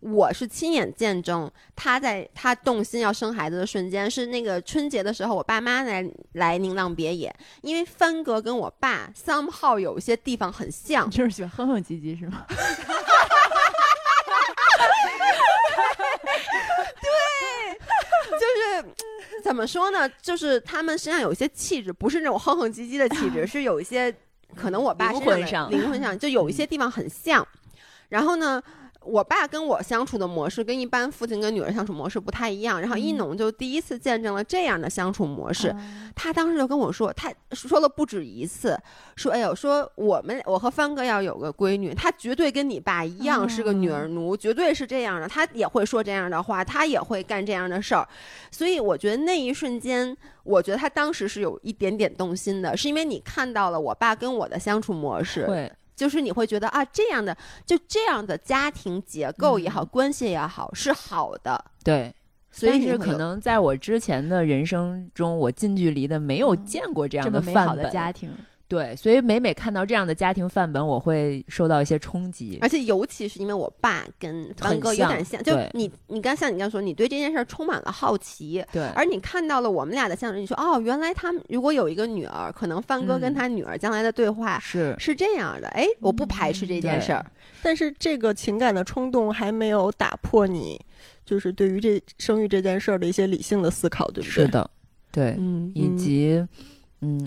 [0.00, 12.46] 我是亲眼见证他在他动心要生孩子的瞬间，是那个春节的时候，我爸妈来来宁浪别野，因为帆哥跟我爸 somehow 有一些地方很像， 就是喜欢哼哼唧唧是吗？
[18.30, 18.84] 就是
[19.40, 20.08] 怎么说呢？
[20.22, 24.14] 就是他们身上有一些气质，不是那种哼哼唧唧的气质， 是有一些
[24.54, 27.46] 可能我爸灵魂上灵魂上就有一些地方很像。
[28.08, 28.62] 然后呢，
[29.04, 32.80] 我爸跟我相处的模式跟一般父亲跟女儿相处模式不太一样。
[32.80, 35.68] 然后一农就第一次见证了这样的相处模式。
[35.68, 38.78] 啊他当时就跟我说，他说了不止一次，
[39.16, 48.06] 说：“哎呦，说我们我和帆哥要有个闺女，她绝对跟你爸一样是个女儿奴，绝对是这样的，他也会说这样的话，他也会干这样的事儿。”
[48.50, 57.36] 所以我觉得那一瞬间，我觉得他当时是有一点点动心的，是因为你看到了我爸跟我的相处模式，会，就是你会觉得啊，这样的
[57.66, 62.14] 就这样的家庭结构也好，关系也好是好的，对。
[62.50, 67.90] 所以但是可能在我之前的人生中，我近距离的没有嗯见过这样这么美好的。
[67.90, 68.30] 家庭，
[68.70, 72.56] 对，所以每每看到这样的家庭范本，我会受到一些冲击。
[72.62, 87.26] 而且尤其是因为我爸跟帆哥有点像，就你你刚像你刚说，你对这件事儿充满了好奇，对，而你看到了我们俩的相处，你说哦，原来他们如果有一个女儿，可能帆哥跟嗯他女儿将来的对话是是这样的，哎，我不排斥这件事儿，
[87.62, 90.80] 但是这个情感的冲动还没有打破你，
[91.24, 94.44] 就是对于这生育这件事儿的一些理性的思考，对不对？
[94.44, 94.70] 是，的，
[95.10, 96.48] 对，嗯，以及嗯，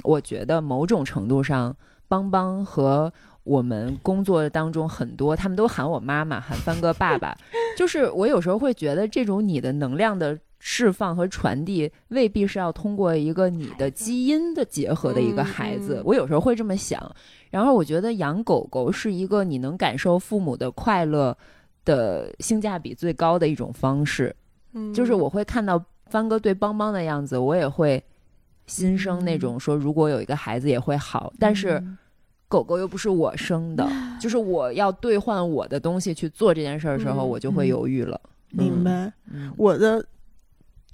[0.03, 1.75] 我觉得某种程度上，
[2.07, 3.11] 邦邦和
[3.43, 7.37] 我们工作当中很多，他们都喊我妈妈，喊帆哥爸爸，
[7.77, 10.39] 就是我有时候会觉得这种你的能量的。
[10.65, 17.13] 释放和传递未必是要通过一个你的基因的结合的一个孩子，嗯嗯我有时候会这么想。
[17.49, 21.37] 然后我觉得养狗狗是一个你能感受父母的快乐
[21.83, 24.33] 的性价比最高的一种方式。
[24.71, 28.01] 嗯就是我会看到帆哥对邦邦的样子，我也会
[28.67, 31.33] 心生那种说，如果有一个孩子也会好。
[31.39, 31.97] 但是嗯
[32.47, 33.89] 狗狗又不是我生的，
[34.21, 38.19] 就是我要兑换我的东西去做这件事儿的时候，嗯我就会犹豫了。
[38.49, 39.11] 明白。
[39.31, 40.05] 嗯，我的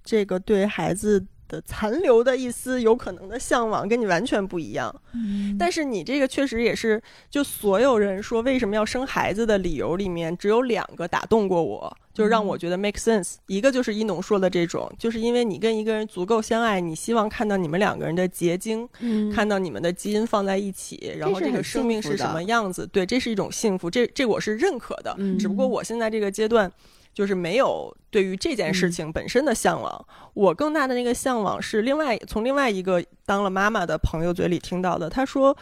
[0.03, 4.95] 这个对孩子的残留的一丝有可能的向往，跟你完全不一样。
[5.13, 13.35] 嗯但是你这个确实也是，就所有人说为什么要生孩子的理由里面，只有两个打动过我，就让我觉得 make sense。
[13.47, 25.15] 一个就是一农说的这种，就是因为你跟一个人足够相爱，你希望看到你们两个人的结晶，嗯看到你们的基因放在一起，然后这个生命是什么样子，对，这是一种幸福，这这我是认可的。
[25.17, 26.71] 嗯只不过我现在这个阶段。
[27.19, 35.09] 就是没有对于这件嗯事情本身的向往，我更大的那个向往是另外从另外一个当了妈妈的朋友嘴里听到的。
[35.09, 35.53] 他说，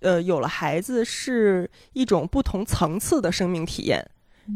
[0.00, 4.06] 呃，有了孩子是一种不同层次的生命体验。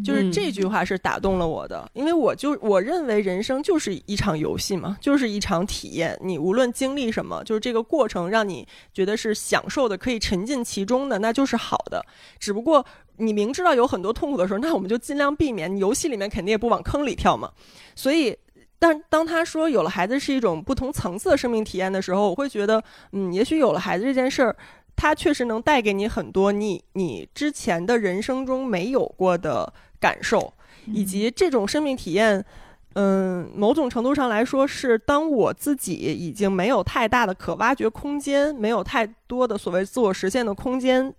[0.04, 6.18] 就是嗯这句话是打动了我的，因为我就我认为人生就是一场游戏嘛，就是一场体验。
[6.22, 12.04] 你无论经历什么，就是这个过程让你觉得是享受的，可以沉浸其中的，那就是好的。
[12.38, 12.84] 只不过
[13.16, 15.74] 你明知道有很多痛苦的时候，那我们就尽量避免。
[15.74, 17.50] 你游戏里面肯定也不往坑里跳嘛，
[17.94, 18.36] 所以。
[18.82, 24.56] 但当他说有了孩子是一种不同层次的生命体验的时候，我会觉得，嗯，也许有了孩子这件事儿，
[25.02, 30.52] 它确实能带给你很多你你之前的人生中没有过的感受，
[30.89, 32.44] 以及这种生命体验，
[32.93, 41.10] 嗯，某种程度上来说，是当我自己已经没有太大的可挖掘空间，没有太多的所谓自我实现的空间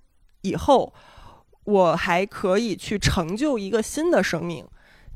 [0.42, 0.94] 以后，
[1.64, 4.64] 我还可以去成就一个新的生命。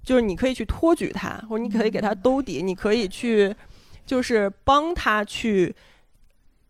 [0.03, 3.55] 就是你可以去托举他，或者你可以给他兜底，你可以去，
[4.07, 5.75] 就是帮他去，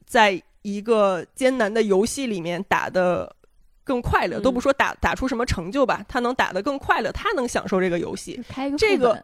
[0.06, 3.36] 在一个艰难的游戏里面打的
[3.84, 4.40] 更快乐。
[4.40, 8.42] 都不说打打出什么成就吧，他能打得更快乐，他能享受这个游戏。
[8.50, 9.24] 开个这个，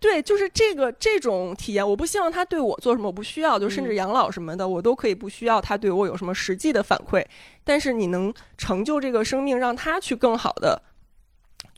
[0.00, 7.22] 对，就是这个这种体验，我不希望他对我做什么，我不需要，就甚至养老什么的，我都可以不需要他对我有什么实际的反馈。
[7.62, 10.80] 但是你能成就这个生命，让他去更好的。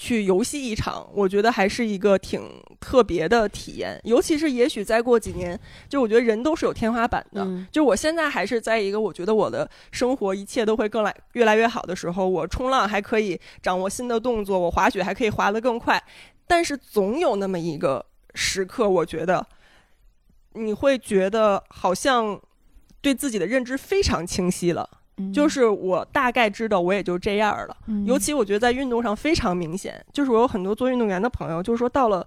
[0.02, 2.40] 去游戏一场，我觉得还是一个挺
[2.80, 4.00] 特别的体验。
[4.04, 5.60] 尤其是也许再过几年，
[5.90, 7.46] 就我觉得人都是有天花板的。
[7.70, 16.02] 就我现在还是在一个我觉得我的生活一切都会更来越来越好的时候，我冲浪还可以掌握新的动作，我滑雪还可以滑得更快。
[16.46, 19.46] 但是总有那么一个时刻，我觉得
[20.54, 22.40] 你会觉得好像
[23.02, 24.88] 对自己的认知非常清晰了。
[25.32, 27.76] 就是我大概知道，我也就这样了。
[28.06, 32.26] 尤其我觉得在运动上非常明显，就是我有很多做运动员的朋友，就是说到了。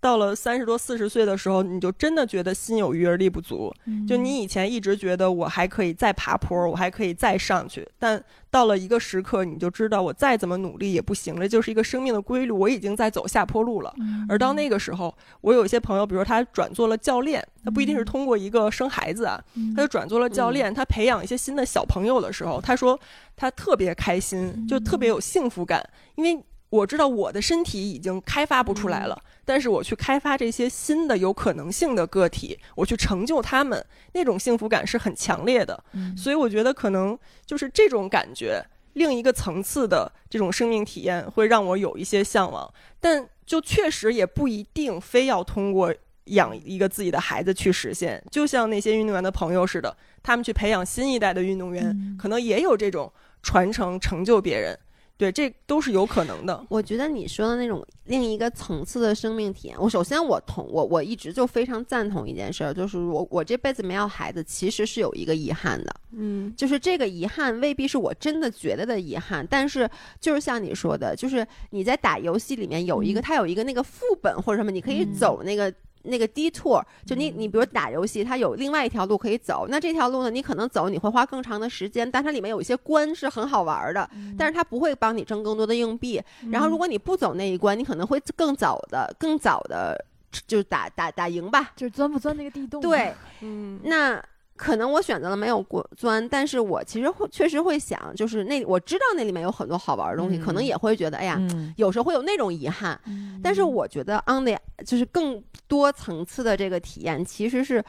[0.00, 3.70] 到了三十多四十岁的时候，你就真的觉得心有余而力不足。
[4.08, 13.94] 就你以前一直觉得我还可以再爬坡，我还可以再上去，但到了一个时刻，你就知道我再怎么努力也不行了，就是一个生命的规律，我已经在走下坡路了。
[14.26, 19.38] 而到那个时候，我有一些朋友，比如说他转做了教练，他不一定是通过一个生孩子啊，
[19.76, 22.98] 他就转做了教练，他培养一些新的小朋友的时候，他说
[23.36, 26.42] 他特别开心，就特别有幸福感，因为。
[26.70, 35.82] 我知道我的身体已经开发不出来了，但是我去开发这些新的有可能性的个体，我去成就他们，那种幸福感是很强烈的。
[36.16, 42.72] 所以我觉得可能就是这种感觉，另一个层次的这种生命体验会让我有一些向往。
[43.00, 45.92] 但就确实也不一定非要通过
[46.26, 48.22] 养一个自己的孩子去实现。
[48.30, 53.12] 就像那些运动员的朋友似的，他们去培养新一代的运动员，可能也有这种
[53.42, 54.78] 传承、成就别人。
[55.20, 56.64] 对，这都是有可能的。
[56.70, 65.94] 我觉得你说的那种另一个层次的生命体验，我首先我同我我一直就非常赞同一件事儿，就是我我这辈子没有孩子，其实是有一个遗憾的。
[66.12, 69.86] 嗯，就是这个遗憾未必是我真的觉得的遗憾，但是
[70.18, 75.70] 就是像你说的，就是你在打游戏里面有一个，它有一个那个副本或者什么，你可以走那个。
[76.02, 79.66] 那个 detour 就你你比如打游戏，它有另外一条路可以走。
[79.68, 84.08] 那这条路呢，你可能走你会花更长的时间，但它里面有一些关是很好玩的，
[84.38, 86.22] 但是它不会帮你挣更多的硬币。
[86.50, 90.02] 然后如果你不走那一关，你可能会更早的、更早的
[90.46, 92.80] 就打打打赢吧，就是钻不钻那个地洞。
[92.80, 94.22] 对， 嗯，那。
[94.62, 101.40] 可能我选择了没有过钻，但是我其实会确实会想，就是那我知道那里面有很多好玩的东西，可能也会觉得，哎呀，
[101.78, 103.00] 有时候会有那种遗憾。
[103.42, 104.54] 但是我觉得 on the
[104.84, 107.82] 就是更多层次的这个体验，其实是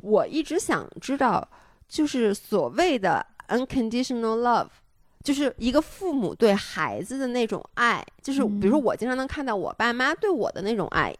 [0.00, 1.46] 我一直想知道，
[1.86, 4.68] 就是所谓的 unconditional love，
[5.22, 11.14] 就是一个父母对孩子的那种爱，就是比如说我经常能看到我爸妈对我的那种爱。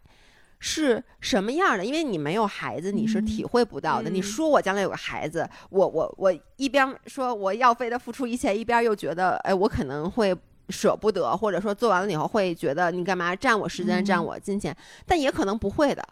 [0.66, 1.84] 是什么样的？
[1.84, 4.08] 因为你没有孩子，你是体会不到的。
[4.08, 10.34] 你说我将来有个孩子，我我我一边说我要为他付出一切，一边又觉得，哎，我可能会
[10.70, 14.74] 舍不得，或者说做完了以后会觉得你干嘛占我时间、占我金钱？
[15.04, 16.02] 但也可能不会的，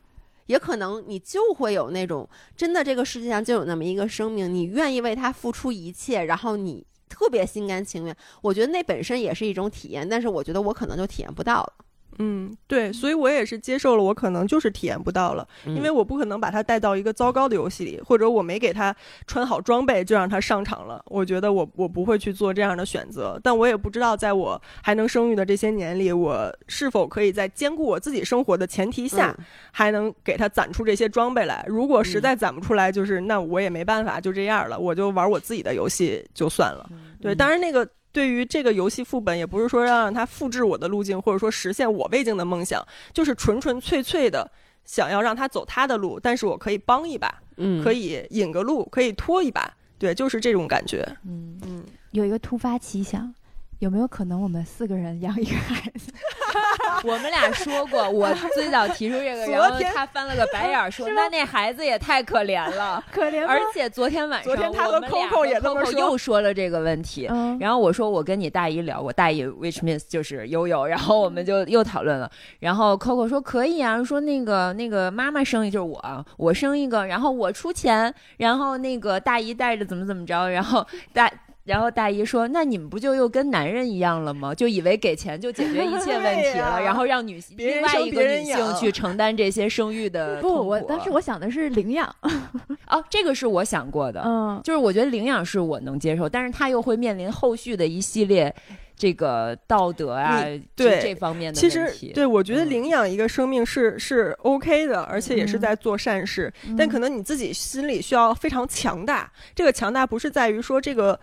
[0.44, 8.14] 也可能你就会有那种真的，这个世界上就有那么一个生命，你愿意为他付出一切，然后你特别心甘情愿。
[8.42, 11.72] 我觉得那本身也是一种体验，但是我觉得我可能就体验不到了。
[12.18, 18.94] 嗯，对，所以我也是接受了，我可能就是体验不到了，因为我不可能把他带到一个糟糕的游戏里，或者我没给他
[19.26, 21.02] 穿好装备就让他上场了。
[21.06, 29.34] 我觉得我我不会去做这样的选择，但我也不知道在我还能生育的这些年里，我是否可以在兼顾我自己生活的前提下，
[29.70, 31.64] 还能给他攒出这些装备来。
[31.66, 36.88] 如果实在攒不出来，就是那我也没办法，就这样了，我就玩我自己的游戏就算了。
[37.20, 37.88] 对，当然那个。
[38.12, 44.50] 对于这个游戏副本，也不是说要让他复制我的路径，或者说实现我未竟的梦想，就是纯纯粹粹的
[44.84, 53.34] 想要让他走他的路，但是我可以帮一把，嗯，可以引个路，可以拖一把，对，就是这种感觉，嗯嗯，有一个突发奇想。
[53.82, 56.12] 有没有可能我们四个人养一个孩子？
[57.02, 67.28] 我们俩说过，我最早提出这个， 然后他翻了个白眼说：“那那孩子也太可怜了， 可怜。”而且昨天晚上，昨天他和 Coco 又说了这个问题。
[67.58, 72.30] 然后我说：“我跟你大姨聊，我大姨 which means 就是悠悠。”然后我们就又讨论了。
[72.60, 81.28] 然后 Coco 说：“可以啊，说那个那个妈妈生一就是我，我生一个，然后我出钱，然后那个大姨带着怎么怎么着，然后大。”
[81.64, 84.52] 然后大姨说：“那你们不就又跟男人一样了吗？
[84.52, 92.12] 就以为给钱就解决一切问题了， 然后让女性另外一个人女性去承担这些生育的不，我当时我想的是领养，
[92.90, 98.52] 哦，这个是我想过的，嗯，就是我觉得领养是我能接受，但是他又会面临后续的一系列
[98.96, 102.12] 这个道德啊，这对这方面的其实问题。
[102.12, 109.30] 对我觉得嗯领养一个生命是是 OK 的，而且也是嗯在做善事，但可能你自己心里需要非常强大。
[109.54, 111.20] 这个强大不是在于说这个。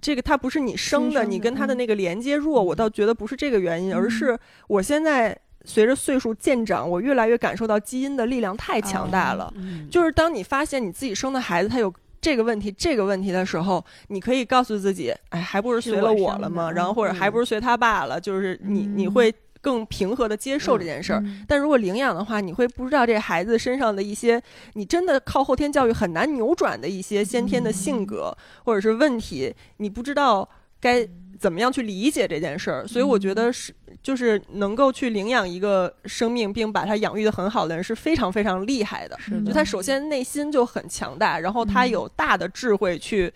[0.00, 9.52] 这个它不是你生的，你跟它的嗯那个连接弱，我倒觉得不是这个原因，而嗯是我现在随着岁数渐长，我越来越感受到基因的力量太强大了。
[9.56, 16.70] 嗯就是当你发现你自己生的孩子他有这个问题、这个问题的时候，你可以告诉自己，哎，还不是随了我了吗？
[16.70, 21.20] 然后或者嗯还不是随他爸了，就是你你嗯会更平和的接受这件事儿。
[21.24, 24.42] 嗯但如果领养的话，你会不知道这孩子身上的一些，
[24.74, 30.48] 你真的靠后天教育很难扭转的一些先天的性格、或者是问题，你不知道
[30.80, 31.06] 该
[31.38, 32.86] 怎么样去理解这件事儿。
[32.86, 39.16] 所以我觉得是，就是能够去领养一个生命，并把它养育的很好的人是非常非常厉害的。
[39.46, 43.32] 就他首先内心就很强大，然后他嗯有大的智慧去，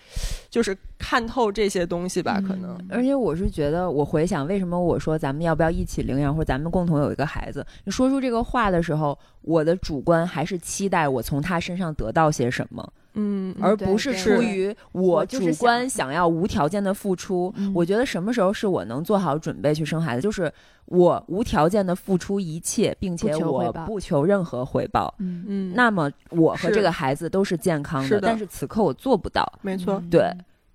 [0.50, 2.78] 就是看透这些东西吧，可能。
[2.90, 17.52] 而且我是觉得，我回想为什么我说咱们要不要一起领养，或者咱们共同有一个孩子，你说出这个话的时候，我的主观还是期待我从他身上得到些什么，嗯，而不是出于我主观想要无条件的付出。
[17.56, 20.52] 嗯我觉得什么时候是我能做好准备去生孩子，就是
[20.86, 25.14] 我无条件的付出一切，并且我不求任何回报。
[25.18, 30.02] 嗯嗯，那么我和这个孩子都是健康是的但是此刻我做不到，没错。
[30.10, 30.30] 对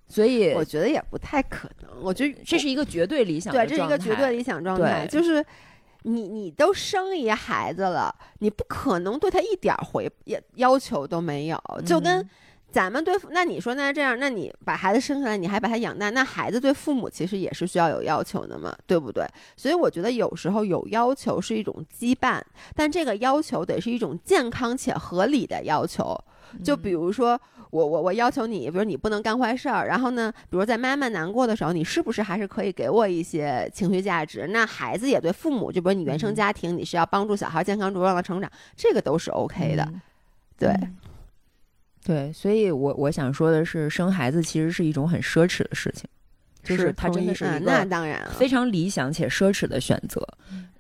[0.10, 1.90] 所以我觉得也不太可能。
[2.02, 5.46] 我觉得这是一个绝对理想的对，这是一个绝对理想状态，就是
[6.08, 12.30] 你你都生一孩子了，你不可能对他一点儿回也要求都没有，就跟嗯
[12.70, 19.26] 咱们对父，那你说那这样，那你把孩子生下来，你还把他养大，那孩子对父母其实也是需要有要求的嘛，对不对？
[19.56, 22.42] 所以我觉得有时候有要求是一种羁绊，
[22.76, 26.18] 但这个要求得是一种健康且合理的要求。
[26.64, 27.40] 就比如说，
[27.78, 34.48] 我我我要求你，比如你不能干坏事儿，然后呢，比如在妈妈难过的时候，你是不是还是可以给我一些情绪价值？
[34.48, 39.84] 那孩子也对父母，就比如你原生嗯家庭，你是要帮助小孩健康茁壮的成长，这个都是 OK 的。
[39.84, 40.02] 嗯
[40.60, 40.74] 对，
[42.04, 46.10] 对，所以我我想说的是，生孩子其实是一种很奢侈的事情，
[46.64, 48.28] 就是是它真的是一那个当然。
[48.32, 50.28] 非常理想且奢侈的选择。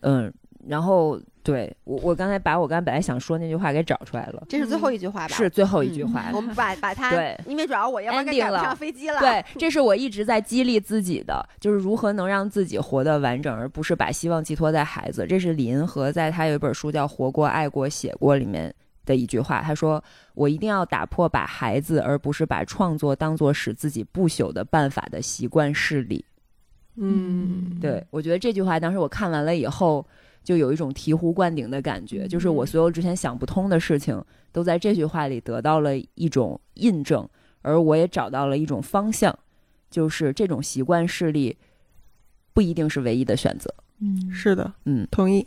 [0.02, 0.34] 嗯，
[0.68, 5.34] 然后对我我刚才把我刚才本来想说那句话给找出来了，这是最后一句话吧？
[5.34, 6.26] 是最后一句嗯话。
[6.34, 9.19] 我们把把它，对因为主要我要不赶上飞机了。
[9.22, 15.26] 对，这是我一直在激励自己的，就是如何能让自己活得完整，而不是把希望寄托在孩子。
[15.26, 18.74] 这是李银河在他有一本书叫《活过、爱过、写过》里面
[19.06, 19.61] 的一句话。
[19.61, 20.03] 他说
[20.36, 26.26] ：“我一定要打破把孩子，而不是把创作当做使自己不朽的办法的习惯势力。”
[26.99, 30.03] 嗯，对，我觉得这句话当时我看完了以后，
[30.48, 37.28] 就有一种醍醐灌顶的感觉，就是我所有之前想不通的事情，都在这句话里得到了一种印证，
[37.64, 39.38] 而我也找到了一种方向，
[39.90, 41.57] 就是这种习惯势力
[42.53, 43.69] 不一定是唯一的选择。
[43.99, 45.45] 嗯是的，嗯，同意。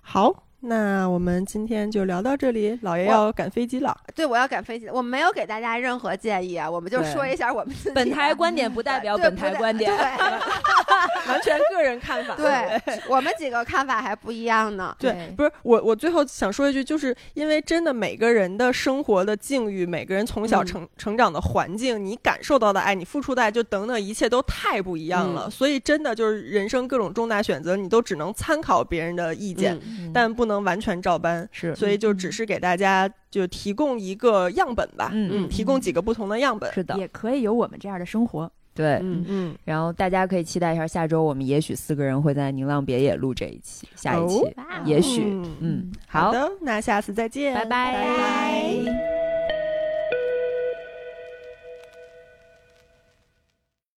[0.00, 3.96] 好，那我们今天就聊到这里，老爷要赶飞机了。
[4.14, 9.90] 对，我要赶飞机，我没有给大家任何建议啊，我们就说一下我们自己的本台观点不代表本台观点。
[9.96, 10.06] 对
[11.28, 12.34] 完全个人看法。
[12.34, 14.96] 对，我们几个看法还不一样呢。
[14.98, 25.44] 对，不是我，我最后想说一句，就是因为真的每个人的生活的境遇，每个人从小嗯成、成长的环境，你感受到的爱，你付出的爱，就等等，一切都太不一样了。
[25.46, 31.48] 嗯所以真的就是人生各种重大选择，你都只能参考别人的意见，嗯但不能完全照搬。
[31.52, 36.72] 是，所以就只是给大家就提供一个样本吧，嗯嗯提供几个不同的样本。
[36.72, 38.50] 是的，也可以有我们这样的生活。
[38.74, 38.94] 对。
[39.02, 49.27] 嗯，嗯，然后大家可以期待一下，下周我们也许四个人会在宁浪别野录这一期，下一期哦也许，嗯嗯，好，好的，那下次再见，拜拜拜拜。